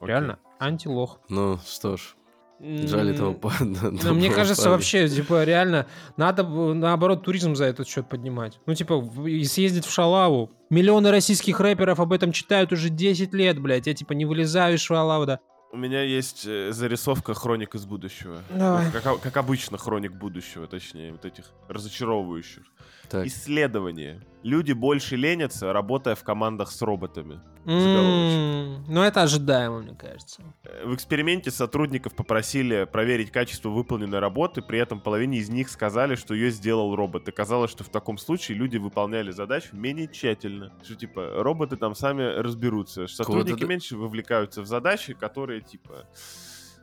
Окей. 0.00 0.08
Реально. 0.08 0.38
Антилох. 0.58 1.20
Ну, 1.28 1.58
что 1.66 1.96
ж, 1.96 2.16
жаль 2.60 3.10
этого 3.10 3.34
па- 3.34 3.52
Ну, 3.60 4.14
мне 4.14 4.30
кажется, 4.30 4.62
парня. 4.62 4.76
вообще, 4.76 5.08
типа, 5.08 5.44
реально, 5.44 5.86
надо, 6.16 6.44
наоборот, 6.44 7.22
туризм 7.24 7.54
за 7.56 7.66
этот 7.66 7.86
счет 7.88 8.08
поднимать. 8.08 8.58
Ну, 8.66 8.74
типа, 8.74 9.04
съездить 9.44 9.84
в 9.84 9.92
Шалаву. 9.92 10.50
Миллионы 10.70 11.10
российских 11.10 11.60
рэперов 11.60 12.00
об 12.00 12.12
этом 12.12 12.32
читают 12.32 12.72
уже 12.72 12.88
10 12.88 13.34
лет, 13.34 13.60
блядь. 13.60 13.86
Я, 13.86 13.94
типа, 13.94 14.12
не 14.14 14.24
вылезаю 14.24 14.76
из 14.76 14.80
Шалавы, 14.80 15.26
да. 15.26 15.40
У 15.74 15.78
меня 15.78 16.02
есть 16.02 16.44
э, 16.46 16.70
зарисовка 16.72 17.32
хроник 17.32 17.74
из 17.74 17.86
будущего. 17.86 18.42
Давай. 18.50 18.92
Как, 18.92 19.20
как 19.22 19.36
обычно, 19.38 19.78
хроник 19.78 20.12
будущего, 20.12 20.66
точнее, 20.66 21.12
вот 21.12 21.24
этих 21.24 21.46
разочаровывающих. 21.68 22.64
Так. 23.08 23.26
Исследование. 23.26 24.20
Люди 24.42 24.72
больше 24.72 25.16
ленятся, 25.16 25.72
работая 25.72 26.14
в 26.14 26.24
командах 26.24 26.70
с 26.72 26.82
роботами. 26.82 27.40
М, 27.64 28.84
Ну, 28.88 29.02
это 29.02 29.22
ожидаемо, 29.22 29.80
мне 29.80 29.94
кажется. 29.94 30.42
Э, 30.64 30.84
В 30.84 30.94
эксперименте 30.94 31.50
сотрудников 31.50 32.14
попросили 32.16 32.84
проверить 32.90 33.30
качество 33.30 33.68
выполненной 33.70 34.18
работы, 34.18 34.60
при 34.62 34.78
этом 34.80 35.00
половине 35.00 35.38
из 35.38 35.48
них 35.48 35.70
сказали, 35.70 36.16
что 36.16 36.34
ее 36.34 36.50
сделал 36.50 36.94
робот. 36.96 37.28
И 37.28 37.32
казалось, 37.32 37.70
что 37.70 37.84
в 37.84 37.88
таком 37.88 38.18
случае 38.18 38.58
люди 38.58 38.76
выполняли 38.78 39.30
задачу 39.30 39.68
менее 39.76 40.08
тщательно. 40.08 40.72
Что, 40.82 40.96
типа, 40.96 41.34
роботы 41.36 41.76
там 41.76 41.94
сами 41.94 42.22
разберутся. 42.24 43.06
Сотрудники 43.06 43.64
меньше 43.64 43.96
вовлекаются 43.96 44.60
в 44.62 44.66
задачи, 44.66 45.14
которые, 45.14 45.61
типа, 45.62 46.06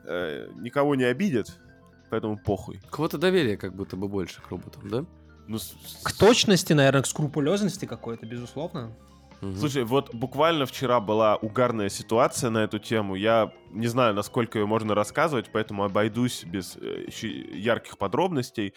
э, 0.06 0.50
никого 0.56 0.96
не 0.96 1.04
обидят, 1.04 1.60
поэтому 2.10 2.38
похуй. 2.38 2.80
Кого-то 2.90 3.18
доверия 3.18 3.58
как 3.58 3.76
будто 3.76 3.96
бы 3.96 4.08
больше 4.08 4.42
к 4.42 4.50
роботам, 4.50 4.90
да? 4.90 5.06
Ну, 5.48 5.58
К 6.04 6.14
точности, 6.14 6.74
наверное, 6.74 7.02
к 7.02 7.08
скрупулезности 7.08 7.86
какой-то, 7.86 8.26
безусловно. 8.26 8.96
Мгм. 9.42 9.56
Слушай, 9.56 9.84
вот 9.84 10.14
буквально 10.14 10.66
вчера 10.66 11.00
была 11.00 11.38
угарная 11.38 11.90
ситуация 11.90 12.50
на 12.50 12.60
эту 12.60 12.78
тему. 12.78 13.16
Я 13.16 13.54
не 13.72 13.88
знаю, 13.88 14.14
насколько 14.14 14.60
ее 14.60 14.66
можно 14.66 14.96
рассказывать, 14.96 15.50
поэтому 15.52 15.86
обойдусь 15.86 16.44
без 16.44 16.78
э, 16.78 17.06
ярких 17.54 17.98
подробностей. 17.98 18.74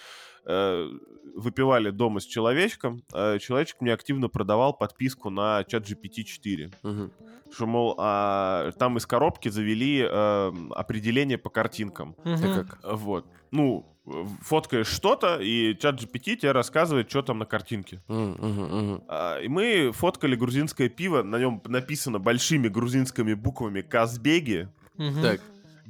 Э, 1.34 1.38
Выпивали 1.40 1.90
дома 1.90 2.20
с 2.20 2.24
человечком. 2.24 3.02
э, 3.14 3.38
Человечек 3.38 3.80
мне 3.80 3.92
активно 3.92 4.28
продавал 4.28 4.72
подписку 4.74 5.30
на 5.30 5.64
чат 5.64 5.88
GPT-4. 5.88 6.74
Мгм. 6.82 7.12
Что, 7.52 7.66
мол, 7.66 7.94
а, 7.98 8.70
там 8.78 8.96
из 8.96 9.04
коробки 9.06 9.50
завели 9.50 10.00
э, 10.08 10.52
определение 10.70 11.36
по 11.38 11.50
картинкам. 11.50 12.16
Мгм. 12.24 12.54
как? 12.54 12.78
Вот. 12.82 13.26
Ну, 13.50 13.84
э, 14.06 14.24
фоткаешь 14.40 14.86
что-то, 14.86 15.38
и 15.38 15.76
чат 15.78 15.96
GPT 16.00 16.36
тебе 16.36 16.52
рассказывает, 16.52 17.10
что 17.10 17.20
там 17.22 17.38
на 17.38 17.44
картинке. 17.44 18.00
Мгм. 18.08 19.02
А, 19.08 19.38
И 19.40 19.48
мы 19.48 19.92
фоткали 19.92 20.34
грузинское 20.36 20.88
пиво, 20.88 21.22
на 21.22 21.38
нем 21.38 21.60
написано 21.66 22.18
большими 22.18 22.68
грузинскими 22.68 23.34
буквами 23.34 23.82
«Казбеги». 23.82 24.68
Мгм. 24.96 25.22
Так, 25.22 25.40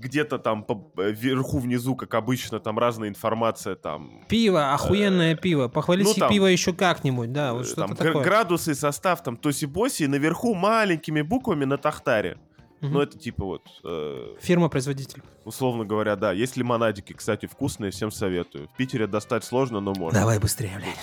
Где-то 0.03 0.39
там 0.39 0.67
э, 0.99 1.13
вверху, 1.13 1.59
внизу, 1.59 1.95
как 1.95 2.15
обычно, 2.15 2.59
там 2.59 2.77
разная 2.79 3.09
информация, 3.09 3.77
там... 3.77 4.25
Пиво, 4.29 4.75
охуенное 4.75 5.37
пиво. 5.37 5.69
Похвалите 5.69 6.11
ну, 6.11 6.15
там- 6.15 6.29
пиво 6.29 6.47
еще 6.47 6.73
как-нибудь, 6.73 7.33
да, 7.33 7.53
вот 7.53 7.67
э, 7.67 7.69
что-то 7.69 7.95
такое. 7.95 8.25
градусы, 8.25 8.75
состав, 8.75 9.23
там 9.23 9.37
тоси-боси, 9.37 10.03
и 10.03 10.07
наверху 10.09 10.55
маленькими 10.55 11.23
буквами 11.23 11.65
на 11.65 11.79
тахтаре. 11.79 12.39
Мгм. 12.81 12.95
Ну, 12.95 13.01
это 13.01 13.17
типа 13.17 13.45
вот, 13.45 13.63
э, 13.85 14.35
Фирма-производитель. 14.41 15.23
условно 15.45 15.85
говоря, 15.85 16.17
да. 16.17 16.33
Есть 16.33 16.57
лимонадики, 16.57 17.13
кстати, 17.13 17.47
вкусные, 17.47 17.93
всем 17.93 18.11
советую. 18.11 18.69
В 18.75 18.77
Питере 18.77 19.07
достать 19.07 19.45
сложно, 19.45 19.79
но 19.79 19.95
можно. 19.95 20.19
Давай 20.19 20.41
быстрее, 20.41 20.73
блядь. 20.79 20.99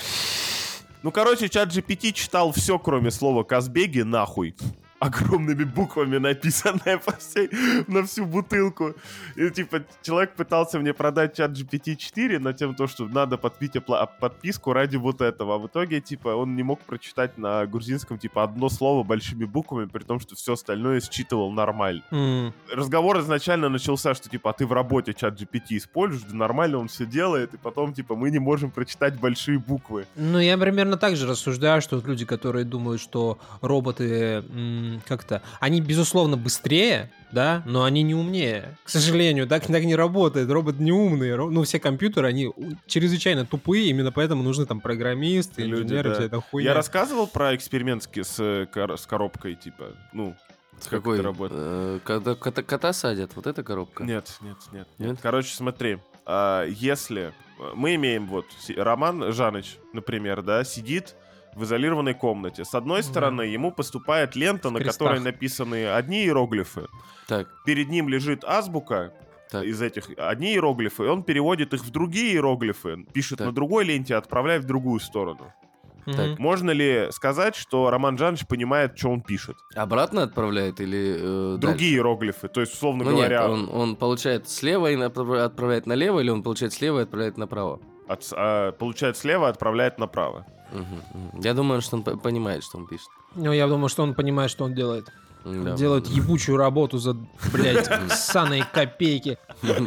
Ну, 1.02 1.10
короче, 1.10 1.48
чат 1.48 1.70
GPT 1.70 2.12
читал 2.12 2.52
все, 2.52 2.78
кроме 2.78 3.10
слова 3.10 3.44
«Казбеги» 3.44 4.02
нахуй. 4.02 4.54
Огромными 5.00 5.64
буквами 5.64 6.18
написанное 6.18 6.98
по 6.98 7.12
всей, 7.12 7.48
на 7.88 8.02
всю 8.02 8.26
бутылку. 8.26 8.94
И, 9.34 9.50
типа, 9.50 9.82
человек 10.02 10.34
пытался 10.34 10.78
мне 10.78 10.92
продать 10.92 11.36
чат 11.36 11.52
GPT-4 11.52 12.38
на 12.38 12.52
тем, 12.52 12.74
то, 12.74 12.86
что 12.86 13.08
надо 13.08 13.38
подпить 13.38 13.72
подписку 14.20 14.72
ради 14.74 14.96
вот 14.98 15.22
этого. 15.22 15.54
А 15.54 15.58
в 15.58 15.66
итоге, 15.66 16.00
типа, 16.00 16.28
он 16.36 16.54
не 16.54 16.62
мог 16.62 16.80
прочитать 16.80 17.38
на 17.38 17.66
грузинском, 17.66 18.18
типа, 18.18 18.42
одно 18.42 18.68
слово 18.68 19.02
большими 19.02 19.46
буквами, 19.46 19.86
при 19.86 20.04
том, 20.04 20.20
что 20.20 20.34
все 20.34 20.52
остальное 20.52 21.00
считывал 21.00 21.50
нормально. 21.50 22.02
М. 22.10 22.52
Разговор 22.70 23.20
изначально 23.20 23.70
начался, 23.70 24.14
что, 24.14 24.28
типа, 24.28 24.50
а 24.50 24.52
ты 24.52 24.66
в 24.66 24.72
работе 24.72 25.14
чат 25.14 25.40
GPT 25.40 25.78
используешь, 25.78 26.24
да 26.30 26.36
нормально 26.36 26.78
он 26.78 26.88
все 26.88 27.06
делает, 27.06 27.54
и 27.54 27.56
потом, 27.56 27.94
типа, 27.94 28.16
мы 28.16 28.30
не 28.30 28.38
можем 28.38 28.70
прочитать 28.70 29.18
большие 29.18 29.58
буквы. 29.58 30.06
Ну, 30.16 30.38
я 30.38 30.58
примерно 30.58 30.96
так 30.98 31.16
же 31.16 31.26
рассуждаю, 31.26 31.80
что 31.80 31.96
вот 31.96 32.06
люди, 32.06 32.26
которые 32.26 32.66
думают, 32.66 33.00
что 33.00 33.38
роботы 33.62 34.44
м, 34.50 34.89
как-то... 35.06 35.42
Они, 35.60 35.80
безусловно, 35.80 36.36
быстрее, 36.36 37.10
да, 37.32 37.62
но 37.66 37.84
они 37.84 38.02
не 38.02 38.14
умнее. 38.14 38.76
К 38.84 38.88
сожалению, 38.88 39.46
так, 39.46 39.66
так 39.66 39.84
не 39.84 39.94
работает. 39.94 40.50
Робот 40.50 40.78
не 40.78 40.92
умный. 40.92 41.36
Ну, 41.36 41.62
все 41.62 41.78
компьютеры, 41.78 42.26
они 42.28 42.52
чрезвычайно 42.86 43.46
тупые, 43.46 43.86
именно 43.88 44.12
поэтому 44.12 44.42
нужны 44.42 44.66
там 44.66 44.80
программисты, 44.80 45.62
Люди, 45.62 45.82
инженеры, 45.82 46.10
да. 46.10 46.14
вся 46.16 46.24
эта 46.24 46.40
хуйня. 46.40 46.70
Я 46.70 46.74
рассказывал 46.74 47.26
про 47.26 47.54
эксперимент 47.54 48.02
с, 48.02 48.66
кор- 48.72 48.98
с 48.98 49.06
коробкой, 49.06 49.54
типа, 49.54 49.94
ну, 50.12 50.34
С 50.80 50.86
как 50.86 51.02
какой? 51.02 51.20
Э, 51.50 52.00
Когда 52.04 52.34
кота, 52.34 52.62
кота 52.62 52.92
садят, 52.92 53.32
вот 53.36 53.46
эта 53.46 53.62
коробка? 53.62 54.04
Нет, 54.04 54.36
нет, 54.40 54.56
нет, 54.72 54.88
нет. 54.98 55.10
Нет? 55.10 55.18
Короче, 55.22 55.54
смотри, 55.54 55.98
а, 56.26 56.64
если 56.66 57.32
э, 57.58 57.72
мы 57.74 57.94
имеем 57.96 58.26
вот 58.26 58.46
Роман 58.76 59.32
Жаныч, 59.32 59.78
например, 59.92 60.42
да, 60.42 60.64
сидит 60.64 61.14
в 61.54 61.64
изолированной 61.64 62.14
комнате. 62.14 62.64
С 62.64 62.74
одной 62.74 63.02
стороны, 63.02 63.42
ему 63.42 63.72
поступает 63.72 64.36
лента, 64.36 64.68
В 64.68 64.72
на 64.72 64.78
крестах. 64.80 64.98
которой 65.08 65.20
написаны 65.20 65.88
одни 65.88 66.24
иероглифы. 66.24 66.86
Так, 67.26 67.48
Перед 67.64 67.88
ним 67.88 68.08
лежит 68.08 68.44
азбука 68.44 69.12
так. 69.50 69.64
из 69.64 69.82
этих 69.82 70.10
одни 70.16 70.52
иероглифы, 70.54 71.04
и 71.04 71.08
он 71.08 71.22
переводит 71.22 71.74
их 71.74 71.84
в 71.84 71.90
другие 71.90 72.34
иероглифы, 72.34 73.04
пишет 73.12 73.38
Так. 73.38 73.48
на 73.48 73.52
другой 73.52 73.84
ленте, 73.84 74.14
отправляет 74.14 74.62
в 74.64 74.66
другую 74.66 75.00
сторону. 75.00 75.52
Так. 76.06 76.38
Можно 76.38 76.70
ли 76.70 77.08
сказать, 77.12 77.54
что 77.54 77.90
Роман 77.90 78.16
Жаныч 78.16 78.46
понимает, 78.46 78.98
что 78.98 79.10
он 79.10 79.20
пишет? 79.20 79.56
Обратно 79.76 80.22
отправляет 80.22 80.80
или 80.80 81.16
э, 81.18 81.56
Другие 81.58 81.60
дальше? 81.60 81.84
иероглифы, 81.94 82.48
то 82.48 82.60
есть, 82.62 82.72
условно 82.72 83.04
Ну 83.04 83.10
говоря, 83.10 83.40
нет, 83.42 83.50
он, 83.50 83.68
он 83.70 83.96
получает 83.96 84.48
слева 84.48 84.90
и 84.90 84.96
направ- 84.96 85.38
отправляет 85.44 85.86
налево, 85.86 86.20
или 86.20 86.30
он 86.30 86.42
получает 86.42 86.72
слева 86.72 87.00
и 87.00 87.02
отправляет 87.02 87.36
направо? 87.36 87.80
От- 88.12 88.32
а, 88.36 88.72
получает 88.72 89.16
слева, 89.16 89.48
отправляет 89.48 89.98
направо. 89.98 90.44
Мгм. 90.72 91.40
Я 91.42 91.54
думаю, 91.54 91.80
что 91.80 91.96
он 91.96 92.02
понимает, 92.02 92.62
что 92.64 92.78
он 92.78 92.86
пишет. 92.86 93.08
Ну, 93.34 93.52
я 93.52 93.66
думаю, 93.68 93.88
что 93.88 94.02
он 94.02 94.14
понимает, 94.14 94.50
что 94.50 94.64
он 94.64 94.74
делает. 94.74 95.08
Да. 95.44 95.72
Делает 95.74 96.06
ебучую 96.08 96.56
работу 96.58 96.98
за, 96.98 97.14
блядь, 97.52 97.88
ссаные 98.12 98.64
копейки. 98.72 99.38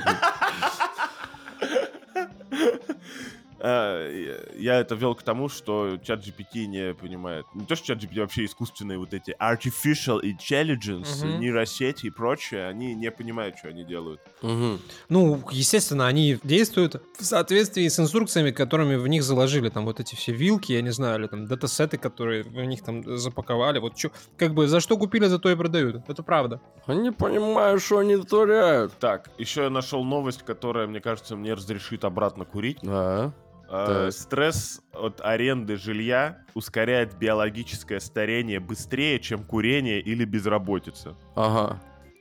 э, 3.63 4.51
я 4.57 4.79
это 4.79 4.95
вел 4.95 5.15
к 5.15 5.23
тому, 5.23 5.49
что 5.49 5.97
чат 6.03 6.19
GPT 6.19 6.65
не 6.67 6.93
понимает. 6.93 7.45
Не 7.55 7.65
то, 7.65 7.75
что 7.75 7.87
чат 7.87 8.03
GPT, 8.03 8.19
вообще 8.19 8.45
искусственные 8.45 8.97
вот 8.99 9.13
эти 9.13 9.35
artificial 9.41 10.21
intelligence, 10.21 11.25
Мгм. 11.25 11.39
нейросети 11.39 12.07
и 12.07 12.09
прочее, 12.09 12.67
они 12.67 12.93
не 12.95 13.09
понимают, 13.11 13.57
что 13.57 13.69
они 13.69 13.83
делают. 13.85 14.19
Мгм. 14.41 14.79
Ну, 15.09 15.41
естественно, 15.51 16.07
они 16.07 16.37
действуют 16.43 17.01
в 17.17 17.23
соответствии 17.23 17.87
с 17.87 17.99
инструкциями, 17.99 18.51
которыми 18.51 18.95
в 18.95 19.07
них 19.07 19.23
заложили. 19.23 19.69
Там 19.69 19.85
вот 19.85 19.99
эти 19.99 20.15
все 20.15 20.33
вилки, 20.33 20.73
я 20.73 20.81
не 20.81 20.91
знаю, 20.91 21.19
или 21.19 21.27
там 21.27 21.47
датасеты, 21.47 21.97
которые 21.97 22.43
в 22.43 22.53
них 22.65 22.83
там 22.83 23.17
запаковали. 23.17 23.79
Вот 23.79 23.95
чё, 23.95 24.11
как 24.37 24.53
бы 24.53 24.67
за 24.67 24.79
что 24.81 24.97
купили, 24.97 25.27
за 25.27 25.39
то 25.39 25.49
и 25.49 25.55
продают. 25.55 26.03
Это 26.09 26.23
правда. 26.23 26.59
Они 26.85 27.11
понимают, 27.11 27.81
что 27.81 27.99
они 27.99 28.17
творят. 28.17 28.91
Так, 28.99 29.29
еще 29.37 29.63
я 29.63 29.69
нашел 29.69 30.03
новость, 30.03 30.43
которая, 30.43 30.87
мне 30.87 30.99
кажется, 30.99 31.35
мне 31.35 31.53
разрешит 31.53 32.03
обратно 32.03 32.45
курить. 32.45 32.79
А, 32.85 33.31
Э. 33.69 34.09
Стресс 34.11 34.81
от 34.93 35.21
аренды 35.21 35.77
жилья 35.77 36.39
ускоряет 36.53 37.17
биологическое 37.17 37.99
старение 37.99 38.59
быстрее, 38.59 39.19
чем 39.19 39.43
курение 39.43 39.99
или 39.99 40.25
безработица. 40.25 41.15
ага, 41.35 41.79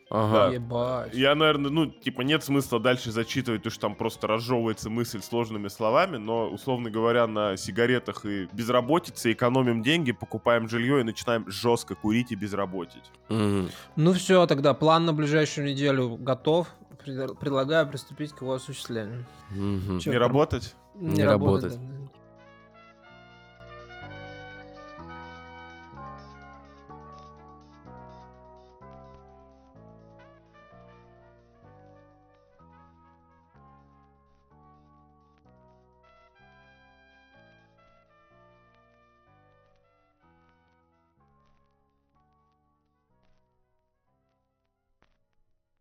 ага. 0.09 0.51
Ебать. 0.53 1.15
Я, 1.15 1.35
наверное, 1.35 1.71
ну, 1.71 1.87
типа, 1.87 2.23
нет 2.23 2.43
смысла 2.45 2.79
дальше 2.81 3.11
зачитывать, 3.11 3.71
что 3.71 3.81
там 3.81 3.95
просто 3.95 4.27
разжевывается 4.27 4.89
мысль 4.91 5.21
сложными 5.23 5.69
словами, 5.69 6.17
но, 6.17 6.49
условно 6.49 6.91
говоря, 6.91 7.27
на 7.27 7.57
сигаретах 7.57 8.25
и 8.25 8.49
безработице 8.53 9.33
экономим 9.33 9.83
деньги, 9.83 10.13
покупаем 10.13 10.69
жилье 10.69 11.01
и 11.01 11.03
начинаем 11.03 11.51
жестко 11.51 11.95
курить 11.95 12.31
и 12.33 12.35
безработить. 12.35 13.11
Мгм. 13.29 13.69
Ну 13.97 14.13
все, 14.15 14.47
тогда 14.47 14.73
план 14.75 15.05
на 15.07 15.13
ближайшую 15.13 15.67
неделю 15.67 16.17
готов. 16.17 16.69
Пред- 17.05 17.37
Предлагаю 17.39 17.89
приступить 17.89 18.33
к 18.33 18.43
его 18.43 18.53
осуществлению. 18.55 19.25
Мгм. 19.51 19.99
Чё, 19.99 20.13
Не 20.13 20.19
работать? 20.19 20.75
Не, 20.95 21.25
работать. 21.25 21.75
да. 21.75 22.02